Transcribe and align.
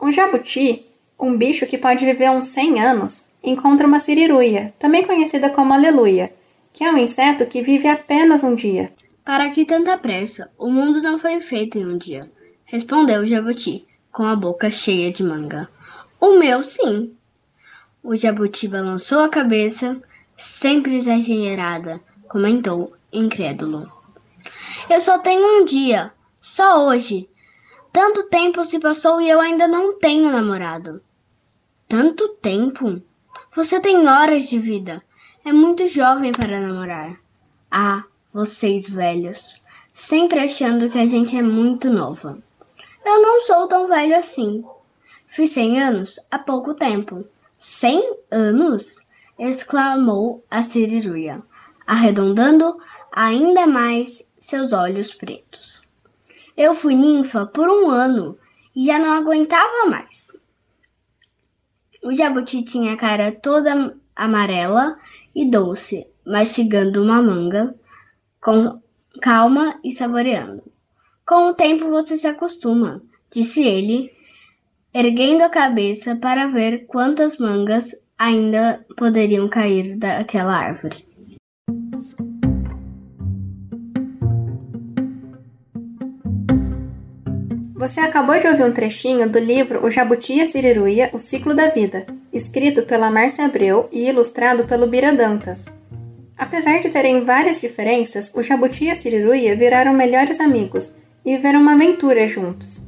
Um 0.00 0.10
jabuti, 0.10 0.86
um 1.18 1.36
bicho 1.36 1.66
que 1.66 1.76
pode 1.76 2.04
viver 2.06 2.30
uns 2.30 2.46
100 2.46 2.80
anos, 2.82 3.26
encontra 3.42 3.86
uma 3.86 4.00
siriruia, 4.00 4.72
também 4.78 5.04
conhecida 5.04 5.50
como 5.50 5.74
aleluia, 5.74 6.32
que 6.72 6.82
é 6.82 6.90
um 6.90 6.96
inseto 6.96 7.44
que 7.44 7.62
vive 7.62 7.86
apenas 7.86 8.42
um 8.42 8.54
dia. 8.54 8.90
Para 9.24 9.50
que 9.50 9.66
tanta 9.66 9.98
pressa? 9.98 10.50
O 10.56 10.70
mundo 10.70 11.02
não 11.02 11.18
foi 11.18 11.40
feito 11.40 11.78
em 11.78 11.86
um 11.86 11.98
dia, 11.98 12.30
respondeu 12.64 13.20
o 13.20 13.26
jabuti, 13.26 13.86
com 14.10 14.24
a 14.24 14.34
boca 14.34 14.70
cheia 14.70 15.12
de 15.12 15.22
manga. 15.22 15.68
O 16.18 16.38
meu, 16.38 16.62
sim. 16.62 17.14
O 18.02 18.16
jabuti 18.16 18.66
balançou 18.66 19.20
a 19.20 19.28
cabeça, 19.28 20.00
sempre 20.36 20.96
exagerada, 20.96 22.00
comentou, 22.26 22.94
incrédulo. 23.12 23.90
Eu 24.88 25.00
só 25.00 25.18
tenho 25.18 25.60
um 25.60 25.64
dia, 25.64 26.10
só 26.40 26.86
hoje. 26.86 27.28
Tanto 27.92 28.28
tempo 28.28 28.64
se 28.64 28.78
passou 28.78 29.20
e 29.20 29.28
eu 29.28 29.40
ainda 29.40 29.66
não 29.66 29.98
tenho 29.98 30.30
namorado. 30.30 31.02
Tanto 31.88 32.28
tempo? 32.28 33.02
Você 33.54 33.80
tem 33.80 34.06
horas 34.06 34.48
de 34.48 34.58
vida. 34.58 35.02
É 35.44 35.52
muito 35.52 35.86
jovem 35.86 36.32
para 36.32 36.60
namorar. 36.60 37.18
Ah, 37.70 38.04
vocês 38.32 38.88
velhos, 38.88 39.60
sempre 39.92 40.38
achando 40.38 40.88
que 40.88 40.98
a 40.98 41.06
gente 41.06 41.36
é 41.36 41.42
muito 41.42 41.90
nova. 41.90 42.38
Eu 43.04 43.22
não 43.22 43.42
sou 43.42 43.66
tão 43.66 43.88
velho 43.88 44.16
assim. 44.16 44.64
Fiz 45.26 45.50
cem 45.50 45.80
anos 45.80 46.20
há 46.30 46.38
pouco 46.38 46.74
tempo. 46.74 47.24
Cem 47.56 48.16
anos? 48.30 49.06
exclamou 49.38 50.44
a 50.50 50.62
Siriruia, 50.62 51.42
arredondando 51.86 52.78
ainda 53.10 53.66
mais 53.66 54.30
seus 54.38 54.74
olhos 54.74 55.14
pretos. 55.14 55.79
Eu 56.62 56.74
fui 56.74 56.94
ninfa 56.94 57.46
por 57.46 57.70
um 57.70 57.88
ano 57.88 58.36
e 58.76 58.84
já 58.84 58.98
não 58.98 59.12
aguentava 59.12 59.86
mais. 59.88 60.38
O 62.02 62.14
jabuti 62.14 62.62
tinha 62.62 62.92
a 62.92 62.96
cara 62.98 63.32
toda 63.32 63.96
amarela 64.14 64.94
e 65.34 65.50
doce, 65.50 66.06
mastigando 66.26 67.02
uma 67.02 67.22
manga 67.22 67.74
com 68.42 68.78
calma 69.22 69.80
e 69.82 69.90
saboreando. 69.90 70.62
Com 71.26 71.48
o 71.48 71.54
tempo 71.54 71.88
você 71.88 72.18
se 72.18 72.26
acostuma, 72.26 73.00
disse 73.32 73.66
ele, 73.66 74.12
erguendo 74.92 75.40
a 75.42 75.48
cabeça 75.48 76.14
para 76.14 76.48
ver 76.48 76.84
quantas 76.86 77.38
mangas 77.38 77.92
ainda 78.18 78.84
poderiam 78.98 79.48
cair 79.48 79.98
daquela 79.98 80.58
árvore. 80.58 81.09
Você 87.80 87.98
acabou 88.00 88.38
de 88.38 88.46
ouvir 88.46 88.62
um 88.62 88.72
trechinho 88.72 89.26
do 89.26 89.38
livro 89.38 89.82
O 89.82 89.90
Jabuti 89.90 90.34
e 90.34 90.42
a 90.42 90.46
Siriruia, 90.46 91.08
O 91.14 91.18
Ciclo 91.18 91.54
da 91.54 91.68
Vida, 91.68 92.04
escrito 92.30 92.82
pela 92.82 93.10
Márcia 93.10 93.46
Abreu 93.46 93.88
e 93.90 94.06
ilustrado 94.06 94.66
pelo 94.66 94.86
Bira 94.86 95.14
Dantas. 95.14 95.64
Apesar 96.36 96.80
de 96.80 96.90
terem 96.90 97.24
várias 97.24 97.58
diferenças, 97.58 98.34
o 98.36 98.42
Jabuti 98.42 98.84
e 98.84 98.90
a 98.90 98.94
Siriruia 98.94 99.56
viraram 99.56 99.94
melhores 99.94 100.40
amigos 100.40 100.94
e 101.24 101.34
viveram 101.34 101.62
uma 101.62 101.72
aventura 101.72 102.28
juntos. 102.28 102.82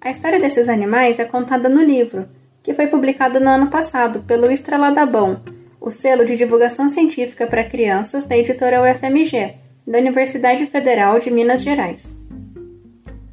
A 0.00 0.08
história 0.08 0.38
desses 0.38 0.68
animais 0.68 1.18
é 1.18 1.24
contada 1.24 1.68
no 1.68 1.82
livro, 1.82 2.28
que 2.62 2.74
foi 2.74 2.86
publicado 2.86 3.40
no 3.40 3.48
ano 3.48 3.66
passado 3.66 4.20
pelo 4.20 4.48
Estraladabão, 4.48 5.42
o 5.80 5.90
selo 5.90 6.24
de 6.24 6.36
divulgação 6.36 6.88
científica 6.88 7.44
para 7.48 7.64
crianças 7.64 8.24
da 8.24 8.38
editora 8.38 8.80
UFMG, 8.82 9.54
da 9.84 9.98
Universidade 9.98 10.64
Federal 10.66 11.18
de 11.18 11.28
Minas 11.28 11.60
Gerais. 11.60 12.16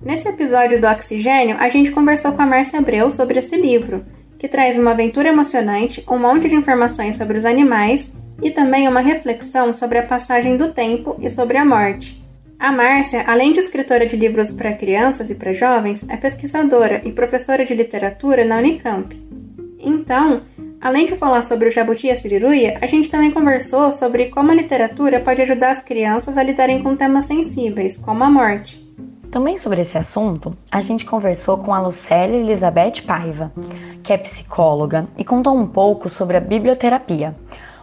Nesse 0.05 0.29
episódio 0.29 0.79
do 0.79 0.85
Oxigênio, 0.85 1.57
a 1.59 1.67
gente 1.67 1.89
conversou 1.89 2.31
com 2.33 2.41
a 2.43 2.45
Márcia 2.45 2.77
Abreu 2.77 3.09
sobre 3.09 3.39
esse 3.39 3.57
livro, 3.57 4.05
que 4.37 4.47
traz 4.47 4.77
uma 4.77 4.91
aventura 4.91 5.29
emocionante, 5.29 6.03
um 6.07 6.19
monte 6.19 6.47
de 6.47 6.53
informações 6.53 7.17
sobre 7.17 7.39
os 7.39 7.43
animais 7.43 8.13
e 8.39 8.51
também 8.51 8.87
uma 8.87 8.99
reflexão 8.99 9.73
sobre 9.73 9.97
a 9.97 10.03
passagem 10.03 10.57
do 10.57 10.71
tempo 10.71 11.15
e 11.19 11.27
sobre 11.27 11.57
a 11.57 11.65
morte. 11.65 12.23
A 12.59 12.71
Márcia, 12.71 13.23
além 13.25 13.51
de 13.51 13.59
escritora 13.59 14.05
de 14.05 14.15
livros 14.15 14.51
para 14.51 14.73
crianças 14.73 15.31
e 15.31 15.35
para 15.35 15.53
jovens, 15.53 16.07
é 16.07 16.15
pesquisadora 16.15 17.01
e 17.03 17.11
professora 17.11 17.65
de 17.65 17.73
literatura 17.73 18.45
na 18.45 18.59
Unicamp. 18.59 19.19
Então, 19.79 20.43
além 20.79 21.07
de 21.07 21.15
falar 21.15 21.41
sobre 21.41 21.67
o 21.67 21.71
jabuti 21.71 22.05
e 22.05 22.11
a 22.11 22.15
siriruia, 22.15 22.77
a 22.79 22.85
gente 22.85 23.09
também 23.09 23.31
conversou 23.31 23.91
sobre 23.91 24.27
como 24.27 24.51
a 24.51 24.55
literatura 24.55 25.19
pode 25.19 25.41
ajudar 25.41 25.71
as 25.71 25.81
crianças 25.81 26.37
a 26.37 26.43
lidarem 26.43 26.83
com 26.83 26.95
temas 26.95 27.25
sensíveis, 27.25 27.97
como 27.97 28.23
a 28.23 28.29
morte. 28.29 28.84
Também 29.35 29.57
sobre 29.57 29.81
esse 29.81 29.97
assunto, 29.97 30.55
a 30.71 30.79
gente 30.79 31.03
conversou 31.05 31.57
com 31.57 31.73
a 31.73 31.81
Lucélia 31.81 32.37
Elizabeth 32.37 33.01
Paiva, 33.05 33.51
que 34.01 34.13
é 34.13 34.17
psicóloga, 34.17 35.09
e 35.17 35.25
contou 35.25 35.53
um 35.53 35.67
pouco 35.67 36.07
sobre 36.07 36.37
a 36.37 36.39
biblioterapia, 36.39 37.35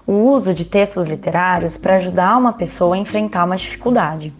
o 0.06 0.14
uso 0.14 0.54
de 0.54 0.64
textos 0.64 1.06
literários 1.06 1.76
para 1.76 1.96
ajudar 1.96 2.38
uma 2.38 2.54
pessoa 2.54 2.94
a 2.94 2.98
enfrentar 2.98 3.44
uma 3.44 3.56
dificuldade. 3.56 4.32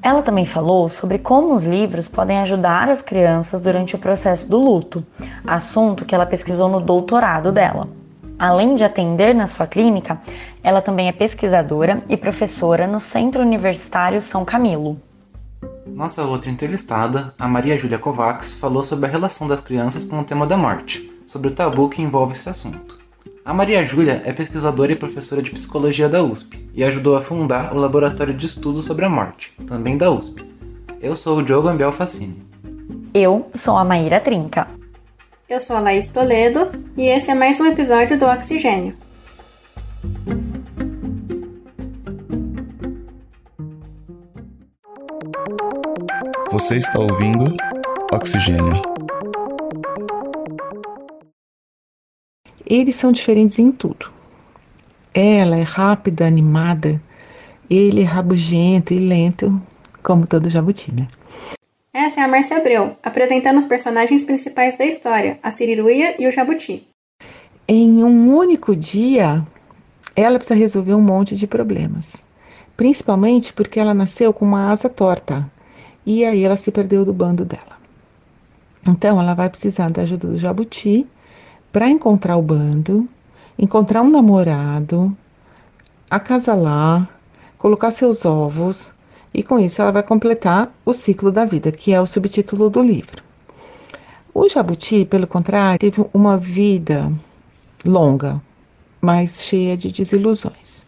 Ela 0.00 0.22
também 0.22 0.46
falou 0.46 0.88
sobre 0.88 1.18
como 1.18 1.52
os 1.52 1.64
livros 1.64 2.06
podem 2.06 2.38
ajudar 2.38 2.88
as 2.88 3.02
crianças 3.02 3.60
durante 3.60 3.96
o 3.96 3.98
processo 3.98 4.48
do 4.48 4.56
luto, 4.56 5.04
assunto 5.44 6.04
que 6.04 6.14
ela 6.14 6.26
pesquisou 6.26 6.68
no 6.68 6.80
doutorado 6.80 7.50
dela. 7.50 7.88
Além 8.38 8.76
de 8.76 8.84
atender 8.84 9.34
na 9.34 9.48
sua 9.48 9.66
clínica, 9.66 10.20
ela 10.62 10.80
também 10.80 11.08
é 11.08 11.12
pesquisadora 11.12 12.04
e 12.08 12.16
professora 12.16 12.86
no 12.86 13.00
Centro 13.00 13.42
Universitário 13.42 14.22
São 14.22 14.44
Camilo. 14.44 15.07
Nossa 15.94 16.24
outra 16.24 16.50
entrevistada, 16.50 17.34
a 17.38 17.48
Maria 17.48 17.76
Júlia 17.76 17.98
Kovacs, 17.98 18.56
falou 18.56 18.84
sobre 18.84 19.06
a 19.06 19.10
relação 19.10 19.48
das 19.48 19.60
crianças 19.60 20.04
com 20.04 20.20
o 20.20 20.24
tema 20.24 20.46
da 20.46 20.56
morte, 20.56 21.10
sobre 21.26 21.48
o 21.48 21.54
tabu 21.54 21.88
que 21.88 22.02
envolve 22.02 22.34
esse 22.34 22.48
assunto. 22.48 22.98
A 23.44 23.52
Maria 23.52 23.84
Júlia 23.84 24.22
é 24.24 24.32
pesquisadora 24.32 24.92
e 24.92 24.96
professora 24.96 25.42
de 25.42 25.50
psicologia 25.50 26.08
da 26.08 26.22
USP 26.22 26.68
e 26.74 26.84
ajudou 26.84 27.16
a 27.16 27.22
fundar 27.22 27.74
o 27.74 27.78
Laboratório 27.78 28.34
de 28.34 28.46
Estudos 28.46 28.84
sobre 28.84 29.04
a 29.04 29.08
Morte, 29.08 29.52
também 29.66 29.96
da 29.96 30.10
USP. 30.10 30.44
Eu 31.00 31.16
sou 31.16 31.38
o 31.38 31.42
Diogo 31.42 31.68
Ambiel 31.68 31.92
Facini. 31.92 32.42
Eu 33.14 33.48
sou 33.54 33.76
a 33.76 33.84
Maíra 33.84 34.20
Trinca. 34.20 34.68
Eu 35.48 35.60
sou 35.60 35.76
a 35.76 35.80
Laís 35.80 36.08
Toledo 36.08 36.70
e 36.96 37.06
esse 37.08 37.30
é 37.30 37.34
mais 37.34 37.58
um 37.58 37.66
episódio 37.66 38.18
do 38.18 38.26
Oxigênio. 38.26 38.94
Você 46.50 46.76
está 46.76 46.98
ouvindo 46.98 47.54
Oxigênio. 48.10 48.80
Eles 52.64 52.94
são 52.94 53.12
diferentes 53.12 53.58
em 53.58 53.70
tudo. 53.70 54.10
Ela 55.12 55.58
é 55.58 55.62
rápida, 55.62 56.26
animada, 56.26 57.00
ele 57.68 58.00
é 58.00 58.04
rabugento 58.04 58.94
e 58.94 58.98
lento, 58.98 59.60
como 60.02 60.26
todo 60.26 60.48
jabuti, 60.48 60.90
né? 60.90 61.06
Essa 61.92 62.22
é 62.22 62.24
a 62.24 62.28
Márcia 62.28 62.56
Abreu, 62.56 62.96
apresentando 63.02 63.58
os 63.58 63.66
personagens 63.66 64.24
principais 64.24 64.78
da 64.78 64.86
história, 64.86 65.38
a 65.42 65.50
Siriruia 65.50 66.14
e 66.18 66.26
o 66.26 66.32
Jabuti. 66.32 66.88
Em 67.66 68.02
um 68.02 68.34
único 68.34 68.74
dia, 68.74 69.46
ela 70.16 70.38
precisa 70.38 70.58
resolver 70.58 70.94
um 70.94 71.02
monte 71.02 71.36
de 71.36 71.46
problemas. 71.46 72.24
Principalmente 72.74 73.52
porque 73.52 73.78
ela 73.78 73.92
nasceu 73.92 74.32
com 74.32 74.46
uma 74.46 74.70
asa 74.70 74.88
torta, 74.88 75.50
e 76.08 76.24
aí 76.24 76.42
ela 76.42 76.56
se 76.56 76.72
perdeu 76.72 77.04
do 77.04 77.12
bando 77.12 77.44
dela. 77.44 77.76
Então 78.88 79.20
ela 79.20 79.34
vai 79.34 79.50
precisar 79.50 79.90
da 79.90 80.00
ajuda 80.00 80.26
do 80.26 80.38
jabuti 80.38 81.06
para 81.70 81.86
encontrar 81.90 82.38
o 82.38 82.42
bando, 82.42 83.06
encontrar 83.58 84.00
um 84.00 84.08
namorado, 84.08 85.14
acasalar, 86.08 87.06
colocar 87.58 87.90
seus 87.90 88.24
ovos 88.24 88.94
e 89.34 89.42
com 89.42 89.58
isso 89.58 89.82
ela 89.82 89.92
vai 89.92 90.02
completar 90.02 90.72
o 90.82 90.94
ciclo 90.94 91.30
da 91.30 91.44
vida, 91.44 91.70
que 91.70 91.92
é 91.92 92.00
o 92.00 92.06
subtítulo 92.06 92.70
do 92.70 92.82
livro. 92.82 93.22
O 94.32 94.48
jabuti, 94.48 95.04
pelo 95.04 95.26
contrário, 95.26 95.78
teve 95.78 96.02
uma 96.14 96.38
vida 96.38 97.12
longa, 97.84 98.40
mas 98.98 99.42
cheia 99.42 99.76
de 99.76 99.92
desilusões. 99.92 100.87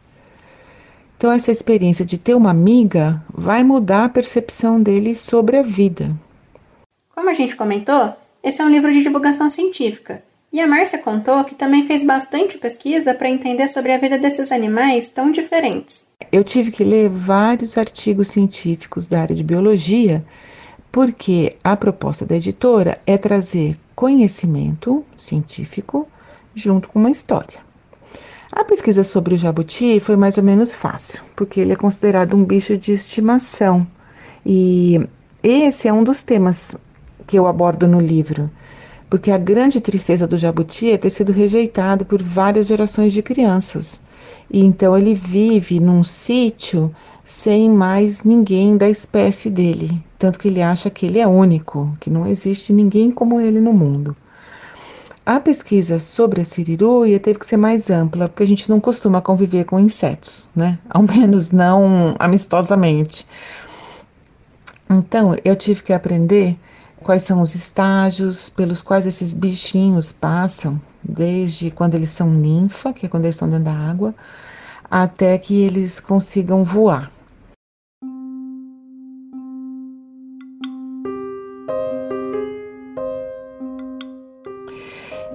Então, 1.21 1.31
essa 1.31 1.51
experiência 1.51 2.03
de 2.03 2.17
ter 2.17 2.35
uma 2.35 2.49
amiga 2.49 3.23
vai 3.31 3.63
mudar 3.63 4.07
a 4.07 4.09
percepção 4.09 4.83
dele 4.83 5.15
sobre 5.15 5.59
a 5.59 5.63
vida. 5.63 6.11
Como 7.15 7.29
a 7.29 7.35
gente 7.35 7.55
comentou, 7.57 8.15
esse 8.43 8.63
é 8.63 8.65
um 8.65 8.71
livro 8.71 8.91
de 8.91 9.03
divulgação 9.03 9.51
científica. 9.51 10.23
E 10.51 10.59
a 10.59 10.67
Márcia 10.67 10.99
contou 10.99 11.45
que 11.45 11.55
também 11.55 11.87
fez 11.87 12.05
bastante 12.05 12.57
pesquisa 12.57 13.13
para 13.13 13.29
entender 13.29 13.69
sobre 13.69 13.93
a 13.93 13.99
vida 13.99 14.17
desses 14.17 14.51
animais 14.51 15.11
tão 15.11 15.31
diferentes. 15.31 16.07
Eu 16.33 16.43
tive 16.43 16.71
que 16.71 16.83
ler 16.83 17.11
vários 17.11 17.77
artigos 17.77 18.29
científicos 18.29 19.05
da 19.05 19.21
área 19.21 19.37
de 19.37 19.45
biologia, 19.45 20.25
porque 20.91 21.55
a 21.63 21.77
proposta 21.77 22.25
da 22.25 22.37
editora 22.37 22.99
é 23.07 23.19
trazer 23.19 23.77
conhecimento 23.95 25.05
científico 25.19 26.09
junto 26.55 26.89
com 26.89 26.99
uma 26.99 27.11
história. 27.11 27.69
A 28.52 28.64
pesquisa 28.64 29.02
sobre 29.05 29.35
o 29.35 29.38
jabuti 29.38 30.00
foi 30.00 30.17
mais 30.17 30.37
ou 30.38 30.44
menos 30.44 30.75
fácil, 30.75 31.23
porque 31.37 31.61
ele 31.61 31.73
é 31.73 31.76
considerado 31.76 32.37
um 32.37 32.44
bicho 32.44 32.76
de 32.76 32.93
estimação. 32.93 33.87
E 34.44 35.00
esse 35.43 35.88
é 35.88 35.93
um 35.93 36.05
dos 36.05 36.23
temas 36.23 36.76
que 37.26 37.38
eu 37.38 37.47
abordo 37.47 37.87
no 37.87 38.00
livro. 38.00 38.50
porque 39.11 39.32
a 39.32 39.38
grande 39.38 39.81
tristeza 39.81 40.26
do 40.26 40.38
jabuti 40.38 40.91
é 40.93 40.97
ter 40.97 41.11
sido 41.11 41.32
rejeitado 41.32 42.05
por 42.06 42.23
várias 42.23 42.69
gerações 42.69 43.12
de 43.12 43.23
crianças. 43.23 44.02
E 44.49 44.64
então 44.64 44.97
ele 44.97 45.14
vive 45.14 45.81
num 45.81 46.05
sítio 46.05 46.94
sem 47.25 47.69
mais 47.70 48.23
ninguém 48.23 48.76
da 48.76 48.88
espécie 48.88 49.50
dele, 49.50 50.02
tanto 50.19 50.38
que 50.38 50.49
ele 50.49 50.62
acha 50.62 50.88
que 50.91 51.06
ele 51.06 51.19
é 51.19 51.26
único, 51.26 51.97
que 52.00 52.08
não 52.11 52.26
existe 52.26 52.73
ninguém 52.73 53.11
como 53.11 53.41
ele 53.41 53.61
no 53.61 53.73
mundo. 53.73 54.17
A 55.31 55.38
pesquisa 55.38 56.00
sobre 56.00 56.41
a 56.41 56.44
siriruia 56.44 57.21
teve 57.21 57.38
que 57.38 57.47
ser 57.47 57.56
mais 57.56 57.88
ampla, 57.88 58.27
porque 58.27 58.43
a 58.43 58.47
gente 58.47 58.69
não 58.69 58.81
costuma 58.81 59.23
conviver 59.23 59.62
com 59.62 59.79
insetos, 59.79 60.50
né? 60.56 60.77
Ao 60.91 61.05
menos 61.05 61.53
não 61.53 62.17
amistosamente. 62.19 63.25
Então, 64.91 65.37
eu 65.44 65.55
tive 65.55 65.85
que 65.85 65.93
aprender 65.93 66.59
quais 67.00 67.23
são 67.23 67.41
os 67.41 67.55
estágios 67.55 68.49
pelos 68.49 68.82
quais 68.82 69.06
esses 69.06 69.32
bichinhos 69.32 70.11
passam, 70.11 70.81
desde 71.00 71.71
quando 71.71 71.94
eles 71.94 72.11
são 72.11 72.29
ninfa, 72.29 72.93
que 72.93 73.06
é 73.06 73.09
quando 73.09 73.26
eles 73.26 73.37
estão 73.37 73.49
dentro 73.49 73.67
da 73.67 73.73
água, 73.73 74.12
até 74.91 75.38
que 75.38 75.62
eles 75.62 76.00
consigam 76.00 76.65
voar. 76.65 77.09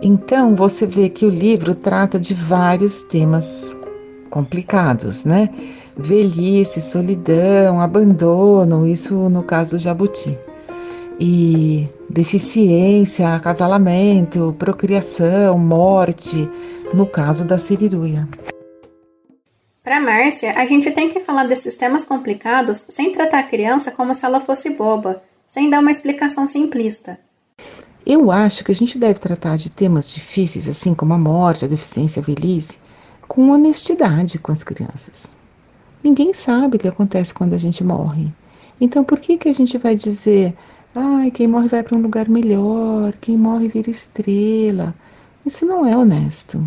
Então, 0.07 0.56
você 0.56 0.86
vê 0.86 1.10
que 1.10 1.25
o 1.25 1.31
livro 1.31 1.74
trata 1.74 2.19
de 2.19 2.36
vários 2.36 3.02
temas 3.02 3.75
complicados, 4.30 5.25
né? 5.25 5.50
Velhice, 5.98 6.80
solidão, 6.80 7.81
abandono, 7.81 8.86
isso 8.86 9.16
no 9.31 9.42
caso 9.42 9.78
do 9.78 9.81
jabuti 9.81 10.38
e 11.19 11.90
deficiência, 12.07 13.34
acasalamento, 13.34 14.56
procriação, 14.60 15.57
morte, 15.57 16.48
no 16.94 17.08
caso 17.08 17.48
da 17.48 17.58
siriruia. 17.58 18.30
Para 19.84 20.00
Márcia, 20.00 20.54
a 20.56 20.68
gente 20.68 20.92
tem 20.92 21.10
que 21.10 21.19
falar 21.19 21.48
desses 21.48 21.78
temas 21.78 22.06
complicados 22.06 22.86
sem 22.90 23.12
tratar 23.12 23.40
a 23.40 23.44
criança 23.44 23.90
como 23.90 24.13
se 24.13 24.24
ela 24.24 24.40
fosse 24.40 24.69
boba, 24.69 25.24
sem 25.48 25.68
dar 25.68 25.80
uma 25.80 25.90
explicação 25.90 26.48
simplista. 26.48 27.25
Eu 28.06 28.31
acho 28.31 28.63
que 28.63 28.72
a 28.72 28.75
gente 28.75 28.98
deve 28.98 29.19
tratar 29.19 29.57
de 29.57 29.69
temas 29.69 30.10
difíceis, 30.10 30.69
assim 30.69 30.94
como 30.94 31.13
a 31.13 31.18
morte, 31.18 31.66
a 31.66 31.68
deficiência, 31.68 32.22
a 32.22 32.24
velhice, 32.24 32.78
com 33.28 33.50
honestidade 33.50 34.38
com 34.38 34.52
as 34.52 34.63
crianças. 34.63 35.36
Ninguém 36.04 36.34
sabe 36.34 36.78
o 36.78 36.80
que 36.80 36.88
acontece 36.88 37.34
quando 37.34 37.54
a 37.54 37.57
gente 37.57 37.84
morre. 37.84 38.31
Então, 38.80 39.04
por 39.04 39.19
que, 39.19 39.38
que 39.38 39.50
a 39.50 39.54
gente 39.54 39.78
vai 39.78 39.96
dizer 39.96 40.56
Ai, 40.98 41.30
quem 41.30 41.46
morre 41.46 41.68
vai 41.68 41.84
para 41.84 41.98
um 41.98 42.02
lugar 42.02 42.30
melhor, 42.30 43.12
quem 43.19 43.38
morre 43.38 43.68
vira 43.68 43.90
estrela. 43.90 44.96
Isso 45.46 45.66
não 45.66 45.86
é 45.86 45.96
honesto. 45.96 46.66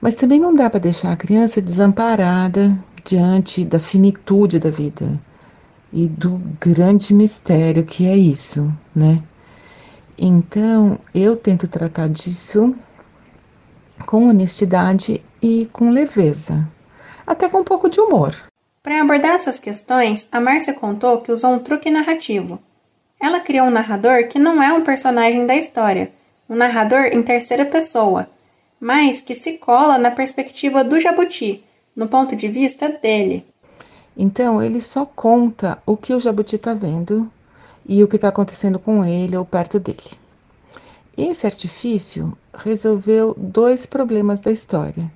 Mas 0.00 0.16
também 0.16 0.40
não 0.40 0.52
dá 0.52 0.68
para 0.68 0.80
deixar 0.80 1.12
a 1.12 1.16
criança 1.16 1.62
desamparada 1.62 2.76
diante 3.04 3.64
da 3.64 3.78
finitude 3.78 4.58
da 4.58 4.70
vida 4.70 5.20
e 5.92 6.08
do 6.08 6.40
grande 6.60 7.14
mistério 7.14 7.84
que 7.84 8.08
é 8.08 8.16
isso, 8.16 8.72
né? 8.92 9.22
Então, 10.20 10.98
eu 11.14 11.34
tento 11.34 11.66
tratar 11.66 12.08
disso 12.08 12.76
com 14.06 14.28
honestidade 14.28 15.24
e 15.40 15.66
com 15.72 15.90
leveza, 15.90 16.68
até 17.26 17.48
com 17.48 17.60
um 17.60 17.64
pouco 17.64 17.88
de 17.88 18.00
humor. 18.00 18.36
Para 18.82 19.00
abordar 19.00 19.32
essas 19.32 19.58
questões, 19.58 20.28
a 20.30 20.40
Márcia 20.40 20.74
contou 20.74 21.22
que 21.22 21.32
usou 21.32 21.54
um 21.54 21.58
truque 21.58 21.90
narrativo 21.90 22.60
ela 23.20 23.38
criou 23.38 23.66
um 23.66 23.70
narrador 23.70 24.26
que 24.28 24.38
não 24.38 24.62
é 24.62 24.72
um 24.72 24.82
personagem 24.82 25.46
da 25.46 25.54
história, 25.54 26.10
um 26.48 26.56
narrador 26.56 27.04
em 27.12 27.22
terceira 27.22 27.66
pessoa, 27.66 28.26
mas 28.80 29.20
que 29.20 29.34
se 29.34 29.58
cola 29.58 29.98
na 29.98 30.10
perspectiva 30.10 30.82
do 30.82 30.98
jabuti, 30.98 31.62
no 31.94 32.08
ponto 32.08 32.34
de 32.34 32.48
vista 32.48 32.88
dele. 32.88 33.44
Então 34.16 34.62
ele 34.62 34.80
só 34.80 35.04
conta 35.04 35.78
o 35.84 35.98
que 35.98 36.14
o 36.14 36.20
jabuti 36.20 36.56
está 36.56 36.72
vendo 36.72 37.30
e 37.90 38.04
o 38.04 38.08
que 38.08 38.14
está 38.14 38.28
acontecendo 38.28 38.78
com 38.78 39.04
ele 39.04 39.36
ou 39.36 39.44
perto 39.44 39.80
dele. 39.80 39.98
Esse 41.18 41.44
artifício 41.44 42.38
resolveu 42.54 43.34
dois 43.36 43.84
problemas 43.84 44.40
da 44.40 44.52
história, 44.52 45.10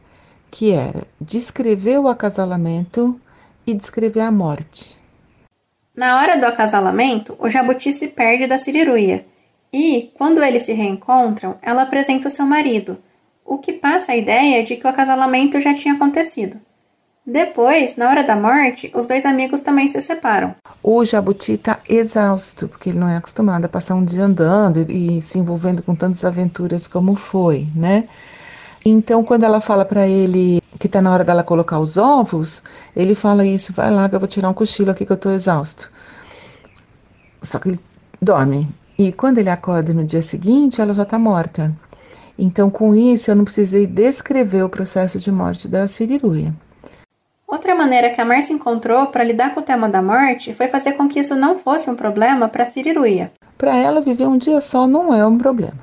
que 0.51 0.73
era 0.73 1.05
descrever 1.21 2.01
o 2.01 2.09
acasalamento 2.09 3.19
e 3.65 3.73
descrever 3.73 4.23
a 4.23 4.31
morte. 4.33 4.99
Na 5.95 6.19
hora 6.21 6.37
do 6.37 6.45
acasalamento, 6.47 7.37
o 7.39 7.49
jabuti 7.49 7.93
se 7.93 8.09
perde 8.09 8.49
da 8.49 8.59
siriruia 8.59 9.25
e, 9.73 10.11
quando 10.15 10.43
eles 10.43 10.63
se 10.63 10.73
reencontram, 10.73 11.57
ela 11.63 11.83
apresenta 11.83 12.27
o 12.27 12.31
seu 12.31 12.45
marido, 12.45 12.99
o 13.45 13.59
que 13.59 13.73
passa 13.73 14.13
a 14.13 14.17
ideia 14.17 14.65
de 14.65 14.75
que 14.75 14.85
o 14.85 14.91
acasalamento 14.91 15.61
já 15.61 15.73
tinha 15.75 15.95
acontecido. 15.95 16.59
Depois, 17.27 17.97
na 17.97 18.11
hora 18.11 18.23
da 18.23 18.37
morte, 18.37 18.93
os 18.95 19.07
dois 19.07 19.25
amigos 19.25 19.63
também 19.63 19.89
se 19.89 19.99
separam. 20.03 20.55
O 20.83 21.03
jabuti 21.07 21.53
está 21.53 21.81
exausto, 21.89 22.69
porque 22.69 22.91
ele 22.91 22.99
não 22.99 23.09
é 23.09 23.17
acostumado 23.17 23.65
a 23.65 23.69
passar 23.69 23.95
um 23.95 24.05
dia 24.05 24.25
andando 24.25 24.85
e 24.91 25.23
se 25.23 25.39
envolvendo 25.39 25.83
com 25.83 25.95
tantas 25.95 26.23
aventuras 26.23 26.87
como 26.87 27.15
foi, 27.15 27.67
né? 27.75 28.07
Então, 28.85 29.25
quando 29.25 29.45
ela 29.45 29.63
fala 29.63 29.87
para 29.87 30.07
ele 30.07 30.61
que 30.79 30.87
está 30.87 31.01
na 31.01 31.11
hora 31.11 31.25
dela 31.25 31.43
colocar 31.43 31.79
os 31.79 31.97
ovos, 31.97 32.63
ele 32.95 33.15
fala 33.15 33.47
isso, 33.47 33.73
vai 33.73 33.91
lá 33.91 34.07
que 34.07 34.15
eu 34.15 34.21
vou 34.21 34.29
tirar 34.29 34.51
um 34.51 34.55
cochilo 34.55 34.91
aqui 34.91 35.07
que 35.07 35.13
eu 35.13 35.17
estou 35.17 35.33
exausto. 35.33 35.91
Só 37.41 37.59
que 37.59 37.71
ele 37.71 37.81
dorme. 38.21 38.69
E 38.99 39.11
quando 39.13 39.39
ele 39.39 39.49
acorda 39.49 39.95
no 39.95 40.05
dia 40.05 40.21
seguinte, 40.21 40.79
ela 40.79 40.93
já 40.93 41.05
está 41.05 41.19
morta. 41.19 41.75
Então, 42.39 42.69
com 42.69 42.95
isso, 42.95 43.31
eu 43.31 43.35
não 43.35 43.45
precisei 43.45 43.87
descrever 43.87 44.63
o 44.63 44.69
processo 44.69 45.19
de 45.19 45.33
morte 45.33 45.67
da 45.67 45.89
Siriruia. 45.89 46.55
Outra 47.47 47.75
maneira 47.75 48.11
que 48.11 48.21
a 48.21 48.25
Márcia 48.25 48.55
encontrou 48.55 49.07
para 49.07 49.23
lidar 49.23 49.55
com 49.55 49.61
o 49.61 49.63
tema 49.63 49.89
da 49.89 50.03
morte 50.03 50.55
foi 50.55 50.69
fazer 50.69 50.93
com 50.93 51.09
que 51.09 51.21
isso 51.21 51.37
não 51.37 51.59
fosse 51.59 51.91
um 51.91 51.95
problema 51.95 52.49
para 52.49 52.65
Siriruia. 52.65 53.33
Para 53.57 53.77
ela, 53.77 54.01
viver 54.01 54.27
um 54.27 54.39
dia 54.39 54.61
só 54.61 54.87
não 54.87 55.15
é 55.15 55.27
um 55.27 55.39
problema. 55.39 55.79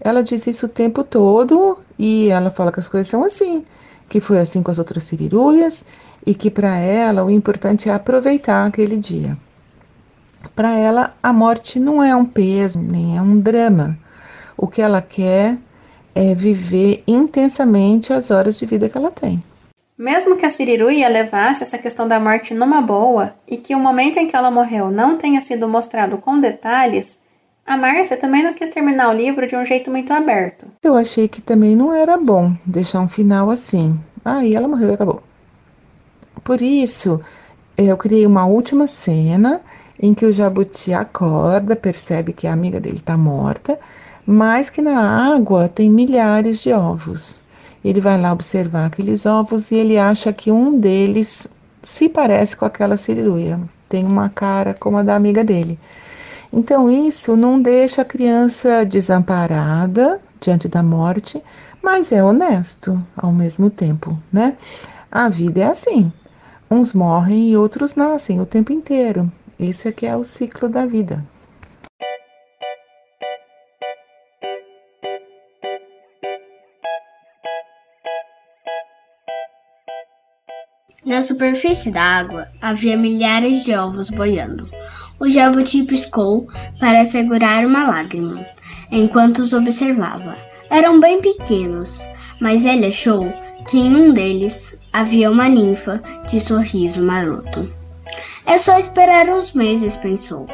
Ela 0.00 0.22
diz 0.22 0.46
isso 0.46 0.66
o 0.66 0.68
tempo 0.68 1.02
todo 1.02 1.78
e 1.98 2.28
ela 2.28 2.50
fala 2.50 2.72
que 2.72 2.80
as 2.80 2.88
coisas 2.88 3.08
são 3.08 3.24
assim, 3.24 3.64
que 4.08 4.20
foi 4.20 4.40
assim 4.40 4.62
com 4.62 4.70
as 4.70 4.78
outras 4.78 5.04
siriruias 5.04 5.86
e 6.26 6.34
que 6.34 6.50
para 6.50 6.76
ela 6.76 7.24
o 7.24 7.30
importante 7.30 7.88
é 7.88 7.94
aproveitar 7.94 8.66
aquele 8.66 8.96
dia. 8.96 9.36
Para 10.54 10.76
ela, 10.76 11.14
a 11.22 11.32
morte 11.32 11.78
não 11.78 12.02
é 12.02 12.14
um 12.14 12.24
peso, 12.24 12.80
nem 12.80 13.16
é 13.16 13.22
um 13.22 13.38
drama. 13.38 13.96
O 14.56 14.66
que 14.66 14.82
ela 14.82 15.00
quer 15.00 15.56
é 16.14 16.34
viver 16.34 17.02
intensamente 17.06 18.12
as 18.12 18.30
horas 18.30 18.58
de 18.58 18.66
vida 18.66 18.88
que 18.88 18.98
ela 18.98 19.10
tem. 19.10 19.42
Mesmo 19.96 20.36
que 20.36 20.46
a 20.46 20.50
Siriruia 20.50 21.08
levasse 21.08 21.62
essa 21.62 21.76
questão 21.76 22.08
da 22.08 22.18
morte 22.18 22.54
numa 22.54 22.80
boa 22.80 23.34
e 23.46 23.58
que 23.58 23.74
o 23.74 23.78
momento 23.78 24.18
em 24.18 24.26
que 24.26 24.34
ela 24.34 24.50
morreu 24.50 24.90
não 24.90 25.18
tenha 25.18 25.40
sido 25.40 25.68
mostrado 25.68 26.16
com 26.16 26.40
detalhes, 26.40 27.20
a 27.64 27.76
Márcia 27.76 28.16
também 28.16 28.42
não 28.42 28.54
quis 28.54 28.70
terminar 28.70 29.10
o 29.10 29.16
livro 29.16 29.46
de 29.46 29.54
um 29.54 29.64
jeito 29.64 29.90
muito 29.90 30.12
aberto. 30.12 30.66
Eu 30.82 30.96
achei 30.96 31.28
que 31.28 31.42
também 31.42 31.76
não 31.76 31.92
era 31.92 32.16
bom 32.16 32.56
deixar 32.64 33.00
um 33.00 33.08
final 33.08 33.50
assim. 33.50 33.98
Aí 34.24 34.54
ela 34.54 34.66
morreu 34.66 34.90
e 34.90 34.94
acabou. 34.94 35.22
Por 36.42 36.60
isso, 36.60 37.20
eu 37.76 37.96
criei 37.96 38.26
uma 38.26 38.46
última 38.46 38.86
cena 38.86 39.60
em 40.00 40.14
que 40.14 40.26
o 40.26 40.32
jabuti 40.32 40.92
acorda, 40.92 41.76
percebe 41.76 42.32
que 42.32 42.46
a 42.46 42.52
amiga 42.52 42.80
dele 42.80 42.96
está 42.96 43.16
morta, 43.16 43.78
mas 44.26 44.70
que 44.70 44.82
na 44.82 45.34
água 45.34 45.68
tem 45.68 45.88
milhares 45.90 46.62
de 46.62 46.72
ovos. 46.72 47.40
Ele 47.84 48.00
vai 48.00 48.20
lá 48.20 48.32
observar 48.32 48.86
aqueles 48.86 49.26
ovos 49.26 49.70
e 49.70 49.76
ele 49.76 49.98
acha 49.98 50.32
que 50.32 50.50
um 50.50 50.78
deles 50.78 51.48
se 51.82 52.08
parece 52.08 52.56
com 52.56 52.64
aquela 52.64 52.96
siriruia. 52.96 53.60
Tem 53.88 54.04
uma 54.04 54.28
cara 54.28 54.74
como 54.78 54.96
a 54.96 55.02
da 55.02 55.16
amiga 55.16 55.42
dele. 55.42 55.78
Então, 56.52 56.90
isso 56.90 57.36
não 57.36 57.60
deixa 57.60 58.02
a 58.02 58.04
criança 58.04 58.84
desamparada 58.84 60.20
diante 60.40 60.68
da 60.68 60.82
morte, 60.82 61.42
mas 61.82 62.12
é 62.12 62.22
honesto 62.22 63.02
ao 63.16 63.32
mesmo 63.32 63.70
tempo, 63.70 64.16
né? 64.32 64.56
A 65.10 65.28
vida 65.28 65.60
é 65.60 65.64
assim. 65.64 66.12
Uns 66.70 66.92
morrem 66.92 67.50
e 67.50 67.56
outros 67.56 67.94
nascem 67.94 68.40
o 68.40 68.46
tempo 68.46 68.72
inteiro. 68.72 69.30
Esse 69.58 69.88
aqui 69.88 70.06
é 70.06 70.16
o 70.16 70.24
ciclo 70.24 70.68
da 70.68 70.86
vida. 70.86 71.24
Na 81.04 81.20
superfície 81.20 81.90
da 81.90 82.00
água 82.00 82.46
havia 82.60 82.96
milhares 82.96 83.64
de 83.64 83.74
ovos 83.74 84.08
boiando. 84.08 84.70
O 85.18 85.28
jabuti 85.28 85.82
piscou 85.82 86.46
para 86.78 87.04
segurar 87.04 87.66
uma 87.66 87.88
lágrima, 87.88 88.46
enquanto 88.90 89.38
os 89.38 89.52
observava. 89.52 90.36
Eram 90.70 91.00
bem 91.00 91.20
pequenos, 91.20 92.06
mas 92.40 92.64
ele 92.64 92.86
achou 92.86 93.32
que 93.68 93.78
em 93.78 93.96
um 93.96 94.12
deles 94.12 94.78
havia 94.92 95.28
uma 95.28 95.48
ninfa 95.48 96.00
de 96.28 96.40
sorriso 96.40 97.02
maroto. 97.02 97.68
É 98.46 98.56
só 98.56 98.78
esperar 98.78 99.28
uns 99.28 99.52
meses, 99.52 99.96
pensou, 99.96 100.46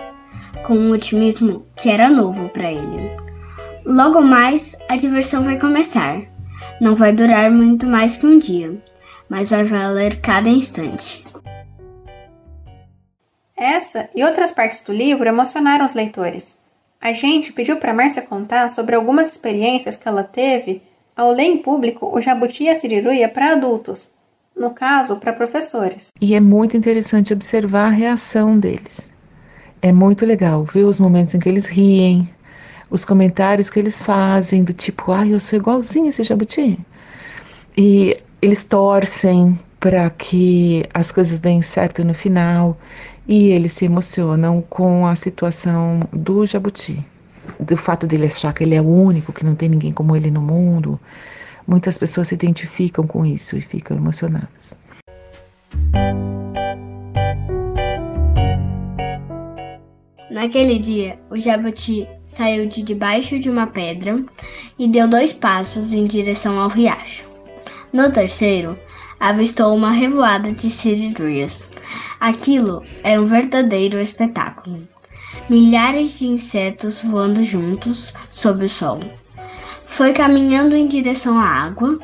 com 0.66 0.74
um 0.74 0.92
otimismo 0.92 1.66
que 1.76 1.90
era 1.90 2.08
novo 2.08 2.48
para 2.48 2.72
ele. 2.72 3.10
Logo 3.84 4.22
mais, 4.22 4.74
a 4.88 4.96
diversão 4.96 5.44
vai 5.44 5.58
começar. 5.58 6.22
Não 6.80 6.94
vai 6.94 7.12
durar 7.12 7.50
muito 7.50 7.86
mais 7.86 8.16
que 8.16 8.26
um 8.26 8.38
dia, 8.38 8.76
mas 9.28 9.50
vai 9.50 9.64
valer 9.64 10.20
cada 10.20 10.48
instante. 10.48 11.24
Essa 13.56 14.08
e 14.14 14.22
outras 14.22 14.52
partes 14.52 14.82
do 14.82 14.92
livro 14.92 15.28
emocionaram 15.28 15.84
os 15.84 15.92
leitores. 15.92 16.56
A 17.00 17.12
gente 17.12 17.52
pediu 17.52 17.76
para 17.76 17.92
Márcia 17.94 18.22
contar 18.22 18.70
sobre 18.70 18.94
algumas 18.94 19.30
experiências 19.30 19.96
que 19.96 20.08
ela 20.08 20.22
teve 20.22 20.82
ao 21.16 21.32
ler 21.32 21.44
em 21.44 21.58
público 21.58 22.06
o 22.06 22.20
Jabuti 22.20 22.64
e 22.64 22.70
a 22.70 22.74
Siriruia 22.76 23.28
para 23.28 23.52
adultos, 23.52 24.10
no 24.56 24.70
caso, 24.70 25.16
para 25.16 25.32
professores. 25.32 26.10
E 26.20 26.34
é 26.34 26.40
muito 26.40 26.76
interessante 26.76 27.32
observar 27.32 27.86
a 27.86 27.90
reação 27.90 28.58
deles. 28.58 29.10
É 29.82 29.92
muito 29.92 30.24
legal 30.24 30.64
ver 30.64 30.84
os 30.84 30.98
momentos 30.98 31.34
em 31.34 31.40
que 31.40 31.48
eles 31.48 31.66
riem, 31.66 32.28
os 32.90 33.04
comentários 33.04 33.68
que 33.70 33.78
eles 33.78 34.00
fazem, 34.00 34.64
do 34.64 34.72
tipo, 34.72 35.12
ai, 35.12 35.28
ah, 35.28 35.32
eu 35.32 35.40
sou 35.40 35.58
igualzinho 35.58 36.08
esse 36.08 36.22
jabuti. 36.22 36.78
E 37.76 38.16
eles 38.40 38.64
torcem 38.64 39.58
para 39.80 40.08
que 40.10 40.84
as 40.92 41.12
coisas 41.12 41.40
deem 41.40 41.62
certo 41.62 42.04
no 42.04 42.14
final 42.14 42.78
e 43.26 43.50
eles 43.50 43.72
se 43.72 43.84
emocionam 43.84 44.62
com 44.62 45.06
a 45.06 45.14
situação 45.14 46.00
do 46.12 46.46
jabuti, 46.46 47.04
do 47.60 47.76
fato 47.76 48.06
dele 48.06 48.26
achar 48.26 48.52
que 48.54 48.64
ele 48.64 48.74
é 48.74 48.80
o 48.80 48.88
único, 48.88 49.32
que 49.32 49.44
não 49.44 49.54
tem 49.54 49.68
ninguém 49.68 49.92
como 49.92 50.16
ele 50.16 50.30
no 50.30 50.40
mundo. 50.40 50.98
Muitas 51.66 51.98
pessoas 51.98 52.28
se 52.28 52.34
identificam 52.34 53.06
com 53.06 53.26
isso 53.26 53.56
e 53.56 53.60
ficam 53.60 53.96
emocionadas. 53.96 54.74
Naquele 60.30 60.78
dia, 60.78 61.18
o 61.30 61.38
jabuti 61.38 62.06
saiu 62.24 62.66
de 62.66 62.82
debaixo 62.82 63.38
de 63.38 63.50
uma 63.50 63.66
pedra 63.66 64.22
e 64.78 64.86
deu 64.86 65.08
dois 65.08 65.32
passos 65.32 65.92
em 65.92 66.04
direção 66.04 66.58
ao 66.58 66.68
riacho. 66.68 67.27
No 67.92 68.12
terceiro, 68.12 68.78
avistou 69.18 69.74
uma 69.74 69.90
revoada 69.90 70.52
de 70.52 70.70
siriruias. 70.70 71.68
Aquilo 72.20 72.82
era 73.02 73.20
um 73.20 73.24
verdadeiro 73.24 73.98
espetáculo. 73.98 74.86
Milhares 75.48 76.18
de 76.18 76.26
insetos 76.26 77.02
voando 77.02 77.44
juntos 77.44 78.12
sob 78.30 78.66
o 78.66 78.68
sol. 78.68 79.00
Foi 79.86 80.12
caminhando 80.12 80.76
em 80.76 80.86
direção 80.86 81.38
à 81.38 81.46
água. 81.46 81.98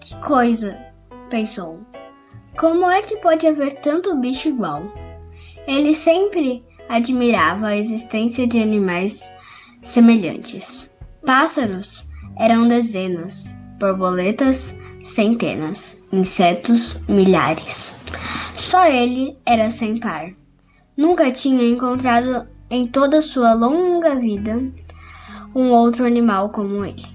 Que 0.00 0.14
coisa! 0.20 0.76
pensou. 1.30 1.80
Como 2.58 2.90
é 2.90 3.02
que 3.02 3.18
pode 3.18 3.46
haver 3.46 3.74
tanto 3.80 4.16
bicho 4.16 4.48
igual? 4.48 4.82
Ele 5.66 5.94
sempre 5.94 6.64
admirava 6.88 7.68
a 7.68 7.76
existência 7.76 8.46
de 8.46 8.60
animais 8.60 9.32
semelhantes. 9.82 10.90
Pássaros 11.24 12.08
eram 12.36 12.66
dezenas, 12.66 13.54
borboletas 13.78 14.78
centenas, 15.02 16.06
insetos 16.12 16.98
milhares. 17.08 17.96
Só 18.54 18.86
ele 18.86 19.36
era 19.46 19.70
sem 19.70 19.98
par. 19.98 20.30
Nunca 20.96 21.30
tinha 21.30 21.64
encontrado 21.64 22.48
em 22.70 22.86
toda 22.86 23.22
sua 23.22 23.54
longa 23.54 24.16
vida 24.16 24.60
um 25.54 25.70
outro 25.70 26.04
animal 26.04 26.50
como 26.50 26.84
ele. 26.84 27.06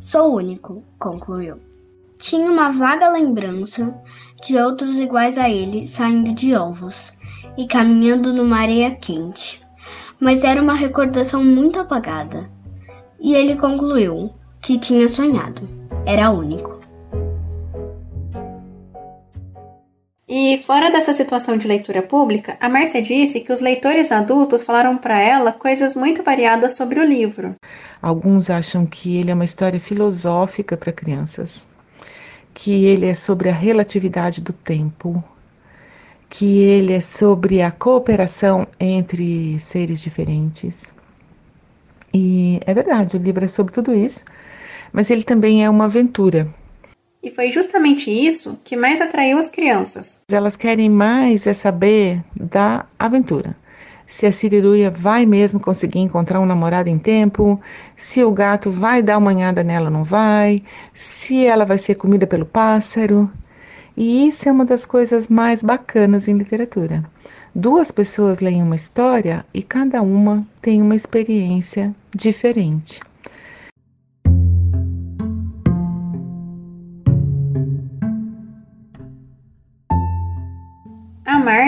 Sou 0.00 0.34
único, 0.34 0.84
concluiu. 0.98 1.58
Tinha 2.18 2.50
uma 2.50 2.70
vaga 2.70 3.08
lembrança 3.08 3.94
de 4.44 4.56
outros 4.56 4.98
iguais 4.98 5.38
a 5.38 5.48
ele 5.48 5.86
saindo 5.86 6.32
de 6.34 6.54
ovos 6.54 7.16
e 7.56 7.66
caminhando 7.66 8.32
numa 8.32 8.58
areia 8.58 8.90
quente, 8.90 9.62
mas 10.20 10.44
era 10.44 10.62
uma 10.62 10.74
recordação 10.74 11.42
muito 11.42 11.78
apagada. 11.80 12.50
E 13.18 13.34
ele 13.34 13.56
concluiu 13.56 14.30
que 14.64 14.78
tinha 14.78 15.06
sonhado. 15.10 15.68
Era 16.06 16.30
único. 16.30 16.80
E 20.26 20.58
fora 20.66 20.90
dessa 20.90 21.12
situação 21.12 21.58
de 21.58 21.68
leitura 21.68 22.00
pública, 22.00 22.56
a 22.58 22.68
Márcia 22.68 23.02
disse 23.02 23.40
que 23.40 23.52
os 23.52 23.60
leitores 23.60 24.10
adultos 24.10 24.62
falaram 24.62 24.96
para 24.96 25.20
ela 25.20 25.52
coisas 25.52 25.94
muito 25.94 26.22
variadas 26.22 26.76
sobre 26.76 26.98
o 26.98 27.04
livro. 27.04 27.54
Alguns 28.00 28.48
acham 28.48 28.86
que 28.86 29.18
ele 29.18 29.30
é 29.30 29.34
uma 29.34 29.44
história 29.44 29.78
filosófica 29.78 30.78
para 30.78 30.90
crianças, 30.92 31.68
que 32.54 32.86
ele 32.86 33.06
é 33.06 33.14
sobre 33.14 33.50
a 33.50 33.52
relatividade 33.52 34.40
do 34.40 34.54
tempo, 34.54 35.22
que 36.28 36.62
ele 36.62 36.94
é 36.94 37.02
sobre 37.02 37.60
a 37.60 37.70
cooperação 37.70 38.66
entre 38.80 39.58
seres 39.60 40.00
diferentes. 40.00 40.94
E 42.14 42.60
é 42.64 42.72
verdade, 42.72 43.16
o 43.16 43.20
livro 43.20 43.44
é 43.44 43.48
sobre 43.48 43.74
tudo 43.74 43.94
isso, 43.94 44.24
mas 44.94 45.10
ele 45.10 45.24
também 45.24 45.62
é 45.62 45.68
uma 45.68 45.84
aventura 45.84 46.48
e 47.24 47.30
foi 47.30 47.50
justamente 47.50 48.10
isso 48.10 48.58
que 48.62 48.76
mais 48.76 49.00
atraiu 49.00 49.38
as 49.38 49.48
crianças. 49.48 50.20
Elas 50.30 50.56
querem 50.56 50.90
mais 50.90 51.46
é 51.46 51.54
saber 51.54 52.22
da 52.36 52.84
aventura. 52.98 53.56
Se 54.06 54.26
a 54.26 54.32
Siriruia 54.32 54.90
vai 54.90 55.24
mesmo 55.24 55.58
conseguir 55.58 56.00
encontrar 56.00 56.38
um 56.38 56.44
namorado 56.44 56.90
em 56.90 56.98
tempo, 56.98 57.58
se 57.96 58.22
o 58.22 58.30
gato 58.30 58.70
vai 58.70 59.02
dar 59.02 59.16
uma 59.16 59.32
manhada 59.32 59.64
nela 59.64 59.86
ou 59.86 59.90
não 59.90 60.04
vai, 60.04 60.62
se 60.92 61.46
ela 61.46 61.64
vai 61.64 61.78
ser 61.78 61.94
comida 61.94 62.26
pelo 62.26 62.44
pássaro. 62.44 63.30
E 63.96 64.28
isso 64.28 64.46
é 64.46 64.52
uma 64.52 64.66
das 64.66 64.84
coisas 64.84 65.28
mais 65.28 65.62
bacanas 65.62 66.28
em 66.28 66.36
literatura. 66.36 67.02
Duas 67.54 67.90
pessoas 67.90 68.40
leem 68.40 68.62
uma 68.62 68.76
história 68.76 69.46
e 69.54 69.62
cada 69.62 70.02
uma 70.02 70.46
tem 70.60 70.82
uma 70.82 70.94
experiência 70.94 71.94
diferente. 72.14 73.00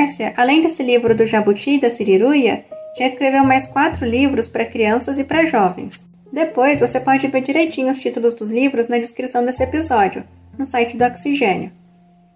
Márcia, 0.07 0.33
além 0.37 0.63
desse 0.63 0.85
livro 0.85 1.17
do 1.17 1.27
Jabuti 1.27 1.71
e 1.71 1.81
da 1.81 1.91
Siriruia, 1.91 2.65
já 2.97 3.07
escreveu 3.07 3.43
mais 3.43 3.67
quatro 3.67 4.07
livros 4.07 4.47
para 4.47 4.65
crianças 4.65 5.19
e 5.19 5.25
para 5.25 5.45
jovens. 5.45 6.09
Depois 6.33 6.79
você 6.79 7.01
pode 7.01 7.27
ver 7.27 7.41
direitinho 7.41 7.91
os 7.91 7.99
títulos 7.99 8.33
dos 8.33 8.49
livros 8.49 8.87
na 8.87 8.99
descrição 8.99 9.45
desse 9.45 9.65
episódio, 9.65 10.23
no 10.57 10.65
site 10.65 10.97
do 10.97 11.05
Oxigênio. 11.05 11.73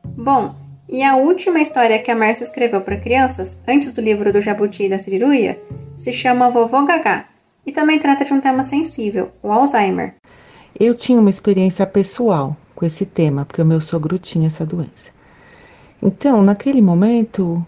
Bom, 0.04 0.52
e 0.88 1.04
a 1.04 1.14
última 1.14 1.60
história 1.60 2.00
que 2.00 2.10
a 2.10 2.16
Márcia 2.16 2.42
escreveu 2.42 2.80
para 2.80 2.96
crianças, 2.96 3.56
antes 3.68 3.92
do 3.92 4.00
livro 4.00 4.32
do 4.32 4.42
Jabuti 4.42 4.86
e 4.86 4.88
da 4.88 4.98
Siriruia, 4.98 5.56
se 5.96 6.12
chama 6.12 6.50
Vovô 6.50 6.84
Gagá 6.84 7.26
e 7.64 7.70
também 7.70 8.00
trata 8.00 8.24
de 8.24 8.34
um 8.34 8.40
tema 8.40 8.64
sensível, 8.64 9.30
o 9.40 9.52
Alzheimer. 9.52 10.14
Eu 10.78 10.96
tinha 10.96 11.20
uma 11.20 11.30
experiência 11.30 11.86
pessoal 11.86 12.56
com 12.74 12.84
esse 12.84 13.06
tema, 13.06 13.44
porque 13.44 13.62
o 13.62 13.66
meu 13.66 13.80
sogro 13.80 14.18
tinha 14.18 14.48
essa 14.48 14.66
doença. 14.66 15.19
Então, 16.02 16.42
naquele 16.42 16.80
momento, 16.80 17.64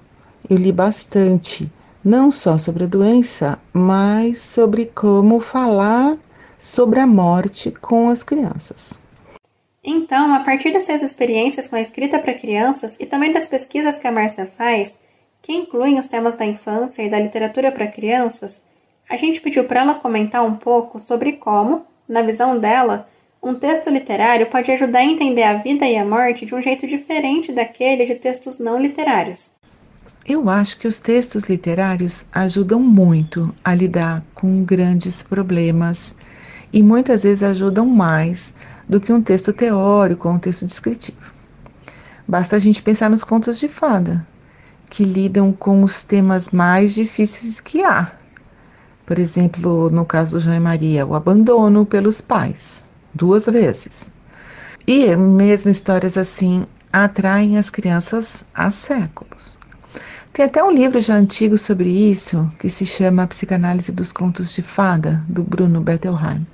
eu 0.49 0.57
li 0.57 0.73
bastante, 0.73 1.71
não 2.05 2.31
só 2.31 2.57
sobre 2.57 2.85
a 2.85 2.87
doença, 2.87 3.59
mas 3.73 4.39
sobre 4.39 4.87
como 4.87 5.41
falar 5.41 6.17
sobre 6.59 7.01
a 7.01 7.07
morte 7.07 7.71
com 7.71 8.09
as 8.09 8.23
crianças. 8.23 9.03
Então, 9.85 10.33
a 10.33 10.41
partir 10.41 10.73
dessas 10.73 11.03
experiências 11.03 11.67
com 11.67 11.75
a 11.75 11.81
escrita 11.81 12.19
para 12.19 12.35
crianças 12.35 12.97
e 13.01 13.05
também 13.05 13.33
das 13.33 13.49
pesquisas 13.49 13.99
que 13.99 14.07
a 14.07 14.13
Márcia 14.13 14.47
faz, 14.47 15.01
que 15.43 15.53
incluem 15.53 15.99
os 15.99 16.07
temas 16.07 16.37
da 16.37 16.47
infância 16.47 17.03
e 17.03 17.11
da 17.11 17.19
literatura 17.19 17.73
para 17.73 17.89
crianças, 17.89 18.63
a 19.11 19.17
gente 19.17 19.41
pediu 19.41 19.65
para 19.65 19.81
ela 19.81 19.95
comentar 19.97 20.45
um 20.45 20.55
pouco 20.55 21.01
sobre 21.01 21.33
como, 21.33 21.85
na 22.09 22.23
visão 22.23 22.59
dela, 22.59 23.09
um 23.43 23.57
texto 23.57 23.91
literário 23.91 24.47
pode 24.47 24.71
ajudar 24.71 25.01
a 25.01 25.05
entender 25.05 25.43
a 25.43 25.59
vida 25.59 25.85
e 25.85 25.97
a 25.97 26.05
morte 26.05 26.47
de 26.47 26.55
um 26.55 26.63
jeito 26.63 26.87
diferente 26.87 27.53
daquele 27.53 28.07
de 28.07 28.15
textos 28.15 28.59
não 28.59 28.81
literários. 28.81 29.55
Eu 30.25 30.49
acho 30.49 30.79
que 30.79 30.87
os 30.87 31.01
textos 31.01 31.45
literários 31.45 32.27
ajudam 32.33 32.79
muito 32.79 33.53
a 33.65 33.75
lidar 33.75 34.23
com 34.33 34.63
grandes 34.63 35.25
problemas 35.25 36.17
e 36.73 36.81
muitas 36.85 37.25
vezes 37.25 37.43
ajudam 37.43 37.85
mais 37.85 38.57
do 38.89 39.01
que 39.01 39.13
um 39.13 39.21
texto 39.21 39.53
teórico 39.53 40.29
ou 40.29 40.35
um 40.35 40.39
texto 40.39 40.65
descritivo. 40.65 41.33
Basta 42.27 42.55
a 42.55 42.59
gente 42.61 42.81
pensar 42.81 43.11
nos 43.11 43.25
contos 43.25 43.59
de 43.59 43.69
fada, 43.69 44.25
que 44.89 45.03
lidam 45.03 45.53
com 45.53 45.83
os 45.83 46.05
temas 46.05 46.51
mais 46.51 46.95
difíceis 46.95 47.61
que 47.61 47.83
há. 47.83 48.13
Por 49.05 49.19
exemplo, 49.19 49.91
no 49.91 50.05
caso 50.05 50.33
do 50.33 50.41
João 50.41 50.57
e 50.57 50.61
Maria, 50.61 51.05
o 51.05 51.17
abandono 51.17 51.85
pelos 51.85 52.21
pais 52.21 52.85
duas 53.15 53.47
vezes. 53.47 54.11
E 54.87 55.15
mesmo 55.17 55.71
histórias 55.71 56.19
assim 56.19 56.67
atraem 56.93 57.57
as 57.57 57.71
crianças 57.71 58.47
há 58.55 58.69
séculos. 58.71 59.59
Tem 60.33 60.45
até 60.45 60.65
um 60.65 60.71
livro 60.71 61.01
já 61.01 61.15
antigo 61.15 61.59
sobre 61.59 61.91
isso, 61.91 62.51
que 62.59 62.71
se 62.71 62.87
chama 62.87 63.27
Psicanálise 63.27 63.93
dos 63.93 64.11
Contos 64.13 64.55
de 64.55 64.63
Fada, 64.63 65.23
do 65.29 65.43
Bruno 65.43 65.81
Bettelheim. 65.81 66.47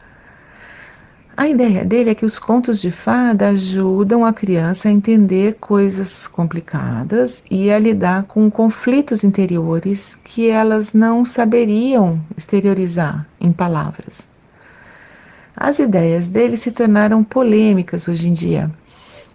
A 1.37 1.49
ideia 1.49 1.85
dele 1.85 2.11
é 2.11 2.15
que 2.17 2.27
os 2.27 2.37
contos 2.37 2.81
de 2.81 2.91
fada 2.91 3.51
ajudam 3.51 4.27
a 4.27 4.33
criança 4.33 4.89
a 4.89 4.91
entender 4.91 5.55
coisas 5.61 6.27
complicadas 6.27 7.45
e 7.49 7.71
a 7.71 7.79
lidar 7.79 8.25
com 8.25 8.51
conflitos 8.51 9.23
interiores 9.23 10.17
que 10.17 10.51
elas 10.51 10.93
não 10.93 11.25
saberiam 11.25 12.21
exteriorizar 12.37 13.25
em 13.41 13.53
palavras. 13.53 14.29
As 15.61 15.81
ideias 15.81 16.29
dele 16.29 16.57
se 16.57 16.71
tornaram 16.71 17.25
polêmicas 17.25 18.07
hoje 18.07 18.29
em 18.29 18.33
dia, 18.33 18.71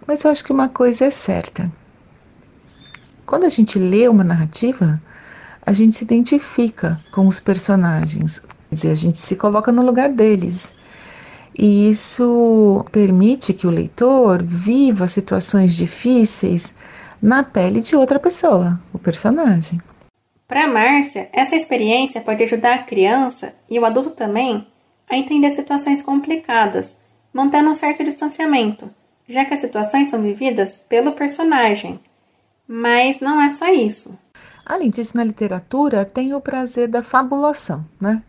mas 0.06 0.24
eu 0.24 0.30
acho 0.30 0.42
que 0.42 0.52
uma 0.52 0.70
coisa 0.70 1.04
é 1.04 1.10
certa. 1.10 1.70
Quando 3.26 3.44
a 3.44 3.50
gente 3.50 3.78
lê 3.78 4.08
uma 4.08 4.24
narrativa, 4.24 4.98
a 5.60 5.70
gente 5.74 5.94
se 5.94 6.04
identifica 6.04 6.98
com 7.12 7.28
os 7.28 7.40
personagens, 7.40 8.38
quer 8.38 8.74
dizer, 8.74 8.90
a 8.92 8.94
gente 8.94 9.18
se 9.18 9.36
coloca 9.36 9.70
no 9.70 9.84
lugar 9.84 10.14
deles. 10.14 10.78
E 11.56 11.90
isso 11.90 12.86
permite 12.90 13.52
que 13.52 13.66
o 13.66 13.70
leitor 13.70 14.42
viva 14.42 15.06
situações 15.06 15.74
difíceis 15.74 16.74
na 17.20 17.42
pele 17.42 17.82
de 17.82 17.94
outra 17.94 18.18
pessoa, 18.18 18.80
o 18.94 18.98
personagem. 18.98 19.78
Para 20.48 20.68
Márcia, 20.68 21.28
essa 21.34 21.54
experiência 21.54 22.22
pode 22.22 22.42
ajudar 22.44 22.76
a 22.76 22.82
criança 22.82 23.52
e 23.68 23.78
o 23.78 23.84
adulto 23.84 24.12
também 24.12 24.66
a 25.08 25.16
entender 25.16 25.50
situações 25.50 26.02
complicadas, 26.02 26.98
mantendo 27.32 27.70
um 27.70 27.74
certo 27.74 28.04
distanciamento, 28.04 28.90
já 29.28 29.44
que 29.44 29.54
as 29.54 29.60
situações 29.60 30.10
são 30.10 30.22
vividas 30.22 30.76
pelo 30.88 31.12
personagem. 31.12 32.00
Mas 32.66 33.20
não 33.20 33.40
é 33.40 33.50
só 33.50 33.68
isso. 33.72 34.18
Além 34.64 34.90
disso, 34.90 35.16
na 35.16 35.24
literatura 35.24 36.04
tem 36.04 36.34
o 36.34 36.40
prazer 36.40 36.88
da 36.88 37.02
fabulação, 37.02 37.84
né? 38.00 38.22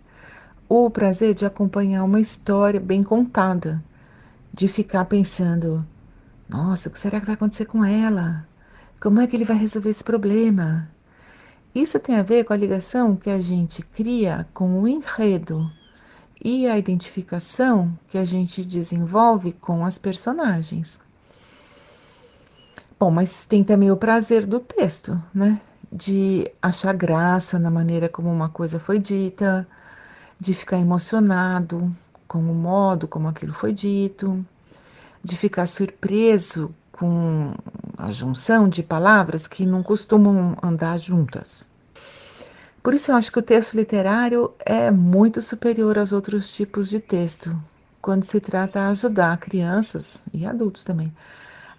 o 0.67 0.89
prazer 0.89 1.35
de 1.35 1.45
acompanhar 1.45 2.03
uma 2.03 2.19
história 2.19 2.79
bem 2.79 3.03
contada, 3.03 3.83
de 4.53 4.67
ficar 4.67 5.05
pensando: 5.05 5.85
nossa, 6.49 6.89
o 6.89 6.91
que 6.91 6.99
será 6.99 7.19
que 7.19 7.25
vai 7.25 7.35
acontecer 7.35 7.65
com 7.65 7.83
ela? 7.83 8.47
Como 8.99 9.21
é 9.21 9.27
que 9.27 9.35
ele 9.35 9.45
vai 9.45 9.57
resolver 9.57 9.89
esse 9.89 10.03
problema? 10.03 10.89
Isso 11.73 11.99
tem 11.99 12.15
a 12.15 12.23
ver 12.23 12.45
com 12.45 12.53
a 12.53 12.57
ligação 12.57 13.15
que 13.15 13.29
a 13.29 13.39
gente 13.39 13.81
cria 13.81 14.47
com 14.53 14.81
o 14.81 14.87
enredo 14.87 15.69
e 16.45 16.67
a 16.67 16.77
identificação 16.77 17.97
que 18.07 18.19
a 18.19 18.23
gente 18.23 18.63
desenvolve 18.63 19.51
com 19.51 19.83
as 19.83 19.97
personagens. 19.97 20.99
Bom, 22.99 23.09
mas 23.09 23.47
tem 23.47 23.63
também 23.63 23.89
o 23.89 23.97
prazer 23.97 24.45
do 24.45 24.59
texto, 24.59 25.19
né? 25.33 25.59
De 25.91 26.47
achar 26.61 26.93
graça 26.93 27.57
na 27.57 27.71
maneira 27.71 28.07
como 28.07 28.31
uma 28.31 28.47
coisa 28.47 28.79
foi 28.79 28.99
dita, 28.99 29.67
de 30.39 30.53
ficar 30.53 30.77
emocionado 30.77 31.91
com 32.27 32.37
o 32.37 32.53
modo 32.53 33.07
como 33.07 33.27
aquilo 33.27 33.53
foi 33.53 33.73
dito, 33.73 34.45
de 35.23 35.35
ficar 35.35 35.65
surpreso 35.65 36.75
com 36.91 37.55
a 37.97 38.11
junção 38.11 38.69
de 38.69 38.83
palavras 38.83 39.47
que 39.47 39.65
não 39.65 39.81
costumam 39.81 40.55
andar 40.61 40.99
juntas. 40.99 41.71
Por 42.85 42.93
isso 42.93 43.11
eu 43.11 43.15
acho 43.15 43.31
que 43.31 43.39
o 43.39 43.41
texto 43.41 43.73
literário 43.73 44.53
é 44.63 44.91
muito 44.91 45.41
superior 45.41 45.97
aos 45.97 46.13
outros 46.13 46.55
tipos 46.55 46.87
de 46.87 46.99
texto, 46.99 47.59
quando 47.99 48.23
se 48.25 48.39
trata 48.39 48.79
de 48.79 48.85
ajudar 48.91 49.37
crianças 49.37 50.23
e 50.31 50.45
adultos 50.45 50.83
também 50.83 51.11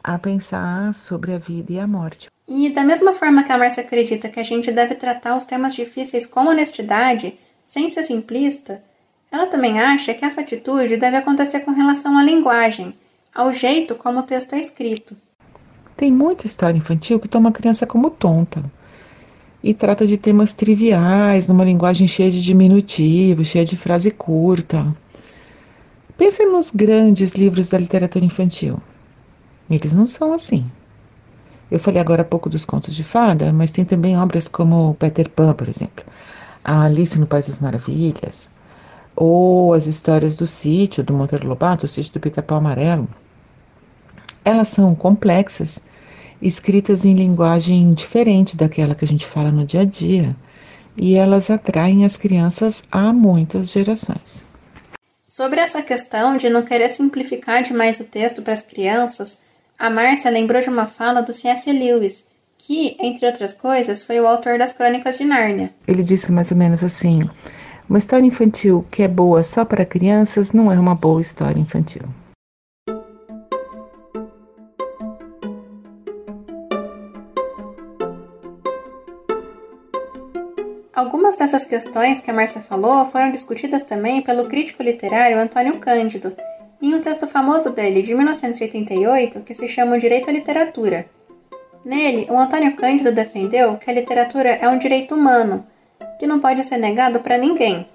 a 0.03 0.19
pensar 0.19 0.93
sobre 0.93 1.33
a 1.33 1.39
vida 1.39 1.75
e 1.75 1.79
a 1.79 1.87
morte. 1.87 2.27
E 2.49 2.71
da 2.71 2.83
mesma 2.83 3.13
forma 3.13 3.45
que 3.45 3.53
a 3.53 3.57
Márcia 3.57 3.85
acredita 3.85 4.29
que 4.29 4.41
a 4.41 4.43
gente 4.43 4.73
deve 4.73 4.97
tratar 4.97 5.37
os 5.37 5.45
temas 5.45 5.77
difíceis 5.77 6.27
com 6.27 6.49
honestidade, 6.49 7.39
sem 7.65 7.89
ser 7.89 8.03
simplista, 8.03 8.83
ela 9.31 9.47
também 9.47 9.79
acha 9.79 10.13
que 10.13 10.25
essa 10.25 10.41
atitude 10.41 10.97
deve 10.97 11.19
acontecer 11.19 11.61
com 11.61 11.71
relação 11.71 12.19
à 12.19 12.23
linguagem, 12.25 12.93
ao 13.33 13.53
jeito 13.53 13.95
como 13.95 14.19
o 14.19 14.25
texto 14.25 14.55
é 14.55 14.61
escrito. 14.61 15.17
Tem 15.97 16.11
muita 16.11 16.47
história 16.47 16.77
infantil 16.77 17.21
que 17.21 17.29
toma 17.29 17.51
a 17.51 17.53
criança 17.53 17.87
como 17.87 18.11
tonta 18.11 18.65
e 19.63 19.75
trata 19.75 20.07
de 20.07 20.17
temas 20.17 20.53
triviais, 20.53 21.49
numa 21.49 21.65
linguagem 21.65 22.07
cheia 22.07 22.31
de 22.31 22.43
diminutivo, 22.43 23.45
cheia 23.45 23.65
de 23.65 23.77
frase 23.77 24.11
curta. 24.11 24.87
Pense 26.17 26.45
nos 26.47 26.71
grandes 26.71 27.33
livros 27.33 27.71
da 27.71 27.79
literatura 27.79 28.25
infantil. 28.25 28.78
Eles 29.69 29.93
não 29.93 30.07
são 30.07 30.33
assim. 30.33 30.65
Eu 31.71 31.80
falei 31.80 32.00
agora 32.00 32.23
há 32.23 32.25
pouco 32.25 32.49
dos 32.49 32.65
contos 32.65 32.95
de 32.95 33.02
fada, 33.02 33.52
mas 33.52 33.73
tem 33.73 33.85
também 33.85 34.17
obras 34.17 34.47
como 34.47 34.95
Peter 34.99 35.28
Pan, 35.28 35.52
por 35.52 35.69
exemplo 35.69 36.04
a 36.67 36.83
Alice 36.83 37.19
no 37.21 37.28
País 37.28 37.47
das 37.47 37.61
Maravilhas, 37.61 38.50
ou 39.15 39.73
as 39.73 39.87
histórias 39.87 40.35
do 40.35 40.47
sítio 40.47 41.04
do 41.04 41.15
Monteiro 41.15 41.47
Lobato, 41.47 41.87
o 41.87 41.89
sítio 41.89 42.15
do 42.15 42.21
Pica-Pau 42.21 42.59
Amarelo. 42.59 43.09
Elas 44.45 44.69
são 44.69 44.93
complexas, 44.93 45.83
escritas 46.41 47.05
em 47.05 47.15
linguagem 47.15 47.91
diferente 47.91 48.57
daquela 48.57 48.95
que 48.95 49.05
a 49.05 49.09
gente 49.09 49.27
fala 49.27 49.51
no 49.51 49.65
dia 49.65 49.81
a 49.81 49.85
dia, 49.85 50.37
e 50.97 51.15
elas 51.15 51.51
atraem 51.51 52.05
as 52.05 52.17
crianças 52.17 52.85
a 52.91 53.13
muitas 53.13 53.71
gerações. 53.71 54.49
Sobre 55.29 55.61
essa 55.61 55.83
questão 55.83 56.37
de 56.37 56.49
não 56.49 56.63
querer 56.63 56.89
simplificar 56.89 57.63
demais 57.63 58.01
o 58.01 58.05
texto 58.05 58.43
para 58.43 58.55
as 58.55 58.63
crianças, 58.63 59.41
a 59.79 59.91
Márcia 59.91 60.31
lembrou 60.31 60.63
de 60.63 60.71
uma 60.71 60.87
fala 60.87 61.21
do 61.21 61.33
C.S. 61.33 61.71
Lewis, 61.71 62.27
que, 62.57 62.97
entre 62.99 63.27
outras 63.27 63.53
coisas, 63.53 64.03
foi 64.03 64.19
o 64.19 64.27
autor 64.27 64.59
das 64.59 64.73
Crônicas 64.73 65.19
de 65.19 65.25
Nárnia. 65.25 65.75
Ele 65.87 66.03
disse 66.03 66.33
mais 66.33 66.51
ou 66.51 66.57
menos 66.57 66.83
assim: 66.83 67.29
uma 67.89 67.99
história 67.99 68.27
infantil 68.27 68.87
que 68.91 69.03
é 69.03 69.09
boa 69.09 69.43
só 69.43 69.65
para 69.65 69.85
crianças 69.85 70.53
não 70.53 70.73
é 70.73 70.79
uma 70.79 70.95
boa 70.95 71.21
história 71.21 71.61
infantil. 71.61 72.03
Algumas 81.26 81.41
dessas 81.41 81.67
questões 81.67 82.21
que 82.21 82.30
a 82.30 82.32
Márcia 82.32 82.62
falou 82.62 83.04
foram 83.06 83.32
discutidas 83.32 83.82
também 83.82 84.23
pelo 84.23 84.47
crítico 84.47 84.80
literário 84.80 85.41
Antônio 85.41 85.76
Cândido, 85.80 86.32
em 86.80 86.95
um 86.95 87.00
texto 87.00 87.26
famoso 87.26 87.71
dele 87.71 88.00
de 88.00 88.15
1988 88.15 89.41
que 89.41 89.52
se 89.52 89.67
chama 89.67 89.97
O 89.97 89.99
Direito 89.99 90.30
à 90.30 90.32
Literatura, 90.32 91.04
Nele, 91.84 92.28
o 92.30 92.39
Antônio 92.39 92.76
Cândido 92.76 93.10
defendeu 93.10 93.76
que 93.76 93.91
a 93.91 93.93
literatura 93.93 94.50
é 94.50 94.69
um 94.69 94.78
direito 94.78 95.17
humano, 95.17 95.67
que 96.17 96.28
não 96.28 96.39
pode 96.39 96.62
ser 96.62 96.76
negado 96.76 97.19
para 97.19 97.36
ninguém. 97.36 97.89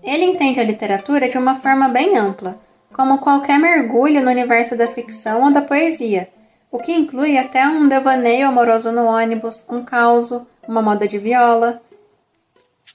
Ele 0.00 0.26
entende 0.26 0.60
a 0.60 0.64
literatura 0.64 1.28
de 1.28 1.36
uma 1.36 1.56
forma 1.56 1.88
bem 1.88 2.16
ampla, 2.16 2.56
como 2.92 3.18
qualquer 3.18 3.58
mergulho 3.58 4.22
no 4.22 4.30
universo 4.30 4.76
da 4.76 4.86
ficção 4.86 5.42
ou 5.42 5.52
da 5.52 5.60
poesia, 5.60 6.28
o 6.70 6.78
que 6.78 6.92
inclui 6.92 7.36
até 7.36 7.66
um 7.66 7.88
devaneio 7.88 8.46
amoroso 8.46 8.92
no 8.92 9.06
ônibus, 9.06 9.66
um 9.68 9.84
causo, 9.84 10.46
uma 10.68 10.82
moda 10.82 11.06
de 11.06 11.18
viola. 11.18 11.80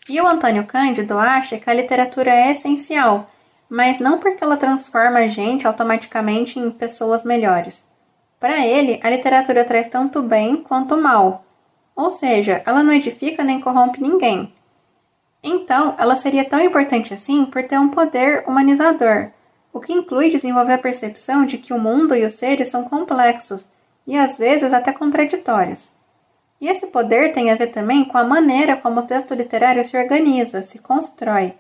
E 0.10 0.20
o 0.20 0.28
Antônio 0.28 0.66
Cândido 0.66 1.18
acha 1.18 1.58
que 1.58 1.70
a 1.70 1.74
literatura 1.74 2.32
é 2.32 2.52
essencial, 2.52 3.30
mas 3.70 4.00
não 4.00 4.18
porque 4.18 4.44
ela 4.44 4.58
transforma 4.58 5.20
a 5.20 5.28
gente 5.28 5.68
automaticamente 5.68 6.60
em 6.60 6.72
pessoas 6.72 7.24
melhores. 7.24 7.86
Para 8.40 8.66
ele, 8.66 9.00
a 9.04 9.10
literatura 9.10 9.66
traz 9.66 9.88
tanto 9.88 10.22
bem 10.22 10.58
quanto 10.58 10.98
mal, 10.98 11.44
ou 11.96 12.10
seja, 12.10 12.62
ela 12.66 12.82
não 12.82 12.94
edifica 12.94 13.44
nem 13.44 13.60
corrompe 13.60 14.02
ninguém. 14.02 14.54
Então, 15.44 15.96
ela 15.98 16.16
seria 16.16 16.46
tão 16.46 16.62
importante 16.62 17.14
assim 17.14 17.46
por 17.46 17.64
ter 17.64 17.78
um 17.78 17.90
poder 17.90 18.44
humanizador, 18.48 19.30
o 19.72 19.80
que 19.80 19.94
inclui 19.94 20.30
desenvolver 20.30 20.74
a 20.74 20.78
percepção 20.78 21.46
de 21.46 21.58
que 21.58 21.74
o 21.74 21.80
mundo 21.80 22.16
e 22.16 22.26
os 22.26 22.34
seres 22.34 22.70
são 22.70 22.84
complexos 22.86 23.70
e 24.08 24.18
às 24.18 24.38
vezes 24.38 24.74
até 24.74 24.92
contraditórios. 24.92 25.92
E 26.62 26.68
esse 26.68 26.88
poder 26.88 27.32
tem 27.32 27.52
a 27.52 27.56
ver 27.56 27.68
também 27.68 28.04
com 28.04 28.18
a 28.18 28.24
maneira 28.24 28.76
como 28.76 29.00
o 29.00 29.04
texto 29.04 29.34
literário 29.34 29.84
se 29.86 29.96
organiza, 29.96 30.62
se 30.62 30.80
constrói. 30.80 31.54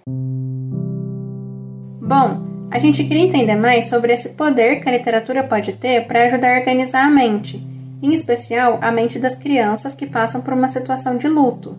Bom, 2.01 2.49
a 2.69 2.77
gente 2.77 3.05
queria 3.05 3.23
entender 3.23 3.55
mais 3.55 3.87
sobre 3.87 4.11
esse 4.11 4.29
poder 4.29 4.81
que 4.81 4.89
a 4.89 4.91
literatura 4.91 5.43
pode 5.43 5.73
ter 5.73 6.05
para 6.05 6.25
ajudar 6.25 6.53
a 6.53 6.59
organizar 6.59 7.05
a 7.05 7.09
mente, 7.09 7.65
em 8.03 8.13
especial 8.13 8.77
a 8.81 8.91
mente 8.91 9.17
das 9.17 9.37
crianças 9.37 9.93
que 9.93 10.05
passam 10.05 10.41
por 10.41 10.53
uma 10.53 10.67
situação 10.67 11.17
de 11.17 11.29
luto. 11.29 11.77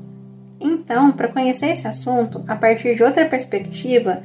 Então, 0.59 1.13
para 1.13 1.29
conhecer 1.29 1.67
esse 1.67 1.87
assunto 1.87 2.43
a 2.49 2.57
partir 2.57 2.95
de 2.95 3.03
outra 3.03 3.27
perspectiva, 3.27 4.23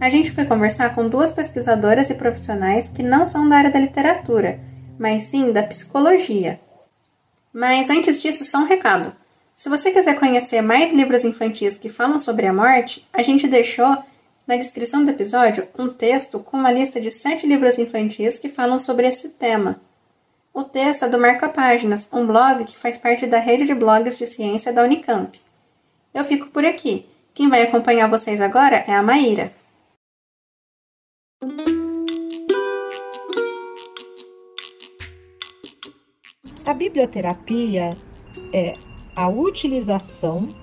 a 0.00 0.08
gente 0.08 0.30
foi 0.30 0.46
conversar 0.46 0.94
com 0.94 1.08
duas 1.08 1.32
pesquisadoras 1.32 2.08
e 2.08 2.14
profissionais 2.14 2.88
que 2.88 3.02
não 3.02 3.26
são 3.26 3.46
da 3.46 3.56
área 3.56 3.70
da 3.70 3.78
literatura, 3.78 4.58
mas 4.98 5.24
sim 5.24 5.52
da 5.52 5.62
psicologia. 5.62 6.58
Mas 7.58 7.90
antes 7.90 8.22
disso, 8.22 8.44
só 8.44 8.58
um 8.58 8.66
recado. 8.66 9.12
Se 9.56 9.68
você 9.68 9.90
quiser 9.90 10.16
conhecer 10.16 10.62
mais 10.62 10.92
livros 10.92 11.24
infantis 11.24 11.76
que 11.76 11.88
falam 11.88 12.16
sobre 12.16 12.46
a 12.46 12.52
morte, 12.52 13.04
a 13.12 13.20
gente 13.20 13.48
deixou 13.48 13.98
na 14.46 14.54
descrição 14.54 15.04
do 15.04 15.10
episódio 15.10 15.66
um 15.76 15.88
texto 15.88 16.38
com 16.38 16.56
uma 16.56 16.70
lista 16.70 17.00
de 17.00 17.10
sete 17.10 17.48
livros 17.48 17.76
infantis 17.76 18.38
que 18.38 18.48
falam 18.48 18.78
sobre 18.78 19.08
esse 19.08 19.30
tema. 19.30 19.80
O 20.54 20.62
texto 20.62 21.06
é 21.06 21.08
do 21.08 21.18
Marca 21.18 21.48
Páginas, 21.48 22.08
um 22.12 22.24
blog 22.24 22.64
que 22.64 22.78
faz 22.78 22.96
parte 22.96 23.26
da 23.26 23.40
rede 23.40 23.64
de 23.64 23.74
blogs 23.74 24.16
de 24.16 24.24
ciência 24.24 24.72
da 24.72 24.84
Unicamp. 24.84 25.36
Eu 26.14 26.24
fico 26.24 26.46
por 26.50 26.64
aqui. 26.64 27.06
Quem 27.34 27.48
vai 27.48 27.62
acompanhar 27.62 28.08
vocês 28.08 28.40
agora 28.40 28.84
é 28.86 28.94
a 28.94 29.02
Maíra. 29.02 29.52
A 36.68 36.74
biblioterapia 36.74 37.96
é 38.52 38.76
a 39.16 39.26
utilização 39.26 40.54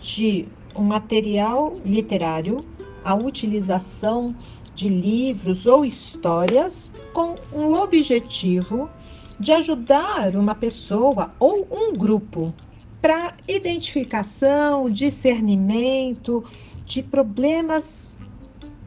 de 0.00 0.48
um 0.74 0.82
material 0.82 1.76
literário 1.84 2.64
a 3.04 3.14
utilização 3.14 4.34
de 4.74 4.88
livros 4.88 5.66
ou 5.66 5.84
histórias 5.84 6.90
com 7.12 7.36
o 7.52 7.74
objetivo 7.74 8.90
de 9.38 9.52
ajudar 9.52 10.34
uma 10.34 10.56
pessoa 10.56 11.32
ou 11.38 11.64
um 11.70 11.96
grupo 11.96 12.52
para 13.00 13.36
identificação, 13.46 14.90
discernimento 14.90 16.42
de 16.84 17.04
problemas 17.04 18.18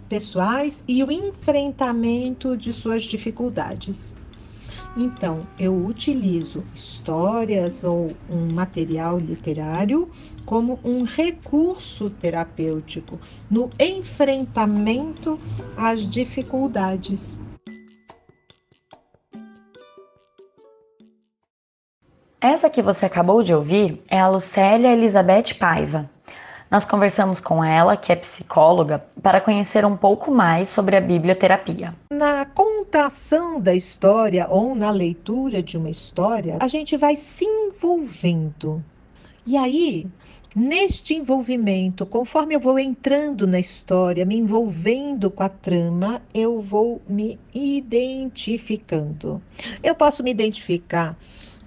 pessoais 0.10 0.84
e 0.90 1.02
o 1.06 1.10
enfrentamento 1.10 2.58
de 2.58 2.74
suas 2.74 3.04
dificuldades. 3.04 4.14
Então, 4.96 5.48
eu 5.58 5.76
utilizo 5.86 6.64
histórias 6.74 7.84
ou 7.84 8.12
um 8.30 8.54
material 8.54 9.18
literário 9.18 10.10
como 10.46 10.80
um 10.84 11.04
recurso 11.04 12.12
terapêutico 12.12 13.20
no 13.50 13.72
enfrentamento 13.80 15.40
às 15.76 16.08
dificuldades. 16.08 17.42
Essa 22.40 22.70
que 22.70 22.82
você 22.82 23.06
acabou 23.06 23.42
de 23.42 23.54
ouvir 23.54 24.04
é 24.08 24.20
a 24.20 24.28
Lucélia 24.28 24.92
Elizabeth 24.92 25.56
Paiva. 25.58 26.13
Nós 26.74 26.86
conversamos 26.86 27.40
com 27.40 27.64
ela, 27.64 27.96
que 27.96 28.12
é 28.12 28.16
psicóloga, 28.16 29.06
para 29.22 29.40
conhecer 29.40 29.86
um 29.86 29.96
pouco 29.96 30.32
mais 30.32 30.70
sobre 30.70 30.96
a 30.96 31.02
biblioterapia. 31.02 31.94
Na 32.12 32.48
contação 32.48 33.62
da 33.62 33.76
história 33.76 34.48
ou 34.50 34.74
na 34.74 34.90
leitura 34.90 35.62
de 35.62 35.78
uma 35.78 35.92
história, 35.92 36.58
a 36.60 36.68
gente 36.68 36.98
vai 36.98 37.16
se 37.16 37.46
envolvendo. 37.46 38.84
E 39.46 39.56
aí, 39.56 40.08
neste 40.56 41.14
envolvimento, 41.14 42.08
conforme 42.08 42.56
eu 42.56 42.60
vou 42.60 42.80
entrando 42.80 43.46
na 43.46 43.60
história, 43.60 44.26
me 44.26 44.36
envolvendo 44.36 45.30
com 45.30 45.44
a 45.44 45.50
trama, 45.50 46.24
eu 46.34 46.60
vou 46.60 47.00
me 47.08 47.40
identificando. 47.54 49.40
Eu 49.84 49.94
posso 49.94 50.24
me 50.24 50.32
identificar 50.32 51.16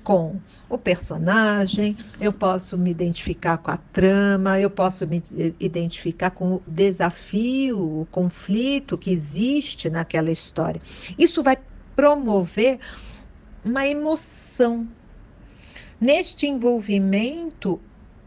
com 0.07 0.39
o 0.71 0.79
personagem, 0.79 1.97
eu 2.21 2.33
posso 2.33 2.79
me 2.79 2.93
identificar 2.93 3.59
com 3.59 3.73
a 3.73 3.77
trama, 3.77 4.57
eu 4.61 4.71
posso 4.71 5.05
me 5.05 5.21
identificar 5.59 6.31
com 6.31 6.55
o 6.55 6.63
desafio, 6.65 8.03
o 8.03 8.07
conflito 8.13 8.97
que 8.97 9.11
existe 9.11 9.91
naquela 9.91 10.31
história. 10.31 10.81
Isso 11.19 11.43
vai 11.43 11.59
promover 11.97 12.79
uma 13.65 13.85
emoção. 13.85 14.87
Neste 16.01 16.47
envolvimento, 16.47 17.81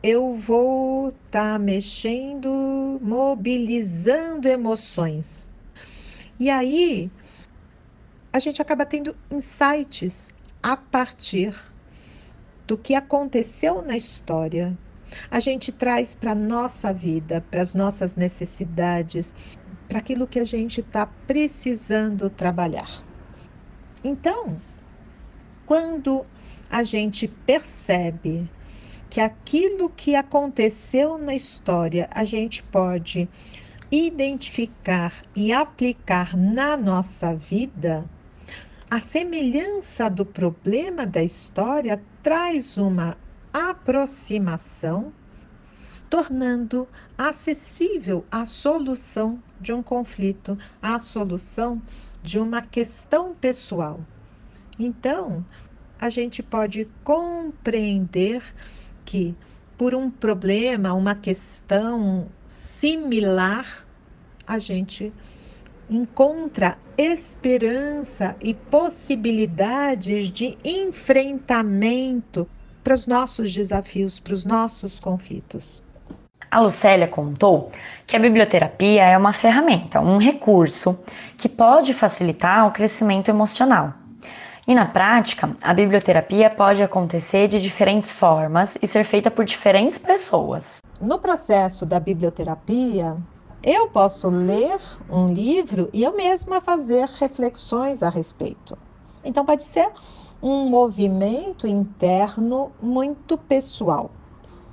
eu 0.03 0.35
vou 0.35 1.07
estar 1.07 1.53
tá 1.53 1.59
mexendo, 1.59 2.99
mobilizando 3.01 4.49
emoções. 4.49 5.53
E 6.37 6.49
aí, 6.49 7.09
a 8.33 8.39
gente 8.39 8.61
acaba 8.61 8.85
tendo 8.85 9.15
insights 9.31 10.37
a 10.61 10.75
partir 10.75 11.68
do 12.69 12.77
que 12.77 12.93
aconteceu 12.93 13.81
na 13.81 13.97
história. 13.97 14.77
A 15.31 15.39
gente 15.39 15.71
traz 15.71 16.13
para 16.13 16.33
a 16.33 16.35
nossa 16.35 16.93
vida, 16.93 17.43
para 17.49 17.63
as 17.63 17.73
nossas 17.73 18.13
necessidades, 18.13 19.33
para 19.87 19.97
aquilo 19.97 20.27
que 20.27 20.37
a 20.37 20.45
gente 20.45 20.81
está 20.81 21.07
precisando 21.25 22.29
trabalhar. 22.29 23.03
Então, 24.03 24.61
quando 25.65 26.23
a 26.69 26.83
gente 26.83 27.27
percebe 27.27 28.47
que 29.09 29.19
aquilo 29.19 29.89
que 29.89 30.15
aconteceu 30.15 31.17
na 31.17 31.33
história 31.33 32.07
a 32.13 32.23
gente 32.23 32.61
pode 32.61 33.27
identificar 33.91 35.23
e 35.35 35.51
aplicar 35.51 36.37
na 36.37 36.77
nossa 36.77 37.33
vida, 37.33 38.07
a 38.89 38.99
semelhança 38.99 40.09
do 40.09 40.25
problema 40.25 41.05
da 41.05 41.23
história 41.23 42.01
traz 42.23 42.75
uma 42.75 43.15
aproximação, 43.53 45.13
tornando 46.09 46.87
acessível 47.15 48.25
a 48.31 48.47
solução 48.47 49.41
de 49.61 49.71
um 49.71 49.83
conflito, 49.83 50.57
a 50.81 50.99
solução 50.99 51.79
de 52.23 52.39
uma 52.39 52.63
questão 52.63 53.35
pessoal. 53.35 53.99
Então, 54.79 55.45
a 55.99 56.09
gente 56.09 56.41
pode 56.41 56.87
compreender 57.03 58.41
que 59.05 59.35
por 59.77 59.93
um 59.93 60.09
problema, 60.09 60.93
uma 60.93 61.13
questão 61.13 62.27
similar, 62.47 63.85
a 64.47 64.57
gente 64.57 65.13
encontra 65.89 66.77
esperança 66.97 68.35
e 68.41 68.53
possibilidades 68.53 70.29
de 70.29 70.57
enfrentamento 70.63 72.47
para 72.83 72.93
os 72.93 73.07
nossos 73.07 73.53
desafios, 73.53 74.19
para 74.19 74.33
os 74.33 74.45
nossos 74.45 74.99
conflitos. 74.99 75.81
A 76.51 76.59
Lucélia 76.59 77.07
contou 77.07 77.71
que 78.07 78.15
a 78.15 78.19
biblioterapia 78.19 79.03
é 79.03 79.17
uma 79.17 79.33
ferramenta, 79.33 79.99
um 79.99 80.17
recurso 80.17 80.99
que 81.37 81.47
pode 81.47 81.93
facilitar 81.93 82.67
o 82.67 82.71
crescimento 82.71 83.29
emocional. 83.29 83.93
E 84.67 84.73
na 84.75 84.85
prática, 84.85 85.55
a 85.61 85.73
biblioterapia 85.73 86.49
pode 86.49 86.81
acontecer 86.81 87.47
de 87.47 87.61
diferentes 87.61 88.11
formas 88.11 88.77
e 88.81 88.87
ser 88.87 89.03
feita 89.03 89.29
por 89.29 89.45
diferentes 89.45 89.97
pessoas. 89.97 90.79
No 91.01 91.17
processo 91.19 91.85
da 91.85 91.99
biblioterapia, 91.99 93.15
eu 93.69 93.87
posso 93.87 94.29
ler 94.29 94.79
um 95.07 95.31
livro 95.31 95.89
e 95.93 96.01
eu 96.01 96.15
mesma 96.15 96.59
fazer 96.59 97.07
reflexões 97.19 98.01
a 98.01 98.09
respeito. 98.09 98.75
Então, 99.23 99.45
pode 99.45 99.63
ser 99.63 99.91
um 100.41 100.67
movimento 100.67 101.67
interno 101.67 102.71
muito 102.81 103.37
pessoal. 103.37 104.09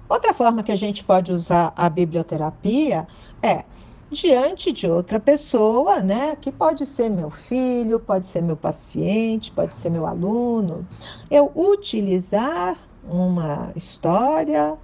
Outra 0.09 0.33
forma 0.33 0.63
que 0.63 0.73
a 0.73 0.77
gente 0.77 1.05
pode 1.05 1.31
usar 1.31 1.75
a 1.77 1.91
biblioterapia 1.91 3.07
é 3.43 3.65
diante 4.11 4.73
de 4.73 4.89
outra 4.89 5.21
pessoa, 5.21 6.01
né? 6.01 6.35
Que 6.41 6.51
pode 6.51 6.87
ser 6.87 7.11
meu 7.11 7.29
filho, 7.29 8.01
pode 8.01 8.29
ser 8.29 8.41
meu 8.41 8.57
paciente, 8.57 9.51
pode 9.51 9.77
ser 9.77 9.91
meu 9.91 10.07
aluno. 10.07 10.87
Eu 11.31 11.53
utilizar 11.55 12.79
uma 13.05 13.73
história, 13.77 14.79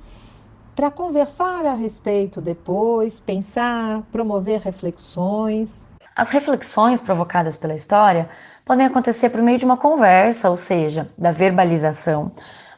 para 0.75 0.91
conversar 0.91 1.65
a 1.67 1.75
respeito 1.75 2.41
depois, 2.41 3.21
pensar, 3.21 4.03
promover 4.11 4.61
reflexões. 4.61 5.87
As 6.17 6.31
reflexões 6.31 7.01
provocadas 7.01 7.57
pela 7.57 7.75
história 7.75 8.29
podem 8.65 8.87
acontecer 8.87 9.31
por 9.31 9.43
meio 9.43 9.59
de 9.59 9.65
uma 9.65 9.77
conversa, 9.77 10.49
ou 10.49 10.57
seja, 10.57 11.11
da 11.19 11.31
verbalização, 11.31 12.33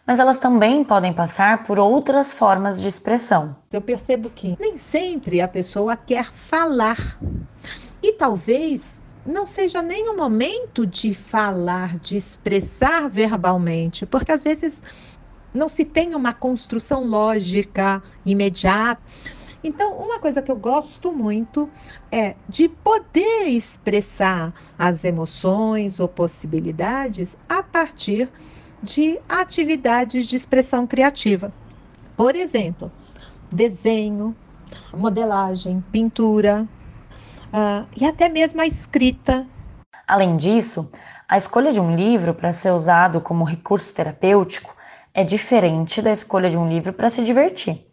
mas 0.06 0.18
elas 0.18 0.38
também 0.38 0.84
podem 0.84 1.12
passar 1.12 1.64
por 1.64 1.78
outras 1.78 2.32
formas 2.32 2.80
de 2.80 2.88
expressão. 2.88 3.56
Eu 3.72 3.80
percebo 3.80 4.30
que 4.30 4.56
nem 4.60 4.76
sempre 4.76 5.40
a 5.40 5.48
pessoa 5.48 5.96
quer 5.96 6.26
falar. 6.26 7.18
E 8.02 8.12
talvez 8.12 9.00
não 9.24 9.46
seja 9.46 9.80
nem 9.80 10.10
o 10.10 10.16
momento 10.16 10.86
de 10.86 11.14
falar, 11.14 11.98
de 11.98 12.16
expressar 12.16 13.08
verbalmente, 13.08 14.04
porque 14.04 14.30
às 14.30 14.42
vezes 14.42 14.82
não 15.54 15.68
se 15.68 15.84
tem 15.84 16.14
uma 16.14 16.34
construção 16.34 17.06
lógica 17.06 18.02
imediata. 18.26 19.00
Então, 19.62 19.96
uma 19.96 20.18
coisa 20.18 20.42
que 20.42 20.50
eu 20.50 20.56
gosto 20.56 21.10
muito 21.10 21.70
é 22.12 22.34
de 22.46 22.68
poder 22.68 23.46
expressar 23.46 24.52
as 24.78 25.04
emoções 25.04 25.98
ou 26.00 26.08
possibilidades 26.08 27.34
a 27.48 27.62
partir 27.62 28.28
de 28.82 29.18
atividades 29.26 30.26
de 30.26 30.36
expressão 30.36 30.86
criativa. 30.86 31.50
Por 32.14 32.36
exemplo, 32.36 32.92
desenho, 33.50 34.36
modelagem, 34.92 35.82
pintura 35.90 36.68
uh, 37.48 37.86
e 37.96 38.04
até 38.04 38.28
mesmo 38.28 38.60
a 38.60 38.66
escrita. 38.66 39.46
Além 40.06 40.36
disso, 40.36 40.90
a 41.26 41.38
escolha 41.38 41.72
de 41.72 41.80
um 41.80 41.96
livro 41.96 42.34
para 42.34 42.52
ser 42.52 42.70
usado 42.70 43.18
como 43.20 43.44
recurso 43.44 43.94
terapêutico 43.94 44.76
é 45.14 45.22
diferente 45.22 46.02
da 46.02 46.10
escolha 46.10 46.50
de 46.50 46.58
um 46.58 46.68
livro 46.68 46.92
para 46.92 47.08
se 47.08 47.22
divertir. 47.22 47.86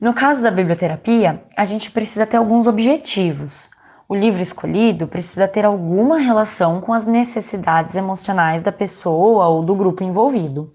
No 0.00 0.14
caso 0.14 0.42
da 0.42 0.50
biblioterapia, 0.50 1.44
a 1.54 1.64
gente 1.66 1.90
precisa 1.90 2.26
ter 2.26 2.38
alguns 2.38 2.66
objetivos. 2.66 3.70
O 4.08 4.14
livro 4.14 4.42
escolhido 4.42 5.06
precisa 5.06 5.46
ter 5.46 5.66
alguma 5.66 6.18
relação 6.18 6.80
com 6.80 6.94
as 6.94 7.06
necessidades 7.06 7.94
emocionais 7.94 8.62
da 8.62 8.72
pessoa 8.72 9.46
ou 9.48 9.62
do 9.62 9.74
grupo 9.74 10.02
envolvido. 10.02 10.72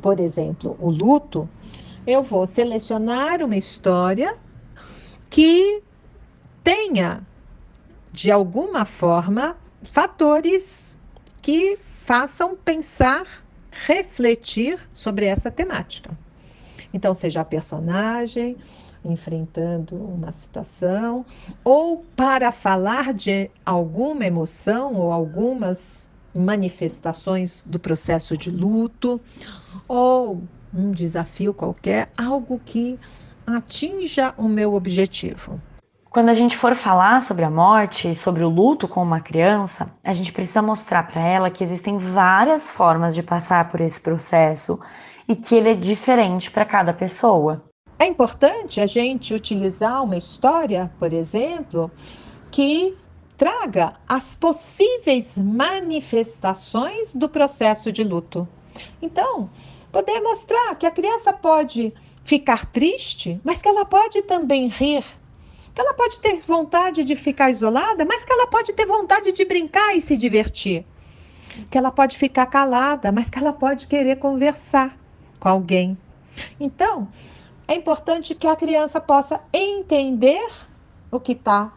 Por 0.00 0.20
exemplo, 0.20 0.76
o 0.80 0.90
luto, 0.90 1.48
eu 2.06 2.22
vou 2.22 2.46
selecionar 2.46 3.42
uma 3.42 3.56
história 3.56 4.36
que 5.28 5.82
tenha, 6.62 7.26
de 8.12 8.30
alguma 8.30 8.84
forma, 8.84 9.56
fatores 9.82 10.96
que 11.40 11.78
façam 12.04 12.56
pensar 12.56 13.41
refletir 13.86 14.78
sobre 14.92 15.26
essa 15.26 15.50
temática. 15.50 16.10
Então, 16.92 17.14
seja 17.14 17.40
a 17.40 17.44
personagem, 17.44 18.56
enfrentando 19.04 19.96
uma 19.96 20.30
situação, 20.30 21.24
ou 21.64 22.04
para 22.14 22.52
falar 22.52 23.12
de 23.12 23.50
alguma 23.64 24.24
emoção 24.24 24.94
ou 24.94 25.10
algumas 25.10 26.10
manifestações 26.34 27.64
do 27.66 27.78
processo 27.78 28.36
de 28.36 28.50
luto, 28.50 29.20
ou 29.88 30.42
um 30.72 30.90
desafio 30.90 31.52
qualquer, 31.52 32.10
algo 32.16 32.60
que 32.64 32.98
atinja 33.46 34.34
o 34.38 34.48
meu 34.48 34.74
objetivo. 34.74 35.60
Quando 36.12 36.28
a 36.28 36.34
gente 36.34 36.58
for 36.58 36.74
falar 36.74 37.22
sobre 37.22 37.42
a 37.42 37.48
morte 37.48 38.10
e 38.10 38.14
sobre 38.14 38.44
o 38.44 38.48
luto 38.50 38.86
com 38.86 39.02
uma 39.02 39.18
criança, 39.18 39.96
a 40.04 40.12
gente 40.12 40.30
precisa 40.30 40.60
mostrar 40.60 41.04
para 41.04 41.22
ela 41.22 41.50
que 41.50 41.64
existem 41.64 41.96
várias 41.96 42.68
formas 42.68 43.14
de 43.14 43.22
passar 43.22 43.70
por 43.70 43.80
esse 43.80 43.98
processo 43.98 44.78
e 45.26 45.34
que 45.34 45.54
ele 45.54 45.70
é 45.70 45.74
diferente 45.74 46.50
para 46.50 46.66
cada 46.66 46.92
pessoa. 46.92 47.64
É 47.98 48.04
importante 48.04 48.78
a 48.78 48.86
gente 48.86 49.32
utilizar 49.32 50.04
uma 50.04 50.18
história, 50.18 50.92
por 50.98 51.14
exemplo, 51.14 51.90
que 52.50 52.94
traga 53.38 53.94
as 54.06 54.34
possíveis 54.34 55.38
manifestações 55.38 57.14
do 57.14 57.26
processo 57.26 57.90
de 57.90 58.04
luto. 58.04 58.46
Então, 59.00 59.48
poder 59.90 60.20
mostrar 60.20 60.74
que 60.74 60.84
a 60.84 60.90
criança 60.90 61.32
pode 61.32 61.94
ficar 62.22 62.66
triste, 62.66 63.40
mas 63.42 63.62
que 63.62 63.68
ela 63.68 63.86
pode 63.86 64.20
também 64.20 64.68
rir 64.68 65.02
que 65.74 65.80
ela 65.80 65.94
pode 65.94 66.20
ter 66.20 66.40
vontade 66.46 67.04
de 67.04 67.16
ficar 67.16 67.50
isolada, 67.50 68.04
mas 68.04 68.24
que 68.24 68.32
ela 68.32 68.46
pode 68.46 68.72
ter 68.72 68.86
vontade 68.86 69.32
de 69.32 69.44
brincar 69.44 69.96
e 69.96 70.00
se 70.00 70.16
divertir. 70.16 70.84
Que 71.70 71.78
ela 71.78 71.90
pode 71.90 72.16
ficar 72.16 72.46
calada, 72.46 73.10
mas 73.10 73.30
que 73.30 73.38
ela 73.38 73.52
pode 73.52 73.86
querer 73.86 74.16
conversar 74.16 74.96
com 75.40 75.48
alguém. 75.48 75.96
Então, 76.60 77.08
é 77.66 77.74
importante 77.74 78.34
que 78.34 78.46
a 78.46 78.56
criança 78.56 79.00
possa 79.00 79.40
entender 79.52 80.46
o 81.10 81.18
que 81.18 81.32
está 81.32 81.72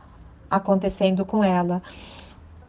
acontecendo 0.49 1.25
com 1.25 1.43
ela, 1.43 1.81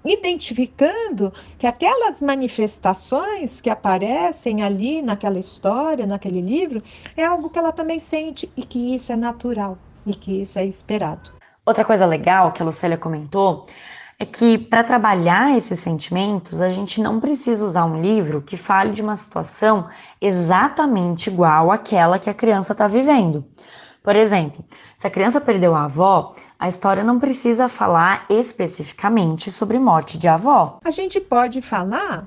identificando 0.05 1.33
que 1.59 1.67
aquelas 1.67 2.21
manifestações 2.21 3.61
que 3.61 3.71
aparecem 3.71 4.63
ali 4.63 5.03
naquela 5.03 5.39
história, 5.39 6.07
naquele 6.07 6.41
livro, 6.41 6.83
é 7.17 7.25
algo 7.25 7.51
que 7.51 7.59
ela 7.59 7.73
também 7.73 7.99
sente 7.99 8.51
e 8.57 8.63
que 8.63 8.95
isso 8.95 9.13
é 9.13 9.17
natural 9.17 9.79
e 10.07 10.15
que 10.15 10.41
isso 10.43 10.59
é 10.59 10.65
esperado. 10.65 11.31
Outra 11.65 11.85
coisa 11.85 12.07
legal 12.07 12.53
que 12.53 12.63
a 12.63 12.65
Lucélia 12.65 12.97
comentou 12.97 13.67
é 14.19 14.25
que 14.25 14.57
para 14.57 14.83
trabalhar 14.83 15.57
esses 15.57 15.81
sentimentos, 15.81 16.63
a 16.63 16.71
gente 16.71 17.03
não 17.03 17.21
precisa 17.21 17.65
usar 17.65 17.85
um 17.85 18.01
livro 18.01 18.41
que 18.41 18.57
fale 18.57 18.93
de 18.93 19.03
uma 19.03 19.17
situação 19.17 19.89
exatamente 20.21 21.29
igual 21.29 21.71
àquela 21.71 22.19
que 22.19 22.31
a 22.31 22.35
criança 22.35 22.73
está 22.73 22.89
vivendo. 22.89 23.45
Por 24.03 24.17
exemplo, 24.17 24.65
se 24.95 25.07
a 25.07 25.11
criança 25.11 25.41
perdeu 25.41 25.75
a 25.75 25.85
avó, 25.85 26.35
a 26.59 26.69
história 26.69 27.03
não 27.03 27.19
precisa 27.19 27.69
falar 27.69 28.25
especificamente 28.31 29.51
sobre 29.51 29.79
morte 29.79 30.17
de 30.17 30.29
avó. 30.29 30.79
A 30.85 30.91
gente 30.91 31.21
pode 31.21 31.61
falar 31.61 32.27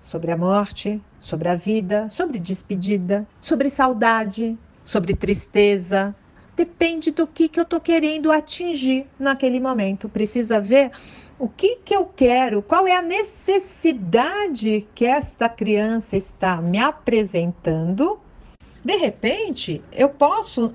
sobre 0.00 0.32
a 0.32 0.36
morte, 0.36 1.00
sobre 1.20 1.48
a 1.48 1.54
vida, 1.54 2.08
sobre 2.10 2.40
despedida, 2.40 3.28
sobre 3.40 3.68
saudade, 3.68 4.58
sobre 4.84 5.14
tristeza, 5.14 6.14
depende 6.56 7.10
do 7.10 7.26
que, 7.26 7.48
que 7.48 7.60
eu 7.60 7.64
estou 7.64 7.80
querendo 7.80 8.32
atingir 8.32 9.06
naquele 9.18 9.60
momento. 9.60 10.08
Precisa 10.08 10.58
ver 10.58 10.90
o 11.38 11.48
que, 11.48 11.76
que 11.84 11.94
eu 11.94 12.06
quero, 12.06 12.62
qual 12.62 12.86
é 12.86 12.96
a 12.96 13.02
necessidade 13.02 14.88
que 14.94 15.04
esta 15.04 15.48
criança 15.48 16.16
está 16.16 16.56
me 16.62 16.78
apresentando. 16.78 18.18
De 18.82 18.96
repente, 18.96 19.82
eu 19.92 20.08
posso 20.08 20.74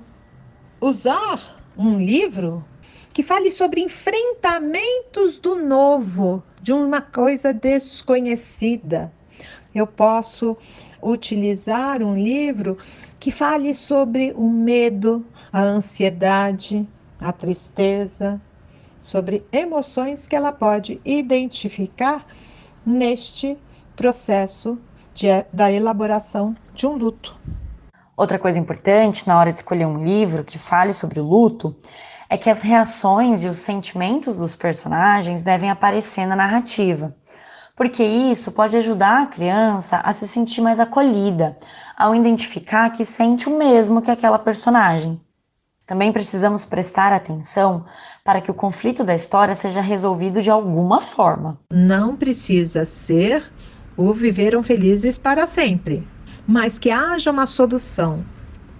usar 0.80 1.60
um 1.76 1.98
livro 1.98 2.64
que 3.12 3.22
fale 3.22 3.50
sobre 3.50 3.80
enfrentamentos 3.80 5.38
do 5.38 5.56
novo, 5.56 6.42
de 6.60 6.72
uma 6.72 7.00
coisa 7.00 7.52
desconhecida. 7.52 9.12
Eu 9.74 9.86
posso 9.86 10.56
utilizar 11.02 12.02
um 12.02 12.16
livro 12.16 12.76
que 13.18 13.30
fale 13.30 13.74
sobre 13.74 14.32
o 14.36 14.48
medo, 14.48 15.24
a 15.52 15.62
ansiedade, 15.62 16.86
a 17.20 17.32
tristeza, 17.32 18.40
sobre 19.00 19.44
emoções 19.52 20.26
que 20.26 20.36
ela 20.36 20.52
pode 20.52 21.00
identificar 21.04 22.26
neste 22.84 23.56
processo 23.96 24.78
de, 25.14 25.26
da 25.52 25.70
elaboração 25.70 26.56
de 26.74 26.86
um 26.86 26.94
luto. 26.96 27.36
Outra 28.16 28.38
coisa 28.38 28.58
importante 28.58 29.26
na 29.26 29.38
hora 29.38 29.52
de 29.52 29.58
escolher 29.58 29.86
um 29.86 30.04
livro 30.04 30.44
que 30.44 30.58
fale 30.58 30.92
sobre 30.92 31.18
o 31.18 31.24
luto 31.24 31.74
é 32.28 32.36
que 32.36 32.48
as 32.48 32.62
reações 32.62 33.42
e 33.42 33.48
os 33.48 33.58
sentimentos 33.58 34.36
dos 34.36 34.54
personagens 34.54 35.42
devem 35.42 35.70
aparecer 35.70 36.26
na 36.26 36.36
narrativa 36.36 37.14
porque 37.76 38.02
isso 38.02 38.52
pode 38.52 38.76
ajudar 38.76 39.22
a 39.22 39.26
criança 39.26 39.98
a 39.98 40.12
se 40.12 40.26
sentir 40.26 40.60
mais 40.60 40.80
acolhida, 40.80 41.56
ao 41.96 42.14
identificar 42.14 42.90
que 42.90 43.04
sente 43.04 43.48
o 43.48 43.56
mesmo 43.56 44.02
que 44.02 44.10
aquela 44.10 44.38
personagem. 44.38 45.20
Também 45.86 46.12
precisamos 46.12 46.64
prestar 46.64 47.12
atenção 47.12 47.84
para 48.24 48.40
que 48.40 48.50
o 48.50 48.54
conflito 48.54 49.02
da 49.02 49.14
história 49.14 49.54
seja 49.54 49.80
resolvido 49.80 50.40
de 50.40 50.50
alguma 50.50 51.00
forma. 51.00 51.58
Não 51.72 52.16
precisa 52.16 52.84
ser 52.84 53.50
o 53.96 54.12
viveram 54.12 54.62
felizes 54.62 55.18
para 55.18 55.46
sempre, 55.46 56.06
mas 56.46 56.78
que 56.78 56.90
haja 56.90 57.30
uma 57.30 57.46
solução, 57.46 58.24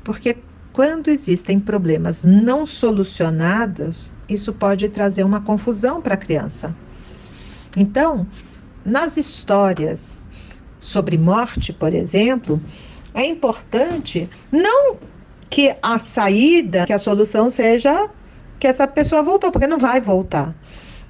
porque 0.05 0.39
quando 0.73 1.09
existem 1.09 1.61
problemas 1.61 2.25
não 2.25 2.65
solucionados, 2.65 4.11
isso 4.29 4.53
pode 4.53 4.89
trazer 4.89 5.23
uma 5.23 5.41
confusão 5.41 6.01
para 6.01 6.15
a 6.15 6.17
criança. 6.17 6.75
Então, 7.77 8.27
nas 8.85 9.17
histórias 9.17 10.21
sobre 10.79 11.17
morte, 11.17 11.73
por 11.73 11.95
exemplo, 11.95 12.61
é 13.15 13.25
importante 13.25 14.29
não 14.51 14.97
que 15.49 15.75
a 15.83 15.99
saída, 15.99 16.87
que 16.87 16.93
a 16.93 16.99
solução 16.99 17.51
seja 17.51 18.09
que 18.59 18.67
essa 18.67 18.87
pessoa 18.87 19.23
voltou, 19.23 19.53
porque 19.53 19.67
não 19.67 19.79
vai 19.79 20.01
voltar, 20.01 20.55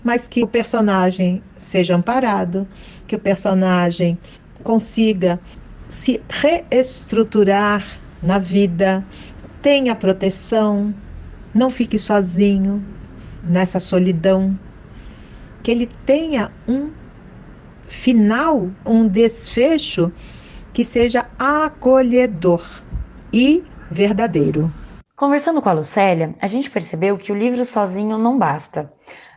mas 0.03 0.27
que 0.27 0.43
o 0.43 0.49
personagem 0.49 1.43
seja 1.59 1.95
amparado, 1.95 2.67
que 3.07 3.15
o 3.15 3.19
personagem 3.19 4.19
consiga 4.65 5.39
se 5.89 6.21
reestruturar 6.29 7.87
na 8.23 8.39
vida, 8.39 9.05
tenha 9.61 9.95
proteção, 9.95 10.95
não 11.55 11.71
fique 11.71 11.99
sozinho 11.99 12.85
nessa 13.45 13.79
solidão, 13.79 14.59
que 15.63 15.71
ele 15.71 15.89
tenha 16.07 16.51
um 16.67 16.91
final, 17.87 18.71
um 18.85 19.07
desfecho 19.07 20.13
que 20.73 20.85
seja 20.85 21.27
acolhedor 21.39 22.65
e 23.33 23.65
verdadeiro. 23.91 24.73
Conversando 25.15 25.63
com 25.63 25.69
a 25.69 25.73
Lucélia, 25.73 26.35
a 26.41 26.47
gente 26.47 26.71
percebeu 26.71 27.17
que 27.17 27.31
o 27.31 27.37
livro 27.37 27.65
sozinho 27.65 28.19
não 28.19 28.39
basta. 28.39 28.93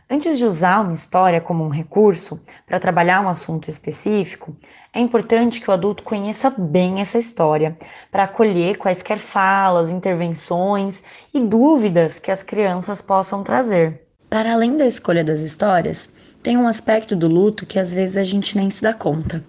Antes 0.08 0.38
de 0.38 0.44
usar 0.44 0.80
uma 0.80 0.94
história 0.94 1.40
como 1.40 1.64
um 1.64 1.68
recurso 1.68 2.42
para 2.66 2.80
trabalhar 2.80 3.20
um 3.20 3.28
assunto 3.28 3.68
específico, 3.68 4.56
é 4.92 5.00
importante 5.00 5.60
que 5.60 5.70
o 5.70 5.74
adulto 5.74 6.02
conheça 6.02 6.48
bem 6.48 7.00
essa 7.00 7.18
história, 7.18 7.76
para 8.10 8.24
acolher 8.24 8.78
quaisquer 8.78 9.18
falas, 9.18 9.92
intervenções 9.92 11.04
e 11.34 11.38
dúvidas 11.38 12.18
que 12.18 12.30
as 12.30 12.42
crianças 12.42 13.02
possam 13.02 13.44
trazer. 13.44 14.06
Para 14.30 14.54
além 14.54 14.76
da 14.76 14.86
escolha 14.86 15.22
das 15.22 15.40
histórias, 15.40 16.15
tem 16.46 16.56
um 16.56 16.68
aspecto 16.68 17.16
do 17.16 17.26
luto 17.26 17.66
que 17.66 17.76
às 17.76 17.92
vezes 17.92 18.16
a 18.16 18.22
gente 18.22 18.56
nem 18.56 18.70
se 18.70 18.80
dá 18.80 18.94
conta. 18.94 19.42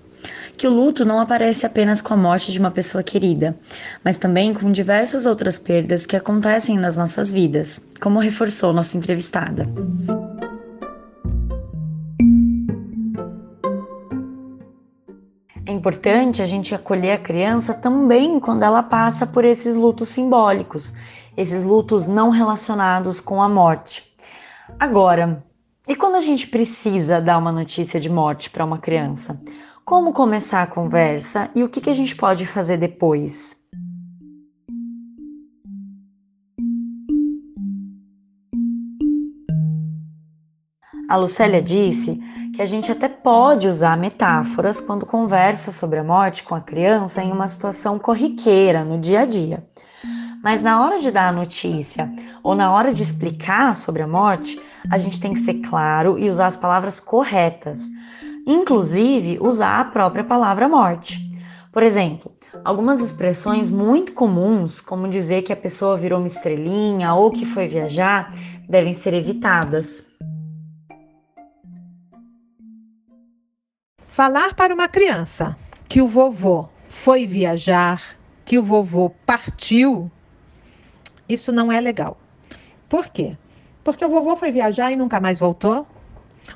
Que 0.58 0.68
o 0.68 0.74
luto 0.74 1.06
não 1.06 1.20
aparece 1.20 1.64
apenas 1.64 2.02
com 2.02 2.12
a 2.12 2.18
morte 2.18 2.52
de 2.52 2.58
uma 2.58 2.72
pessoa 2.72 3.04
querida, 3.04 3.56
mas 4.04 4.18
também 4.18 4.52
com 4.52 4.72
diversas 4.72 5.28
outras 5.28 5.60
perdas 5.60 6.08
que 6.08 6.16
acontecem 6.16 6.76
nas 6.76 6.98
nossas 6.98 7.32
vidas, 7.32 7.88
como 8.02 8.18
reforçou 8.18 8.74
nossa 8.74 8.98
entrevistada. 8.98 9.72
É 15.68 15.72
importante 15.72 16.42
a 16.42 16.46
gente 16.46 16.74
acolher 16.74 17.12
a 17.12 17.20
criança 17.20 17.76
também 17.76 18.40
quando 18.40 18.64
ela 18.64 18.82
passa 18.82 19.28
por 19.28 19.46
esses 19.46 19.78
lutos 19.78 20.10
simbólicos, 20.10 20.96
esses 21.38 21.64
lutos 21.64 22.08
não 22.08 22.32
relacionados 22.32 23.22
com 23.22 23.40
a 23.40 23.48
morte. 23.48 24.04
Agora, 24.80 25.46
e 25.88 25.96
quando 25.96 26.16
a 26.16 26.22
gente 26.22 26.48
precisa 26.48 27.22
dar 27.22 27.38
uma 27.38 27.52
notícia 27.52 28.00
de 28.00 28.10
morte 28.10 28.50
para 28.50 28.66
uma 28.66 28.78
criança? 28.78 29.42
Como 29.86 30.12
começar 30.12 30.62
a 30.62 30.68
conversa 30.68 31.50
e 31.56 31.64
o 31.64 31.70
que, 31.70 31.80
que 31.80 31.90
a 31.90 31.94
gente 31.94 32.14
pode 32.14 32.46
fazer 32.46 32.76
depois? 32.76 33.56
A 41.10 41.16
Lucélia 41.16 41.62
disse 41.62 42.20
que 42.54 42.62
a 42.62 42.66
gente 42.66 42.92
até 42.92 43.08
pode 43.08 43.70
usar 43.70 43.96
metáforas 43.96 44.82
quando 44.82 45.06
conversa 45.06 45.72
sobre 45.72 46.00
a 46.00 46.04
morte 46.04 46.44
com 46.44 46.54
a 46.54 46.60
criança 46.60 47.24
em 47.24 47.32
uma 47.32 47.48
situação 47.48 47.98
corriqueira, 47.98 48.84
no 48.84 49.00
dia 49.00 49.22
a 49.22 49.26
dia. 49.26 49.66
Mas 50.48 50.64
na 50.64 50.82
hora 50.82 50.98
de 50.98 51.12
dar 51.12 51.28
a 51.28 51.32
notícia 51.34 52.10
ou 52.42 52.56
na 52.56 52.72
hora 52.72 52.94
de 52.94 53.04
explicar 53.04 53.76
sobre 53.76 54.02
a 54.02 54.08
morte, 54.08 54.58
a 54.90 54.98
gente 54.98 55.20
tem 55.20 55.34
que 55.34 55.42
ser 55.42 55.56
claro 55.56 56.18
e 56.18 56.30
usar 56.30 56.48
as 56.48 56.56
palavras 56.56 57.02
corretas, 57.02 57.90
inclusive 58.46 59.40
usar 59.42 59.82
a 59.82 59.84
própria 59.84 60.24
palavra 60.24 60.70
morte. 60.70 61.20
Por 61.70 61.84
exemplo, 61.84 62.32
algumas 62.64 63.02
expressões 63.02 63.70
muito 63.70 64.14
comuns, 64.14 64.80
como 64.80 65.10
dizer 65.10 65.42
que 65.42 65.52
a 65.52 65.58
pessoa 65.58 65.98
virou 65.98 66.18
uma 66.18 66.28
estrelinha 66.28 67.14
ou 67.14 67.30
que 67.30 67.46
foi 67.46 67.68
viajar, 67.68 68.32
devem 68.70 68.94
ser 68.94 69.14
evitadas. 69.14 70.18
Falar 74.06 74.56
para 74.56 74.74
uma 74.74 74.88
criança 74.88 75.58
que 75.90 76.02
o 76.02 76.08
vovô 76.08 76.70
foi 76.88 77.28
viajar, 77.28 78.02
que 78.46 78.58
o 78.58 78.64
vovô 78.64 79.12
partiu, 79.26 80.10
isso 81.28 81.52
não 81.52 81.72
é 81.72 81.80
legal. 81.80 82.18
Por 82.88 83.08
quê? 83.10 83.38
Porque 83.84 84.06
o 84.06 84.10
vovô 84.10 84.36
foi 84.36 84.52
viajar 84.52 84.92
e 84.92 84.96
nunca 84.96 85.20
mais 85.20 85.40
voltou. 85.40 85.88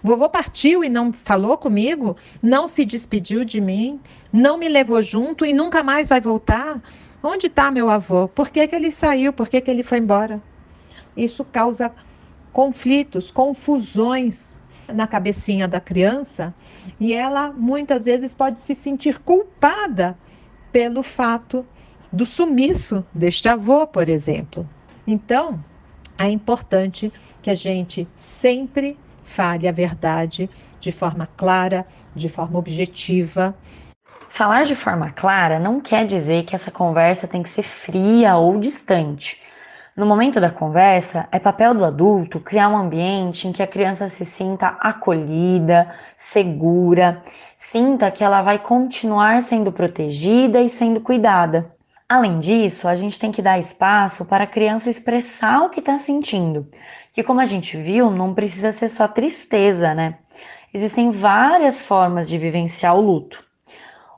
O 0.04 0.08
vovô 0.08 0.30
partiu 0.30 0.84
e 0.84 0.90
não 0.90 1.12
falou 1.12 1.58
comigo, 1.58 2.16
não 2.42 2.68
se 2.68 2.86
despediu 2.86 3.44
de 3.44 3.60
mim, 3.60 4.00
não 4.32 4.58
me 4.58 4.70
levou 4.70 5.02
junto 5.04 5.46
e 5.46 5.54
nunca 5.54 5.84
mais 5.84 6.08
vai 6.08 6.22
voltar. 6.22 6.82
Onde 7.22 7.48
está 7.48 7.70
meu 7.70 7.90
avô? 7.90 8.28
Por 8.28 8.50
que, 8.50 8.68
que 8.68 8.76
ele 8.76 8.92
saiu? 8.92 9.34
Por 9.34 9.48
que, 9.48 9.62
que 9.62 9.70
ele 9.70 9.84
foi 9.84 10.00
embora? 10.00 10.42
Isso 11.16 11.44
causa 11.44 11.94
conflitos, 12.54 13.32
confusões 13.32 14.60
na 14.88 15.08
cabecinha 15.08 15.68
da 15.68 15.80
criança 15.80 16.54
e 17.00 17.14
ela 17.14 17.52
muitas 17.52 18.06
vezes 18.06 18.34
pode 18.34 18.60
se 18.60 18.76
sentir 18.76 19.20
culpada 19.20 20.18
pelo 20.72 21.04
fato 21.04 21.66
do 22.12 22.26
sumiço 22.26 23.06
deste 23.14 23.48
avô, 23.48 23.88
por 23.88 24.10
exemplo. 24.10 24.68
Então, 25.08 25.64
é 26.18 26.30
importante 26.30 27.12
que 27.42 27.50
a 27.50 27.56
gente 27.56 28.08
sempre 28.14 28.98
fale 29.24 29.68
a 29.68 29.72
verdade 29.72 30.50
de 30.80 30.92
forma 30.92 31.28
clara, 31.38 31.86
de 32.14 32.28
forma 32.28 32.60
objetiva. 32.60 33.56
Falar 34.30 34.66
de 34.66 34.76
forma 34.76 35.12
clara 35.12 35.60
não 35.60 35.80
quer 35.80 36.06
dizer 36.06 36.44
que 36.44 36.56
essa 36.56 36.72
conversa 36.72 37.28
tem 37.28 37.42
que 37.42 37.50
ser 37.50 37.64
fria 37.64 38.36
ou 38.36 38.60
distante. 38.60 39.42
No 39.96 40.06
momento 40.06 40.40
da 40.40 40.50
conversa, 40.50 41.28
é 41.32 41.38
papel 41.38 41.74
do 41.74 41.84
adulto 41.84 42.40
criar 42.40 42.70
um 42.70 42.78
ambiente 42.78 43.48
em 43.48 43.52
que 43.52 43.62
a 43.62 43.68
criança 43.68 44.08
se 44.10 44.26
sinta 44.26 44.68
acolhida, 44.80 45.94
segura, 46.16 47.22
sinta 47.58 48.10
que 48.10 48.24
ela 48.24 48.42
vai 48.42 48.58
continuar 48.58 49.42
sendo 49.42 49.72
protegida 49.72 50.62
e 50.62 50.70
sendo 50.70 51.02
cuidada. 51.02 51.76
Além 52.12 52.42
disso, 52.42 52.90
a 52.90 52.96
gente 52.96 53.18
tem 53.18 53.32
que 53.32 53.42
dar 53.42 53.58
espaço 53.58 54.26
para 54.26 54.44
a 54.44 54.48
criança 54.48 54.90
expressar 54.90 55.64
o 55.64 55.70
que 55.70 55.80
está 55.80 55.98
sentindo, 55.98 56.68
que, 57.14 57.24
como 57.24 57.40
a 57.40 57.46
gente 57.46 57.78
viu, 57.78 58.12
não 58.12 58.34
precisa 58.34 58.74
ser 58.74 58.90
só 58.90 59.08
tristeza, 59.08 59.94
né? 59.94 60.18
Existem 60.74 61.10
várias 61.10 61.80
formas 61.80 62.28
de 62.28 62.38
vivenciar 62.38 62.98
o 62.98 63.00
luto. 63.00 63.42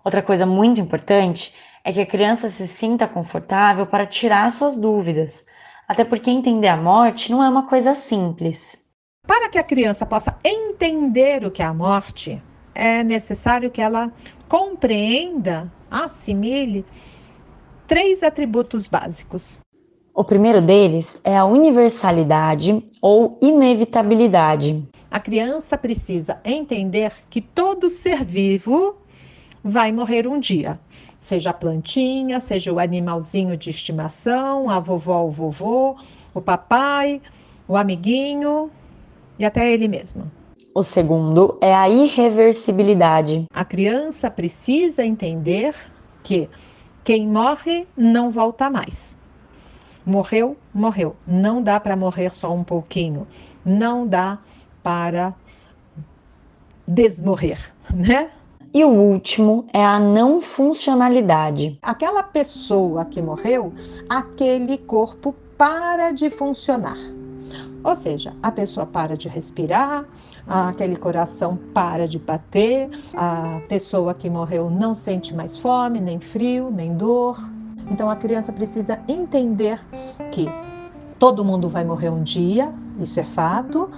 Outra 0.03 0.23
coisa 0.23 0.43
muito 0.43 0.81
importante 0.81 1.53
é 1.83 1.93
que 1.93 2.01
a 2.01 2.05
criança 2.07 2.49
se 2.49 2.67
sinta 2.67 3.07
confortável 3.07 3.85
para 3.85 4.07
tirar 4.07 4.51
suas 4.51 4.75
dúvidas 4.75 5.45
até 5.87 6.03
porque 6.03 6.31
entender 6.31 6.69
a 6.69 6.77
morte 6.77 7.31
não 7.31 7.43
é 7.43 7.47
uma 7.47 7.67
coisa 7.67 7.93
simples. 7.93 8.87
Para 9.27 9.49
que 9.49 9.59
a 9.59 9.63
criança 9.63 10.03
possa 10.03 10.35
entender 10.43 11.45
o 11.45 11.51
que 11.51 11.61
é 11.61 11.65
a 11.65 11.73
morte, 11.75 12.41
é 12.73 13.03
necessário 13.03 13.69
que 13.69 13.83
ela 13.83 14.11
compreenda, 14.49 15.71
assimile 15.91 16.83
três 17.87 18.23
atributos 18.23 18.87
básicos. 18.87 19.59
O 20.13 20.23
primeiro 20.23 20.61
deles 20.61 21.19
é 21.23 21.35
a 21.35 21.45
universalidade 21.45 22.85
ou 23.01 23.39
inevitabilidade. 23.41 24.83
A 25.09 25.19
criança 25.19 25.77
precisa 25.77 26.39
entender 26.45 27.11
que 27.29 27.41
todo 27.41 27.89
ser 27.89 28.23
vivo 28.23 28.95
vai 29.63 29.91
morrer 29.91 30.27
um 30.27 30.39
dia. 30.39 30.79
Seja 31.17 31.49
a 31.51 31.53
plantinha, 31.53 32.39
seja 32.39 32.71
o 32.71 32.79
animalzinho 32.79 33.55
de 33.55 33.69
estimação, 33.69 34.69
a 34.69 34.79
vovó, 34.79 35.23
o 35.23 35.31
vovô, 35.31 35.95
o 36.33 36.41
papai, 36.41 37.21
o 37.67 37.77
amiguinho 37.77 38.69
e 39.39 39.45
até 39.45 39.71
ele 39.71 39.87
mesmo. 39.87 40.29
O 40.75 40.83
segundo 40.83 41.57
é 41.61 41.73
a 41.73 41.87
irreversibilidade. 41.89 43.45
A 43.53 43.63
criança 43.63 44.29
precisa 44.29 45.05
entender 45.05 45.75
que 46.23 46.49
quem 47.03 47.27
morre 47.27 47.87
não 47.97 48.31
volta 48.31 48.69
mais. 48.69 49.17
Morreu, 50.05 50.57
morreu. 50.73 51.15
Não 51.25 51.61
dá 51.61 51.79
para 51.79 51.95
morrer 51.95 52.33
só 52.33 52.53
um 52.53 52.63
pouquinho. 52.63 53.27
Não 53.65 54.07
dá 54.07 54.39
para 54.81 55.33
desmorrer, 56.87 57.73
né? 57.93 58.31
E 58.73 58.83
o 58.83 58.89
último 58.89 59.65
é 59.71 59.83
a 59.83 59.99
não 59.99 60.41
funcionalidade. 60.41 61.77
Aquela 61.81 62.23
pessoa 62.23 63.05
que 63.05 63.21
morreu, 63.21 63.71
aquele 64.09 64.77
corpo 64.77 65.35
para 65.57 66.11
de 66.11 66.29
funcionar. 66.29 66.97
Ou 67.83 67.95
seja, 67.95 68.33
a 68.41 68.49
pessoa 68.51 68.85
para 68.85 69.17
de 69.17 69.27
respirar, 69.27 70.05
aquele 70.47 70.95
coração 70.95 71.57
para 71.73 72.07
de 72.07 72.17
bater, 72.17 72.89
a 73.13 73.61
pessoa 73.67 74.13
que 74.13 74.29
morreu 74.29 74.69
não 74.69 74.95
sente 74.95 75.33
mais 75.33 75.57
fome, 75.57 75.99
nem 75.99 76.19
frio, 76.19 76.71
nem 76.71 76.95
dor. 76.95 77.37
Então 77.91 78.09
a 78.09 78.15
criança 78.15 78.53
precisa 78.53 78.99
entender 79.07 79.79
que 80.31 80.47
todo 81.19 81.43
mundo 81.43 81.67
vai 81.67 81.83
morrer 81.83 82.09
um 82.09 82.23
dia, 82.23 82.73
isso 82.99 83.19
é 83.19 83.23
fato, 83.23 83.89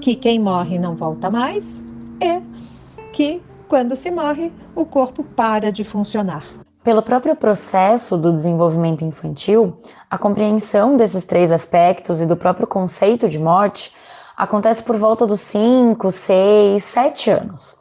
que 0.00 0.16
quem 0.16 0.38
morre 0.38 0.78
não 0.78 0.94
volta 0.94 1.30
mais 1.30 1.84
e 2.20 2.40
que 3.12 3.42
quando 3.68 3.96
se 3.96 4.10
morre, 4.10 4.52
o 4.74 4.84
corpo 4.84 5.24
para 5.24 5.72
de 5.72 5.82
funcionar. 5.82 6.65
Pelo 6.86 7.02
próprio 7.02 7.34
processo 7.34 8.16
do 8.16 8.32
desenvolvimento 8.32 9.04
infantil, 9.04 9.76
a 10.08 10.16
compreensão 10.16 10.96
desses 10.96 11.24
três 11.24 11.50
aspectos 11.50 12.20
e 12.20 12.26
do 12.26 12.36
próprio 12.36 12.64
conceito 12.64 13.28
de 13.28 13.40
morte 13.40 13.92
acontece 14.36 14.84
por 14.84 14.96
volta 14.96 15.26
dos 15.26 15.40
5, 15.40 16.12
6, 16.12 16.84
7 16.84 17.30
anos. 17.32 17.76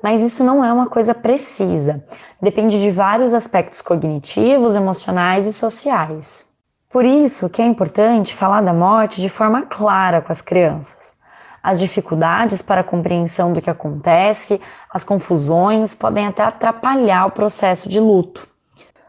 Mas 0.00 0.22
isso 0.22 0.44
não 0.44 0.64
é 0.64 0.72
uma 0.72 0.86
coisa 0.86 1.12
precisa, 1.12 2.04
depende 2.40 2.80
de 2.80 2.92
vários 2.92 3.34
aspectos 3.34 3.82
cognitivos, 3.82 4.76
emocionais 4.76 5.48
e 5.48 5.52
sociais. 5.52 6.50
Por 6.88 7.04
isso 7.04 7.50
que 7.50 7.60
é 7.60 7.66
importante 7.66 8.36
falar 8.36 8.60
da 8.60 8.72
morte 8.72 9.20
de 9.20 9.28
forma 9.28 9.62
clara 9.62 10.22
com 10.22 10.30
as 10.30 10.40
crianças. 10.40 11.16
As 11.60 11.80
dificuldades 11.80 12.62
para 12.62 12.82
a 12.82 12.84
compreensão 12.84 13.52
do 13.52 13.60
que 13.60 13.70
acontece, 13.70 14.60
as 14.94 15.02
confusões 15.02 15.92
podem 15.92 16.24
até 16.24 16.44
atrapalhar 16.44 17.26
o 17.26 17.32
processo 17.32 17.88
de 17.88 17.98
luto. 17.98 18.46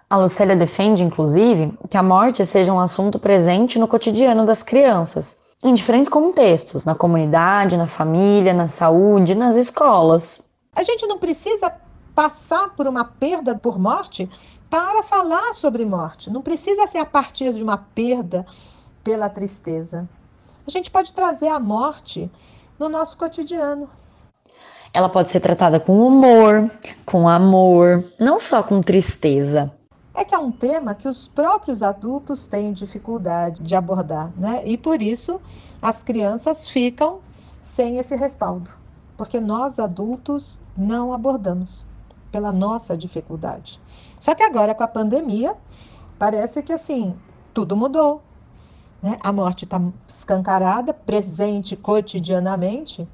A 0.09 0.17
Lucélia 0.17 0.55
defende, 0.55 1.03
inclusive, 1.03 1.77
que 1.87 1.95
a 1.95 2.01
morte 2.01 2.43
seja 2.43 2.73
um 2.73 2.79
assunto 2.79 3.19
presente 3.19 3.77
no 3.77 3.87
cotidiano 3.87 4.45
das 4.45 4.63
crianças, 4.63 5.39
em 5.63 5.75
diferentes 5.75 6.09
contextos, 6.09 6.85
na 6.85 6.95
comunidade, 6.95 7.77
na 7.77 7.85
família, 7.85 8.51
na 8.51 8.67
saúde, 8.67 9.35
nas 9.35 9.55
escolas. 9.55 10.49
A 10.75 10.81
gente 10.81 11.05
não 11.05 11.19
precisa 11.19 11.71
passar 12.15 12.69
por 12.75 12.87
uma 12.87 13.05
perda 13.05 13.55
por 13.55 13.77
morte 13.77 14.27
para 14.69 15.03
falar 15.03 15.53
sobre 15.53 15.85
morte. 15.85 16.31
Não 16.31 16.41
precisa 16.41 16.87
ser 16.87 16.97
a 16.97 17.05
partir 17.05 17.53
de 17.53 17.61
uma 17.61 17.77
perda 17.77 18.43
pela 19.03 19.29
tristeza. 19.29 20.09
A 20.65 20.71
gente 20.71 20.89
pode 20.89 21.13
trazer 21.13 21.49
a 21.49 21.59
morte 21.59 22.31
no 22.79 22.89
nosso 22.89 23.15
cotidiano. 23.17 23.87
Ela 24.95 25.09
pode 25.09 25.29
ser 25.29 25.41
tratada 25.41 25.77
com 25.77 26.07
humor, 26.07 26.71
com 27.05 27.27
amor, 27.27 28.05
não 28.17 28.39
só 28.39 28.63
com 28.63 28.81
tristeza. 28.81 29.69
É 30.13 30.23
que 30.23 30.33
é 30.33 30.37
um 30.37 30.53
tema 30.53 30.95
que 30.95 31.05
os 31.05 31.27
próprios 31.27 31.83
adultos 31.83 32.47
têm 32.47 32.71
dificuldade 32.71 33.61
de 33.61 33.75
abordar, 33.75 34.31
né? 34.37 34.65
E 34.65 34.77
por 34.77 35.01
isso 35.01 35.41
as 35.81 36.01
crianças 36.01 36.69
ficam 36.69 37.19
sem 37.61 37.97
esse 37.97 38.15
respaldo, 38.15 38.71
porque 39.17 39.37
nós 39.37 39.79
adultos 39.79 40.57
não 40.77 41.11
abordamos 41.11 41.85
pela 42.31 42.53
nossa 42.53 42.95
dificuldade. 42.95 43.77
Só 44.17 44.33
que 44.33 44.43
agora 44.43 44.73
com 44.73 44.83
a 44.83 44.87
pandemia, 44.87 45.57
parece 46.17 46.63
que 46.63 46.71
assim, 46.71 47.13
tudo 47.53 47.75
mudou. 47.75 48.23
Né? 49.03 49.19
A 49.21 49.33
morte 49.33 49.65
está 49.65 49.81
escancarada, 50.07 50.93
presente 50.93 51.75
cotidianamente, 51.75 53.05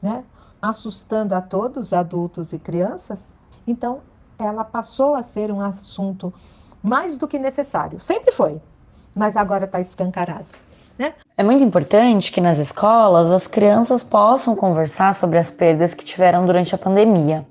né? 0.00 0.22
Assustando 0.60 1.34
a 1.34 1.40
todos, 1.40 1.92
adultos 1.92 2.52
e 2.52 2.58
crianças. 2.58 3.32
Então, 3.66 4.00
ela 4.38 4.64
passou 4.64 5.14
a 5.14 5.22
ser 5.22 5.50
um 5.50 5.60
assunto 5.60 6.32
mais 6.82 7.18
do 7.18 7.26
que 7.26 7.38
necessário. 7.38 7.98
Sempre 8.00 8.32
foi, 8.32 8.60
mas 9.14 9.36
agora 9.36 9.64
está 9.64 9.80
escancarado. 9.80 10.46
Né? 10.98 11.14
É 11.36 11.42
muito 11.42 11.62
importante 11.62 12.32
que 12.32 12.40
nas 12.40 12.58
escolas 12.58 13.30
as 13.30 13.46
crianças 13.46 14.02
possam 14.02 14.56
conversar 14.56 15.14
sobre 15.14 15.38
as 15.38 15.50
perdas 15.50 15.94
que 15.94 16.04
tiveram 16.04 16.44
durante 16.44 16.74
a 16.74 16.78
pandemia. 16.78 17.46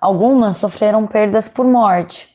Algumas 0.00 0.58
sofreram 0.58 1.04
perdas 1.06 1.48
por 1.48 1.66
morte, 1.66 2.28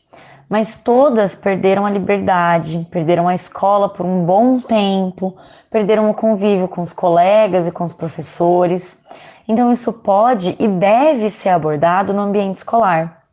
mas 0.50 0.78
todas 0.78 1.34
perderam 1.34 1.86
a 1.86 1.90
liberdade, 1.90 2.86
perderam 2.92 3.30
a 3.30 3.34
escola 3.34 3.88
por 3.88 4.06
um 4.06 4.26
bom 4.26 4.60
tempo, 4.60 5.36
perderam 5.70 6.10
o 6.10 6.14
convívio 6.14 6.68
com 6.68 6.82
os 6.82 6.92
colegas 6.92 7.66
e 7.66 7.72
com 7.72 7.84
os 7.86 7.94
professores. 7.94 9.06
Então, 9.48 9.72
isso 9.72 9.92
pode 9.92 10.56
e 10.58 10.68
deve 10.68 11.30
ser 11.30 11.50
abordado 11.50 12.14
no 12.14 12.22
ambiente 12.22 12.58
escolar. 12.58 13.24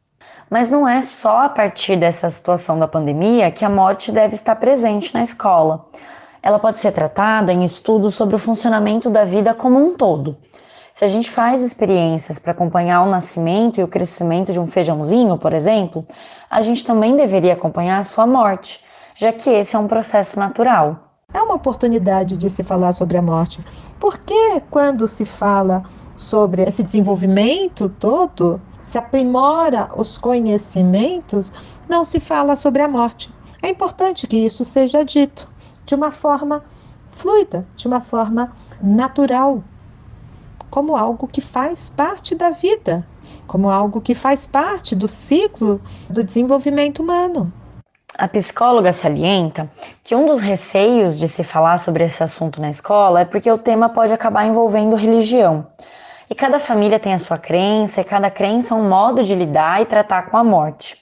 Mas 0.50 0.70
não 0.70 0.88
é 0.88 1.00
só 1.00 1.44
a 1.44 1.48
partir 1.48 1.96
dessa 1.96 2.28
situação 2.28 2.78
da 2.78 2.88
pandemia 2.88 3.52
que 3.52 3.64
a 3.64 3.70
morte 3.70 4.10
deve 4.10 4.34
estar 4.34 4.56
presente 4.56 5.14
na 5.14 5.22
escola. 5.22 5.86
Ela 6.42 6.58
pode 6.58 6.78
ser 6.78 6.90
tratada 6.90 7.52
em 7.52 7.64
estudos 7.64 8.14
sobre 8.14 8.34
o 8.34 8.38
funcionamento 8.38 9.08
da 9.08 9.24
vida 9.24 9.54
como 9.54 9.78
um 9.78 9.94
todo. 9.94 10.36
Se 10.92 11.04
a 11.04 11.08
gente 11.08 11.30
faz 11.30 11.62
experiências 11.62 12.38
para 12.38 12.52
acompanhar 12.52 13.02
o 13.02 13.10
nascimento 13.10 13.78
e 13.78 13.84
o 13.84 13.88
crescimento 13.88 14.52
de 14.52 14.58
um 14.58 14.66
feijãozinho, 14.66 15.38
por 15.38 15.52
exemplo, 15.52 16.04
a 16.50 16.60
gente 16.60 16.84
também 16.84 17.16
deveria 17.16 17.52
acompanhar 17.52 17.98
a 17.98 18.04
sua 18.04 18.26
morte, 18.26 18.84
já 19.14 19.32
que 19.32 19.48
esse 19.48 19.76
é 19.76 19.78
um 19.78 19.86
processo 19.86 20.38
natural. 20.40 21.10
É 21.32 21.40
uma 21.40 21.54
oportunidade 21.54 22.36
de 22.36 22.50
se 22.50 22.64
falar 22.64 22.92
sobre 22.92 23.16
a 23.16 23.22
morte. 23.22 23.64
Porque 24.00 24.60
quando 24.68 25.06
se 25.06 25.24
fala 25.24 25.84
sobre 26.20 26.62
esse 26.62 26.82
desenvolvimento 26.82 27.88
todo, 27.88 28.60
se 28.82 28.98
aprimora 28.98 29.88
os 29.96 30.18
conhecimentos, 30.18 31.50
não 31.88 32.04
se 32.04 32.20
fala 32.20 32.56
sobre 32.56 32.82
a 32.82 32.88
morte. 32.88 33.32
É 33.62 33.70
importante 33.70 34.26
que 34.26 34.36
isso 34.36 34.62
seja 34.62 35.02
dito 35.02 35.48
de 35.86 35.94
uma 35.94 36.10
forma 36.10 36.62
fluida, 37.12 37.66
de 37.74 37.86
uma 37.88 38.02
forma 38.02 38.52
natural, 38.82 39.64
como 40.70 40.94
algo 40.94 41.26
que 41.26 41.40
faz 41.40 41.88
parte 41.88 42.34
da 42.34 42.50
vida, 42.50 43.06
como 43.46 43.70
algo 43.70 43.98
que 43.98 44.14
faz 44.14 44.44
parte 44.44 44.94
do 44.94 45.08
ciclo 45.08 45.80
do 46.10 46.22
desenvolvimento 46.22 47.02
humano. 47.02 47.50
A 48.18 48.28
psicóloga 48.28 48.92
salienta 48.92 49.70
que 50.04 50.14
um 50.14 50.26
dos 50.26 50.40
receios 50.40 51.18
de 51.18 51.26
se 51.26 51.42
falar 51.42 51.78
sobre 51.78 52.04
esse 52.04 52.22
assunto 52.22 52.60
na 52.60 52.68
escola 52.68 53.20
é 53.20 53.24
porque 53.24 53.50
o 53.50 53.56
tema 53.56 53.88
pode 53.88 54.12
acabar 54.12 54.44
envolvendo 54.44 54.94
religião. 54.94 55.66
E 56.30 56.34
cada 56.36 56.60
família 56.60 57.00
tem 57.00 57.12
a 57.12 57.18
sua 57.18 57.36
crença, 57.36 58.00
e 58.00 58.04
cada 58.04 58.30
crença 58.30 58.72
é 58.72 58.76
um 58.76 58.88
modo 58.88 59.24
de 59.24 59.34
lidar 59.34 59.82
e 59.82 59.86
tratar 59.86 60.30
com 60.30 60.36
a 60.36 60.44
morte. 60.44 60.96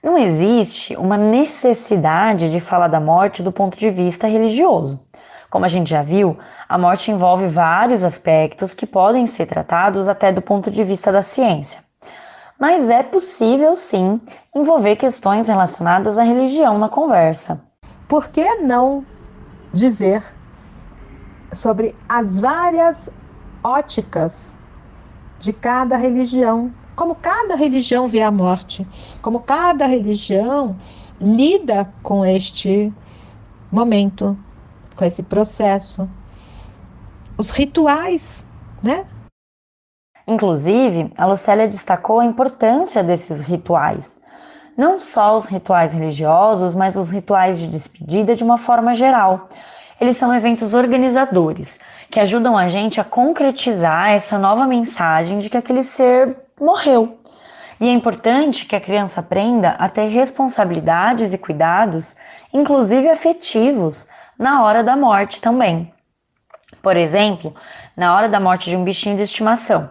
Não 0.00 0.16
existe 0.16 0.94
uma 0.94 1.16
necessidade 1.16 2.48
de 2.48 2.60
falar 2.60 2.86
da 2.86 3.00
morte 3.00 3.42
do 3.42 3.50
ponto 3.50 3.76
de 3.76 3.90
vista 3.90 4.28
religioso. 4.28 5.04
Como 5.50 5.64
a 5.64 5.68
gente 5.68 5.90
já 5.90 6.00
viu, 6.00 6.38
a 6.68 6.78
morte 6.78 7.10
envolve 7.10 7.48
vários 7.48 8.04
aspectos 8.04 8.72
que 8.72 8.86
podem 8.86 9.26
ser 9.26 9.46
tratados 9.46 10.06
até 10.06 10.30
do 10.30 10.40
ponto 10.40 10.70
de 10.70 10.84
vista 10.84 11.10
da 11.10 11.22
ciência. 11.22 11.80
Mas 12.56 12.88
é 12.88 13.02
possível 13.02 13.74
sim 13.74 14.20
envolver 14.54 14.94
questões 14.94 15.48
relacionadas 15.48 16.18
à 16.18 16.22
religião 16.22 16.78
na 16.78 16.88
conversa. 16.88 17.64
Por 18.06 18.28
que 18.28 18.54
não 18.56 19.04
dizer 19.72 20.22
sobre 21.52 21.96
as 22.08 22.38
várias 22.38 23.10
óticas 23.64 24.56
de 25.38 25.52
cada 25.52 25.96
religião, 25.96 26.72
como 26.96 27.14
cada 27.14 27.54
religião 27.54 28.08
vê 28.08 28.22
a 28.22 28.30
morte, 28.30 28.86
como 29.22 29.40
cada 29.40 29.86
religião 29.86 30.76
lida 31.20 31.92
com 32.02 32.24
este 32.24 32.92
momento, 33.70 34.36
com 34.96 35.04
esse 35.04 35.22
processo. 35.22 36.08
Os 37.36 37.50
rituais, 37.50 38.44
né? 38.82 39.06
Inclusive, 40.26 41.12
a 41.16 41.24
Lucélia 41.24 41.68
destacou 41.68 42.20
a 42.20 42.26
importância 42.26 43.02
desses 43.02 43.40
rituais. 43.40 44.20
Não 44.76 45.00
só 45.00 45.36
os 45.36 45.46
rituais 45.46 45.92
religiosos, 45.92 46.74
mas 46.74 46.96
os 46.96 47.10
rituais 47.10 47.58
de 47.58 47.66
despedida 47.66 48.34
de 48.34 48.44
uma 48.44 48.58
forma 48.58 48.94
geral. 48.94 49.48
Eles 50.00 50.16
são 50.16 50.32
eventos 50.34 50.74
organizadores 50.74 51.80
que 52.10 52.18
ajudam 52.20 52.56
a 52.56 52.68
gente 52.68 53.00
a 53.00 53.04
concretizar 53.04 54.10
essa 54.10 54.38
nova 54.38 54.66
mensagem 54.66 55.38
de 55.38 55.50
que 55.50 55.56
aquele 55.56 55.82
ser 55.82 56.36
morreu. 56.60 57.18
E 57.80 57.88
é 57.88 57.92
importante 57.92 58.66
que 58.66 58.74
a 58.74 58.80
criança 58.80 59.20
aprenda 59.20 59.70
a 59.78 59.88
ter 59.88 60.08
responsabilidades 60.08 61.32
e 61.32 61.38
cuidados, 61.38 62.16
inclusive 62.52 63.08
afetivos, 63.08 64.08
na 64.38 64.64
hora 64.64 64.82
da 64.82 64.96
morte 64.96 65.40
também. 65.40 65.92
Por 66.82 66.96
exemplo, 66.96 67.54
na 67.96 68.14
hora 68.14 68.28
da 68.28 68.40
morte 68.40 68.70
de 68.70 68.76
um 68.76 68.84
bichinho 68.84 69.16
de 69.16 69.22
estimação. 69.22 69.90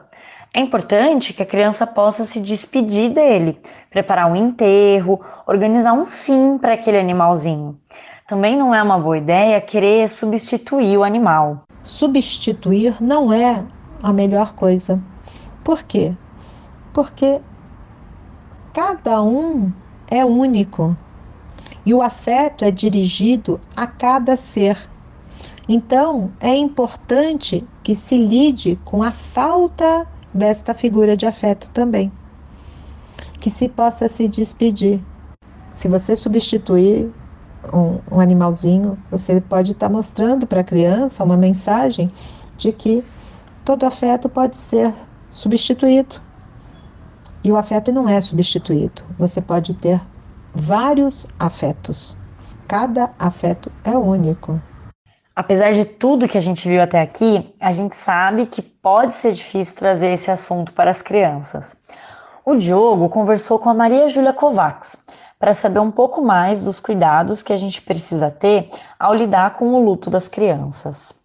É 0.54 0.60
importante 0.60 1.34
que 1.34 1.44
a 1.44 1.46
criança 1.46 1.86
possa 1.86 2.26
se 2.26 2.40
despedir 2.40 3.12
dele, 3.12 3.60
preparar 3.90 4.30
um 4.30 4.36
enterro, 4.36 5.22
organizar 5.46 5.94
um 5.94 6.06
fim 6.06 6.58
para 6.58 6.74
aquele 6.74 6.98
animalzinho. 6.98 7.80
Também 8.28 8.58
não 8.58 8.74
é 8.74 8.82
uma 8.82 8.98
boa 8.98 9.18
ideia 9.18 9.62
querer 9.62 10.10
substituir 10.10 10.98
o 10.98 11.04
animal 11.04 11.67
substituir 11.88 13.02
não 13.02 13.32
é 13.32 13.64
a 14.04 14.12
melhor 14.12 14.54
coisa. 14.54 15.02
Por 15.64 15.84
quê? 15.84 16.14
Porque 16.94 17.40
cada 18.74 19.24
um 19.24 19.72
é 20.10 20.24
único 20.26 20.96
e 21.86 21.94
o 21.94 22.02
afeto 22.02 22.66
é 22.66 22.72
dirigido 22.72 23.60
a 23.76 23.88
cada 23.88 24.36
ser. 24.36 24.78
Então, 25.70 26.32
é 26.40 26.54
importante 26.56 27.66
que 27.84 27.96
se 27.96 28.18
lide 28.18 28.78
com 28.84 29.02
a 29.02 29.12
falta 29.12 30.06
desta 30.34 30.74
figura 30.74 31.16
de 31.16 31.26
afeto 31.26 31.70
também. 31.72 32.12
Que 33.40 33.50
se 33.50 33.68
possa 33.70 34.08
se 34.08 34.28
despedir. 34.28 35.02
Se 35.72 35.88
você 35.88 36.16
substituir 36.16 37.12
um, 37.74 38.00
um 38.12 38.20
animalzinho, 38.20 38.98
você 39.10 39.40
pode 39.42 39.72
estar 39.72 39.88
tá 39.88 39.94
mostrando 39.94 40.46
para 40.46 40.62
a 40.62 40.64
criança 40.64 41.24
uma 41.24 41.38
mensagem 41.38 42.12
de 42.58 42.72
que 42.72 43.04
todo 43.64 43.86
afeto 43.86 44.30
pode 44.30 44.58
ser 44.58 44.94
substituído. 45.30 46.22
E 47.44 47.52
o 47.52 47.58
afeto 47.58 47.92
não 47.92 48.10
é 48.10 48.20
substituído. 48.20 49.04
Você 49.18 49.42
pode 49.42 49.74
ter 49.74 50.02
vários 50.54 51.28
afetos. 51.40 52.18
Cada 52.68 53.12
afeto 53.18 53.72
é 53.84 53.92
único. 53.92 54.60
Apesar 55.36 55.72
de 55.72 55.86
tudo 55.86 56.28
que 56.28 56.38
a 56.38 56.42
gente 56.42 56.68
viu 56.68 56.82
até 56.82 57.00
aqui, 57.00 57.54
a 57.62 57.72
gente 57.72 57.96
sabe 57.96 58.48
que 58.48 58.62
pode 58.62 59.14
ser 59.14 59.32
difícil 59.32 59.78
trazer 59.78 60.10
esse 60.10 60.32
assunto 60.32 60.74
para 60.74 60.90
as 60.90 61.02
crianças. 61.02 61.78
O 62.44 62.56
Diogo 62.56 63.08
conversou 63.08 63.60
com 63.60 63.70
a 63.70 63.74
Maria 63.74 64.10
Júlia 64.10 64.34
Kovacs, 64.34 65.06
para 65.40 65.54
saber 65.54 65.80
um 65.80 65.92
pouco 65.92 66.22
mais 66.22 66.64
dos 66.64 66.80
cuidados 66.80 67.44
que 67.44 67.54
a 67.54 67.58
gente 67.58 67.82
precisa 67.82 68.32
ter 68.32 68.70
ao 69.00 69.14
lidar 69.14 69.56
com 69.56 69.74
o 69.74 69.84
luto 69.84 70.10
das 70.10 70.28
crianças. 70.28 71.24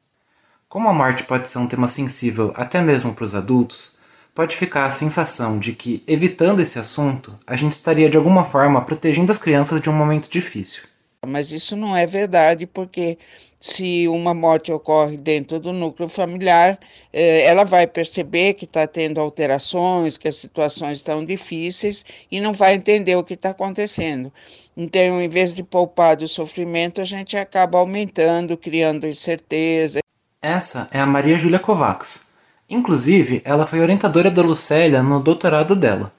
Como 0.68 0.88
a 0.88 0.92
morte 0.92 1.24
pode 1.24 1.50
ser 1.50 1.58
um 1.58 1.66
tema 1.66 1.88
sensível 1.88 2.52
até 2.56 2.80
mesmo 2.80 3.14
para 3.14 3.24
os 3.24 3.34
adultos, 3.34 3.98
pode 4.34 4.56
ficar 4.56 4.86
a 4.86 4.90
sensação 4.90 5.58
de 5.58 5.72
que, 5.72 6.02
evitando 6.06 6.60
esse 6.60 6.78
assunto, 6.78 7.38
a 7.46 7.56
gente 7.56 7.74
estaria 7.74 8.08
de 8.08 8.16
alguma 8.16 8.44
forma 8.44 8.80
protegendo 8.80 9.30
as 9.30 9.38
crianças 9.38 9.80
de 9.82 9.90
um 9.90 9.92
momento 9.92 10.30
difícil. 10.30 10.84
Mas 11.26 11.52
isso 11.52 11.76
não 11.76 11.96
é 11.96 12.06
verdade, 12.06 12.66
porque 12.66 13.18
se 13.62 14.08
uma 14.08 14.34
morte 14.34 14.72
ocorre 14.72 15.16
dentro 15.16 15.60
do 15.60 15.72
núcleo 15.72 16.08
familiar, 16.08 16.80
eh, 17.12 17.46
ela 17.46 17.62
vai 17.62 17.86
perceber 17.86 18.54
que 18.54 18.64
está 18.64 18.88
tendo 18.88 19.20
alterações, 19.20 20.18
que 20.18 20.26
as 20.26 20.34
situações 20.34 20.98
estão 20.98 21.24
difíceis 21.24 22.04
e 22.28 22.40
não 22.40 22.52
vai 22.52 22.74
entender 22.74 23.14
o 23.14 23.22
que 23.22 23.34
está 23.34 23.50
acontecendo. 23.50 24.32
Então, 24.76 25.22
em 25.22 25.28
vez 25.28 25.54
de 25.54 25.62
poupar 25.62 26.16
do 26.16 26.26
sofrimento, 26.26 27.00
a 27.00 27.04
gente 27.04 27.36
acaba 27.36 27.78
aumentando, 27.78 28.56
criando 28.56 29.06
incerteza. 29.06 30.00
Essa 30.42 30.88
é 30.90 30.98
a 30.98 31.06
Maria 31.06 31.38
Júlia 31.38 31.60
Kovacs. 31.60 32.32
Inclusive, 32.68 33.42
ela 33.44 33.64
foi 33.64 33.80
orientadora 33.80 34.28
da 34.28 34.42
Lucélia 34.42 35.04
no 35.04 35.20
doutorado 35.20 35.76
dela. 35.76 36.12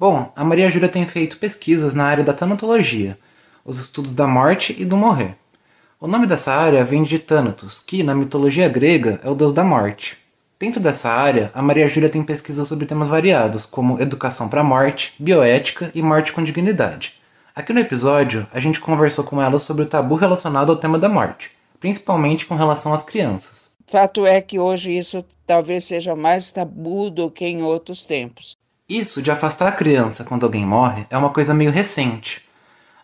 Bom, 0.00 0.32
a 0.34 0.42
Maria 0.42 0.70
Júlia 0.70 0.88
tem 0.88 1.04
feito 1.04 1.36
pesquisas 1.36 1.94
na 1.94 2.06
área 2.06 2.24
da 2.24 2.32
tanatologia, 2.32 3.18
os 3.62 3.78
estudos 3.78 4.14
da 4.14 4.26
morte 4.26 4.74
e 4.78 4.86
do 4.86 4.96
morrer. 4.96 5.36
O 6.00 6.06
nome 6.06 6.28
dessa 6.28 6.54
área 6.54 6.84
vem 6.84 7.02
de 7.02 7.18
Thanatos, 7.18 7.80
que, 7.84 8.04
na 8.04 8.14
mitologia 8.14 8.68
grega, 8.68 9.18
é 9.24 9.28
o 9.28 9.34
deus 9.34 9.52
da 9.52 9.64
morte. 9.64 10.16
Dentro 10.56 10.78
dessa 10.78 11.10
área, 11.10 11.50
a 11.52 11.60
Maria 11.60 11.88
Júlia 11.88 12.08
tem 12.08 12.22
pesquisas 12.22 12.68
sobre 12.68 12.86
temas 12.86 13.08
variados, 13.08 13.66
como 13.66 14.00
educação 14.00 14.48
para 14.48 14.60
a 14.60 14.64
morte, 14.64 15.12
bioética 15.18 15.90
e 15.92 16.00
morte 16.00 16.30
com 16.30 16.44
dignidade. 16.44 17.14
Aqui 17.52 17.72
no 17.72 17.80
episódio, 17.80 18.46
a 18.52 18.60
gente 18.60 18.78
conversou 18.78 19.24
com 19.24 19.42
ela 19.42 19.58
sobre 19.58 19.82
o 19.82 19.86
tabu 19.86 20.14
relacionado 20.14 20.70
ao 20.70 20.76
tema 20.76 21.00
da 21.00 21.08
morte, 21.08 21.50
principalmente 21.80 22.46
com 22.46 22.54
relação 22.54 22.94
às 22.94 23.02
crianças. 23.02 23.72
Fato 23.84 24.24
é 24.24 24.40
que 24.40 24.56
hoje 24.56 24.96
isso 24.96 25.24
talvez 25.44 25.84
seja 25.84 26.14
mais 26.14 26.52
tabu 26.52 27.10
do 27.10 27.28
que 27.28 27.44
em 27.44 27.64
outros 27.64 28.04
tempos. 28.04 28.56
Isso 28.88 29.20
de 29.20 29.32
afastar 29.32 29.66
a 29.66 29.72
criança 29.72 30.24
quando 30.24 30.44
alguém 30.44 30.64
morre 30.64 31.06
é 31.10 31.18
uma 31.18 31.30
coisa 31.30 31.52
meio 31.52 31.72
recente. 31.72 32.47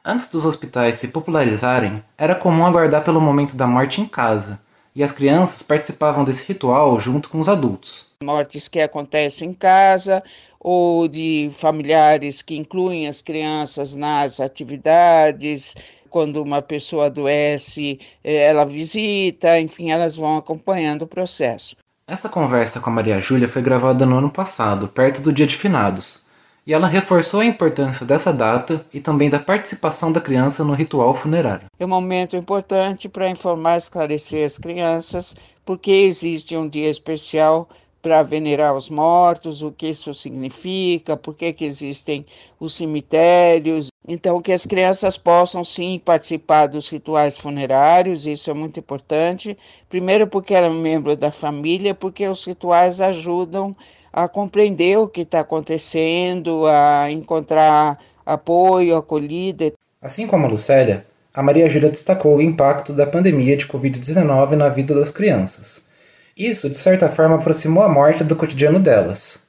Antes 0.06 0.28
dos 0.28 0.44
hospitais 0.44 0.98
se 0.98 1.08
popularizarem, 1.08 2.02
era 2.18 2.34
comum 2.34 2.66
aguardar 2.66 3.02
pelo 3.02 3.22
momento 3.22 3.56
da 3.56 3.66
morte 3.66 4.02
em 4.02 4.06
casa, 4.06 4.60
e 4.94 5.02
as 5.02 5.12
crianças 5.12 5.62
participavam 5.62 6.24
desse 6.24 6.46
ritual 6.46 7.00
junto 7.00 7.30
com 7.30 7.40
os 7.40 7.48
adultos. 7.48 8.10
Mortes 8.22 8.68
que 8.68 8.80
acontecem 8.80 9.48
em 9.48 9.54
casa 9.54 10.22
ou 10.60 11.08
de 11.08 11.50
familiares 11.54 12.42
que 12.42 12.54
incluem 12.54 13.08
as 13.08 13.22
crianças 13.22 13.94
nas 13.94 14.40
atividades, 14.40 15.74
quando 16.10 16.42
uma 16.42 16.60
pessoa 16.60 17.06
adoece, 17.06 17.98
eh, 18.22 18.44
ela 18.44 18.66
visita, 18.66 19.58
enfim, 19.58 19.90
elas 19.90 20.14
vão 20.14 20.36
acompanhando 20.36 21.02
o 21.02 21.08
processo. 21.08 21.76
Essa 22.06 22.28
conversa 22.28 22.78
com 22.78 22.90
a 22.90 22.92
Maria 22.92 23.22
Júlia 23.22 23.48
foi 23.48 23.62
gravada 23.62 24.04
no 24.04 24.18
ano 24.18 24.30
passado, 24.30 24.86
perto 24.86 25.22
do 25.22 25.32
Dia 25.32 25.46
de 25.46 25.56
Finados, 25.56 26.23
e 26.66 26.72
ela 26.72 26.86
reforçou 26.86 27.40
a 27.40 27.46
importância 27.46 28.06
dessa 28.06 28.32
data 28.32 28.84
e 28.92 29.00
também 29.00 29.28
da 29.28 29.38
participação 29.38 30.10
da 30.10 30.20
criança 30.20 30.64
no 30.64 30.72
ritual 30.72 31.14
funerário. 31.14 31.66
É 31.78 31.84
um 31.84 31.88
momento 31.88 32.36
importante 32.36 33.08
para 33.08 33.28
informar 33.28 33.74
e 33.74 33.78
esclarecer 33.78 34.46
as 34.46 34.58
crianças 34.58 35.36
porque 35.64 35.90
existe 35.90 36.56
um 36.56 36.68
dia 36.68 36.90
especial 36.90 37.68
para 38.02 38.22
venerar 38.22 38.76
os 38.76 38.90
mortos, 38.90 39.62
o 39.62 39.72
que 39.72 39.88
isso 39.88 40.12
significa, 40.12 41.16
por 41.16 41.34
que, 41.34 41.54
existem 41.60 42.26
os 42.60 42.74
cemitérios. 42.74 43.88
Então, 44.06 44.42
que 44.42 44.52
as 44.52 44.66
crianças 44.66 45.16
possam 45.16 45.64
sim 45.64 45.98
participar 46.04 46.66
dos 46.66 46.86
rituais 46.86 47.34
funerários, 47.34 48.26
isso 48.26 48.50
é 48.50 48.54
muito 48.54 48.78
importante. 48.78 49.56
Primeiro, 49.88 50.26
porque 50.26 50.52
ela 50.52 50.66
é 50.66 50.70
um 50.70 50.78
membro 50.78 51.16
da 51.16 51.32
família, 51.32 51.94
porque 51.94 52.28
os 52.28 52.44
rituais 52.44 53.00
ajudam 53.00 53.74
a 54.14 54.28
compreender 54.28 54.96
o 54.96 55.08
que 55.08 55.22
está 55.22 55.40
acontecendo, 55.40 56.68
a 56.68 57.10
encontrar 57.10 57.98
apoio, 58.24 58.96
acolhida. 58.96 59.72
Assim 60.00 60.24
como 60.24 60.46
a 60.46 60.48
Lucélia, 60.48 61.04
a 61.34 61.42
Maria 61.42 61.68
Júlia 61.68 61.90
destacou 61.90 62.36
o 62.36 62.40
impacto 62.40 62.92
da 62.92 63.08
pandemia 63.08 63.56
de 63.56 63.66
Covid-19 63.66 64.52
na 64.52 64.68
vida 64.68 64.94
das 64.94 65.10
crianças. 65.10 65.88
Isso, 66.36 66.70
de 66.70 66.76
certa 66.76 67.08
forma, 67.08 67.34
aproximou 67.34 67.82
a 67.82 67.88
morte 67.88 68.22
do 68.22 68.36
cotidiano 68.36 68.78
delas. 68.78 69.48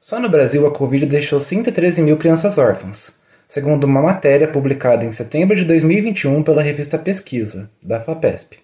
Só 0.00 0.18
no 0.18 0.28
Brasil 0.28 0.66
a 0.66 0.72
Covid 0.72 1.06
deixou 1.06 1.38
113 1.38 2.02
mil 2.02 2.16
crianças 2.16 2.58
órfãs, 2.58 3.20
segundo 3.46 3.84
uma 3.84 4.02
matéria 4.02 4.48
publicada 4.48 5.04
em 5.04 5.12
setembro 5.12 5.54
de 5.54 5.64
2021 5.64 6.42
pela 6.42 6.62
revista 6.62 6.98
Pesquisa, 6.98 7.70
da 7.80 8.00
FAPESP. 8.00 8.58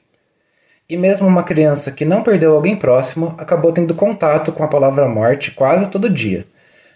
E 0.89 0.97
mesmo 0.97 1.27
uma 1.27 1.43
criança 1.43 1.91
que 1.91 2.05
não 2.05 2.23
perdeu 2.23 2.55
alguém 2.55 2.77
próximo 2.77 3.35
acabou 3.39 3.73
tendo 3.73 3.95
contato 3.95 4.53
com 4.53 4.63
a 4.63 4.69
palavra 4.69 5.09
morte 5.09 5.51
quase 5.51 5.91
todo 5.91 6.09
dia, 6.09 6.47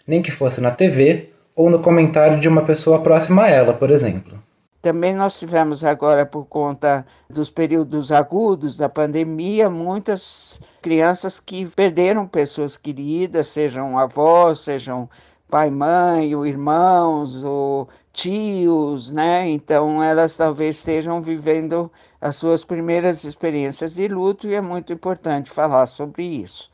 nem 0.07 0.23
que 0.23 0.31
fosse 0.31 0.61
na 0.61 0.71
TV 0.71 1.31
ou 1.57 1.69
no 1.69 1.81
comentário 1.81 2.39
de 2.39 2.49
uma 2.49 2.63
pessoa 2.63 3.01
próxima 3.01 3.45
a 3.45 3.49
ela, 3.49 3.73
por 3.73 3.91
exemplo. 3.91 4.41
Também 4.81 5.13
nós 5.13 5.39
tivemos 5.39 5.85
agora, 5.85 6.25
por 6.25 6.47
conta 6.47 7.05
dos 7.29 7.51
períodos 7.51 8.13
agudos 8.13 8.77
da 8.79 8.89
pandemia, 8.89 9.69
muitas 9.69 10.61
crianças 10.81 11.41
que 11.41 11.67
perderam 11.67 12.27
pessoas 12.27 12.77
queridas, 12.77 13.49
sejam 13.49 13.99
avós, 13.99 14.61
sejam 14.61 15.11
pai, 15.51 15.69
mãe, 15.69 16.35
ou 16.35 16.47
irmãos, 16.47 17.43
ou 17.43 17.89
tios, 18.13 19.13
né? 19.13 19.49
Então 19.49 20.03
elas 20.03 20.37
talvez 20.37 20.77
estejam 20.77 21.21
vivendo 21.23 21.91
as 22.21 22.37
suas 22.37 22.65
primeiras 22.65 23.25
experiências 23.25 23.95
de 23.95 24.09
luto 24.09 24.49
e 24.49 24.55
é 24.55 24.61
muito 24.61 24.93
importante 24.93 25.51
falar 25.51 25.87
sobre 25.87 26.23
isso. 26.23 26.71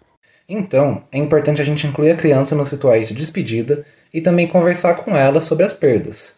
Então, 0.48 1.02
é 1.10 1.18
importante 1.18 1.60
a 1.60 1.64
gente 1.64 1.86
incluir 1.86 2.12
a 2.12 2.16
criança 2.16 2.54
nos 2.54 2.70
rituais 2.70 3.08
de 3.08 3.14
despedida 3.14 3.84
e 4.14 4.20
também 4.20 4.46
conversar 4.46 4.94
com 4.94 5.16
ela 5.16 5.40
sobre 5.40 5.64
as 5.64 5.72
perdas. 5.72 6.34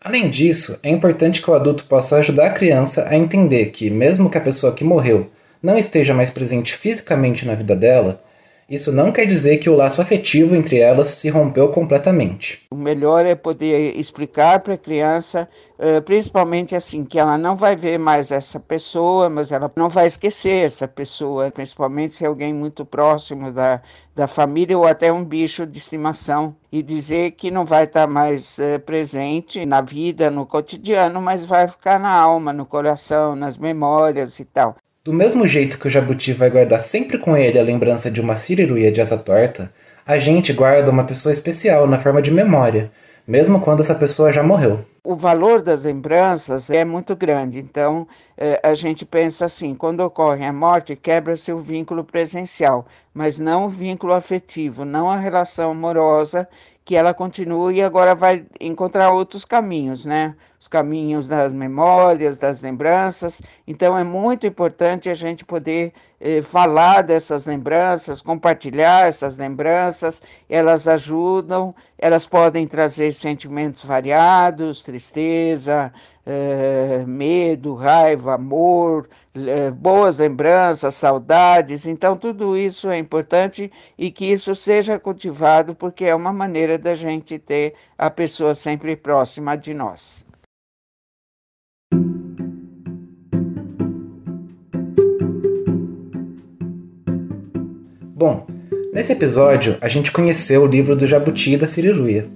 Além 0.00 0.30
disso, 0.30 0.78
é 0.82 0.90
importante 0.90 1.40
que 1.40 1.50
o 1.50 1.54
adulto 1.54 1.84
possa 1.84 2.16
ajudar 2.16 2.46
a 2.46 2.54
criança 2.54 3.06
a 3.08 3.16
entender 3.16 3.66
que, 3.66 3.88
mesmo 3.88 4.28
que 4.28 4.38
a 4.38 4.40
pessoa 4.40 4.72
que 4.72 4.82
morreu 4.82 5.30
não 5.62 5.78
esteja 5.78 6.12
mais 6.12 6.30
presente 6.30 6.74
fisicamente 6.74 7.46
na 7.46 7.54
vida 7.54 7.76
dela, 7.76 8.20
isso 8.68 8.92
não 8.92 9.12
quer 9.12 9.26
dizer 9.26 9.58
que 9.58 9.68
o 9.68 9.76
laço 9.76 10.00
afetivo 10.00 10.56
entre 10.56 10.78
elas 10.78 11.08
se 11.08 11.28
rompeu 11.28 11.68
completamente. 11.68 12.62
O 12.70 12.76
melhor 12.76 13.26
é 13.26 13.34
poder 13.34 13.98
explicar 13.98 14.60
para 14.60 14.74
a 14.74 14.78
criança, 14.78 15.48
eh, 15.78 16.00
principalmente 16.00 16.74
assim, 16.74 17.04
que 17.04 17.18
ela 17.18 17.36
não 17.36 17.56
vai 17.56 17.76
ver 17.76 17.98
mais 17.98 18.30
essa 18.30 18.58
pessoa, 18.58 19.28
mas 19.28 19.52
ela 19.52 19.70
não 19.76 19.88
vai 19.88 20.06
esquecer 20.06 20.64
essa 20.64 20.88
pessoa, 20.88 21.50
principalmente 21.50 22.14
se 22.14 22.24
é 22.24 22.28
alguém 22.28 22.54
muito 22.54 22.84
próximo 22.84 23.52
da, 23.52 23.82
da 24.14 24.26
família 24.26 24.78
ou 24.78 24.86
até 24.86 25.12
um 25.12 25.24
bicho 25.24 25.66
de 25.66 25.78
estimação, 25.78 26.54
e 26.70 26.82
dizer 26.82 27.32
que 27.32 27.50
não 27.50 27.66
vai 27.66 27.84
estar 27.84 28.06
mais 28.06 28.58
eh, 28.58 28.78
presente 28.78 29.66
na 29.66 29.80
vida, 29.80 30.30
no 30.30 30.46
cotidiano, 30.46 31.20
mas 31.20 31.44
vai 31.44 31.68
ficar 31.68 32.00
na 32.00 32.12
alma, 32.12 32.52
no 32.52 32.64
coração, 32.64 33.36
nas 33.36 33.58
memórias 33.58 34.40
e 34.40 34.44
tal. 34.44 34.76
Do 35.04 35.12
mesmo 35.12 35.48
jeito 35.48 35.80
que 35.80 35.88
o 35.88 35.90
jabuti 35.90 36.32
vai 36.32 36.48
guardar 36.48 36.80
sempre 36.80 37.18
com 37.18 37.36
ele 37.36 37.58
a 37.58 37.62
lembrança 37.62 38.08
de 38.08 38.20
uma 38.20 38.36
siriruia 38.36 38.92
de 38.92 39.00
asa 39.00 39.18
torta, 39.18 39.72
a 40.06 40.16
gente 40.20 40.52
guarda 40.52 40.92
uma 40.92 41.02
pessoa 41.02 41.32
especial 41.32 41.88
na 41.88 41.98
forma 41.98 42.22
de 42.22 42.30
memória, 42.30 42.88
mesmo 43.26 43.60
quando 43.60 43.80
essa 43.80 43.96
pessoa 43.96 44.32
já 44.32 44.44
morreu. 44.44 44.78
O 45.02 45.16
valor 45.16 45.60
das 45.60 45.82
lembranças 45.82 46.70
é 46.70 46.84
muito 46.84 47.16
grande, 47.16 47.58
então 47.58 48.06
eh, 48.38 48.60
a 48.62 48.74
gente 48.74 49.04
pensa 49.04 49.46
assim: 49.46 49.74
quando 49.74 49.98
ocorre 50.02 50.44
a 50.44 50.52
morte, 50.52 50.94
quebra-se 50.94 51.50
o 51.50 51.58
vínculo 51.58 52.04
presencial, 52.04 52.86
mas 53.12 53.40
não 53.40 53.66
o 53.66 53.68
vínculo 53.68 54.12
afetivo, 54.12 54.84
não 54.84 55.10
a 55.10 55.16
relação 55.16 55.72
amorosa 55.72 56.48
que 56.84 56.94
ela 56.94 57.12
continua 57.12 57.72
e 57.72 57.82
agora 57.82 58.14
vai 58.14 58.46
encontrar 58.60 59.10
outros 59.10 59.44
caminhos, 59.44 60.04
né? 60.04 60.36
Os 60.62 60.68
caminhos 60.68 61.26
das 61.26 61.52
memórias, 61.52 62.38
das 62.38 62.62
lembranças. 62.62 63.42
Então 63.66 63.98
é 63.98 64.04
muito 64.04 64.46
importante 64.46 65.10
a 65.10 65.14
gente 65.14 65.44
poder 65.44 65.92
eh, 66.20 66.40
falar 66.40 67.02
dessas 67.02 67.46
lembranças, 67.46 68.22
compartilhar 68.22 69.08
essas 69.08 69.36
lembranças. 69.36 70.22
Elas 70.48 70.86
ajudam, 70.86 71.74
elas 71.98 72.26
podem 72.26 72.64
trazer 72.64 73.12
sentimentos 73.12 73.82
variados, 73.82 74.84
tristeza, 74.84 75.92
é, 76.24 77.04
medo, 77.08 77.74
raiva, 77.74 78.34
amor, 78.34 79.08
é, 79.34 79.68
boas 79.72 80.20
lembranças, 80.20 80.94
saudades. 80.94 81.88
Então, 81.88 82.16
tudo 82.16 82.56
isso 82.56 82.88
é 82.88 82.98
importante 82.98 83.68
e 83.98 84.12
que 84.12 84.26
isso 84.26 84.54
seja 84.54 84.96
cultivado, 84.96 85.74
porque 85.74 86.04
é 86.04 86.14
uma 86.14 86.32
maneira 86.32 86.78
da 86.78 86.94
gente 86.94 87.36
ter 87.36 87.74
a 87.98 88.08
pessoa 88.08 88.54
sempre 88.54 88.94
próxima 88.94 89.56
de 89.56 89.74
nós. 89.74 90.30
Bom, 98.22 98.46
nesse 98.94 99.10
episódio 99.10 99.76
a 99.80 99.88
gente 99.88 100.12
conheceu 100.12 100.62
o 100.62 100.66
livro 100.66 100.94
do 100.94 101.08
Jabuti 101.08 101.54
e 101.54 101.56
da 101.56 101.66
Siriruia 101.66 102.28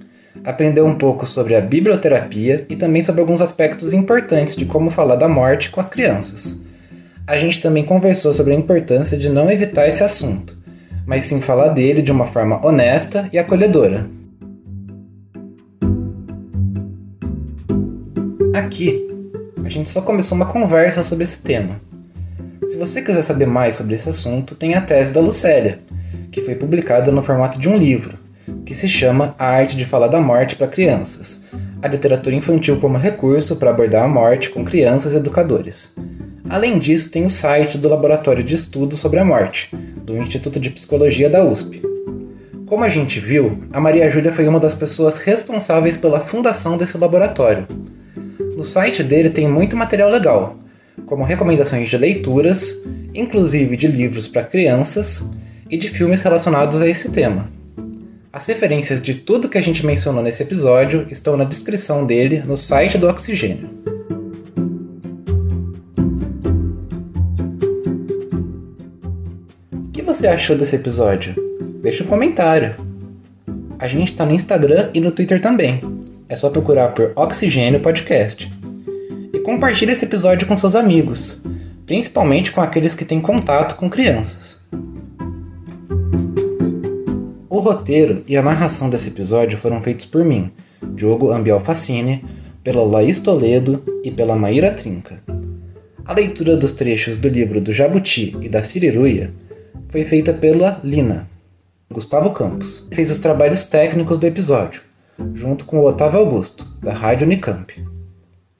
aprendeu 0.43 0.85
um 0.85 0.93
pouco 0.93 1.25
sobre 1.25 1.55
a 1.55 1.61
biblioterapia 1.61 2.65
e 2.69 2.75
também 2.75 3.01
sobre 3.01 3.21
alguns 3.21 3.39
aspectos 3.39 3.93
importantes 3.93 4.57
de 4.57 4.65
como 4.65 4.89
falar 4.89 5.15
da 5.15 5.29
morte 5.29 5.69
com 5.69 5.79
as 5.79 5.87
crianças. 5.87 6.59
A 7.25 7.37
gente 7.37 7.61
também 7.61 7.85
conversou 7.85 8.33
sobre 8.33 8.51
a 8.51 8.57
importância 8.57 9.17
de 9.17 9.29
não 9.29 9.49
evitar 9.49 9.87
esse 9.87 10.03
assunto, 10.03 10.57
mas 11.05 11.27
sim 11.27 11.39
falar 11.39 11.69
dele 11.69 12.01
de 12.01 12.11
uma 12.11 12.27
forma 12.27 12.59
honesta 12.67 13.29
e 13.31 13.39
acolhedora. 13.39 14.09
Aqui, 18.53 19.07
a 19.63 19.69
gente 19.69 19.87
só 19.87 20.01
começou 20.01 20.35
uma 20.35 20.47
conversa 20.47 21.01
sobre 21.01 21.23
esse 21.23 21.41
tema. 21.41 21.86
Se 22.67 22.75
você 22.75 23.01
quiser 23.01 23.21
saber 23.21 23.47
mais 23.47 23.77
sobre 23.77 23.95
esse 23.95 24.09
assunto, 24.09 24.53
tem 24.53 24.73
a 24.73 24.81
tese 24.81 25.13
da 25.13 25.21
Lucélia, 25.21 25.79
que 26.29 26.41
foi 26.41 26.53
publicada 26.53 27.13
no 27.13 27.23
formato 27.23 27.57
de 27.57 27.69
um 27.69 27.77
livro 27.77 28.19
que 28.65 28.75
se 28.75 28.89
chama 28.89 29.33
A 29.39 29.45
Arte 29.45 29.77
de 29.77 29.85
Falar 29.85 30.09
da 30.09 30.19
Morte 30.19 30.57
para 30.57 30.67
Crianças, 30.67 31.45
a 31.81 31.87
literatura 31.87 32.35
infantil 32.35 32.77
como 32.77 32.97
recurso 32.97 33.55
para 33.55 33.69
abordar 33.69 34.03
a 34.03 34.07
morte 34.07 34.49
com 34.49 34.65
crianças 34.65 35.13
e 35.13 35.15
educadores. 35.15 35.95
Além 36.49 36.77
disso, 36.77 37.09
tem 37.09 37.23
o 37.23 37.31
site 37.31 37.77
do 37.77 37.87
Laboratório 37.87 38.43
de 38.43 38.55
Estudos 38.55 38.99
sobre 38.99 39.19
a 39.19 39.25
Morte, 39.25 39.73
do 40.03 40.17
Instituto 40.17 40.59
de 40.59 40.69
Psicologia 40.69 41.29
da 41.29 41.45
USP. 41.45 41.81
Como 42.65 42.83
a 42.83 42.89
gente 42.89 43.17
viu, 43.21 43.63
a 43.71 43.79
Maria 43.79 44.11
Júlia 44.11 44.33
foi 44.33 44.45
uma 44.45 44.59
das 44.59 44.73
pessoas 44.73 45.19
responsáveis 45.19 45.95
pela 45.95 46.19
fundação 46.19 46.77
desse 46.77 46.97
laboratório. 46.97 47.65
No 48.57 48.65
site 48.65 49.03
dele 49.03 49.29
tem 49.29 49.47
muito 49.47 49.77
material 49.77 50.09
legal, 50.09 50.57
como 51.05 51.23
recomendações 51.23 51.89
de 51.89 51.97
leituras, 51.97 52.81
inclusive 53.13 53.77
de 53.77 53.87
livros 53.87 54.27
para 54.27 54.43
crianças 54.43 55.29
e 55.69 55.77
de 55.77 55.89
filmes 55.89 56.21
relacionados 56.21 56.81
a 56.81 56.87
esse 56.87 57.11
tema. 57.11 57.49
As 58.31 58.45
referências 58.45 59.01
de 59.01 59.15
tudo 59.15 59.49
que 59.49 59.57
a 59.57 59.61
gente 59.61 59.85
mencionou 59.85 60.21
nesse 60.21 60.43
episódio 60.43 61.07
estão 61.09 61.35
na 61.35 61.43
descrição 61.43 62.05
dele 62.05 62.43
no 62.45 62.57
site 62.57 62.97
do 62.97 63.07
Oxigênio. 63.07 63.69
O 69.71 69.91
que 69.91 70.01
você 70.01 70.27
achou 70.27 70.57
desse 70.57 70.75
episódio? 70.75 71.35
Deixa 71.81 72.03
um 72.03 72.07
comentário. 72.07 72.75
A 73.79 73.87
gente 73.87 74.11
está 74.11 74.25
no 74.25 74.33
Instagram 74.33 74.89
e 74.93 74.99
no 74.99 75.11
Twitter 75.11 75.41
também. 75.41 75.81
É 76.29 76.35
só 76.35 76.49
procurar 76.49 76.89
por 76.89 77.13
Oxigênio 77.15 77.79
Podcast. 77.79 78.56
Compartilhe 79.47 79.93
esse 79.93 80.03
episódio 80.03 80.45
com 80.45 80.57
seus 80.57 80.75
amigos, 80.75 81.41
principalmente 81.85 82.51
com 82.51 82.59
aqueles 82.59 82.93
que 82.93 83.05
têm 83.05 83.21
contato 83.21 83.77
com 83.77 83.89
crianças. 83.89 84.59
O 87.49 87.59
roteiro 87.59 88.25
e 88.27 88.35
a 88.35 88.43
narração 88.43 88.89
desse 88.89 89.07
episódio 89.07 89.57
foram 89.57 89.81
feitos 89.81 90.05
por 90.05 90.25
mim, 90.25 90.51
Diogo 90.93 91.31
Ambiel 91.31 91.61
Facine, 91.61 92.25
pela 92.61 92.83
Laís 92.83 93.21
Toledo 93.21 93.81
e 94.03 94.11
pela 94.11 94.35
Maíra 94.35 94.69
Trinca. 94.73 95.23
A 96.03 96.11
leitura 96.11 96.57
dos 96.57 96.73
trechos 96.73 97.17
do 97.17 97.29
livro 97.29 97.61
do 97.61 97.71
Jabuti 97.71 98.35
e 98.41 98.49
da 98.49 98.61
Siriruia 98.63 99.31
foi 99.87 100.03
feita 100.03 100.33
pela 100.33 100.81
Lina. 100.83 101.25
Gustavo 101.89 102.31
Campos 102.31 102.85
fez 102.91 103.09
os 103.09 103.19
trabalhos 103.19 103.65
técnicos 103.69 104.19
do 104.19 104.27
episódio, 104.27 104.81
junto 105.33 105.63
com 105.63 105.79
o 105.79 105.85
Otávio 105.85 106.19
Augusto, 106.19 106.67
da 106.81 106.91
Rádio 106.91 107.25
Unicamp. 107.25 107.96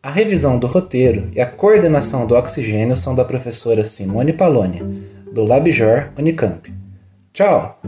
A 0.01 0.11
revisão 0.11 0.59
do 0.59 0.67
roteiro 0.67 1.29
e 1.33 1.41
a 1.41 1.45
coordenação 1.45 2.25
do 2.27 2.35
oxigênio 2.35 2.95
são 2.95 3.15
da 3.15 3.25
professora 3.25 3.83
Simone 3.83 4.31
Paloni, 4.31 4.79
do 5.31 5.43
Labjor 5.43 6.09
Unicamp. 6.17 6.71
Tchau! 7.33 7.79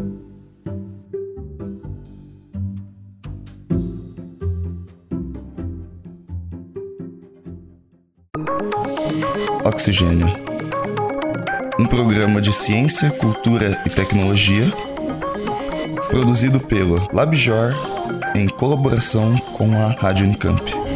Oxigênio. 9.64 10.28
Um 11.80 11.86
programa 11.86 12.42
de 12.42 12.52
ciência, 12.52 13.12
cultura 13.12 13.82
e 13.86 13.90
tecnologia 13.90 14.66
produzido 16.10 16.60
pelo 16.60 17.08
LabJor 17.14 17.74
em 18.36 18.48
colaboração 18.48 19.38
com 19.56 19.72
a 19.78 19.92
Rádio 19.92 20.26
Unicamp. 20.26 20.89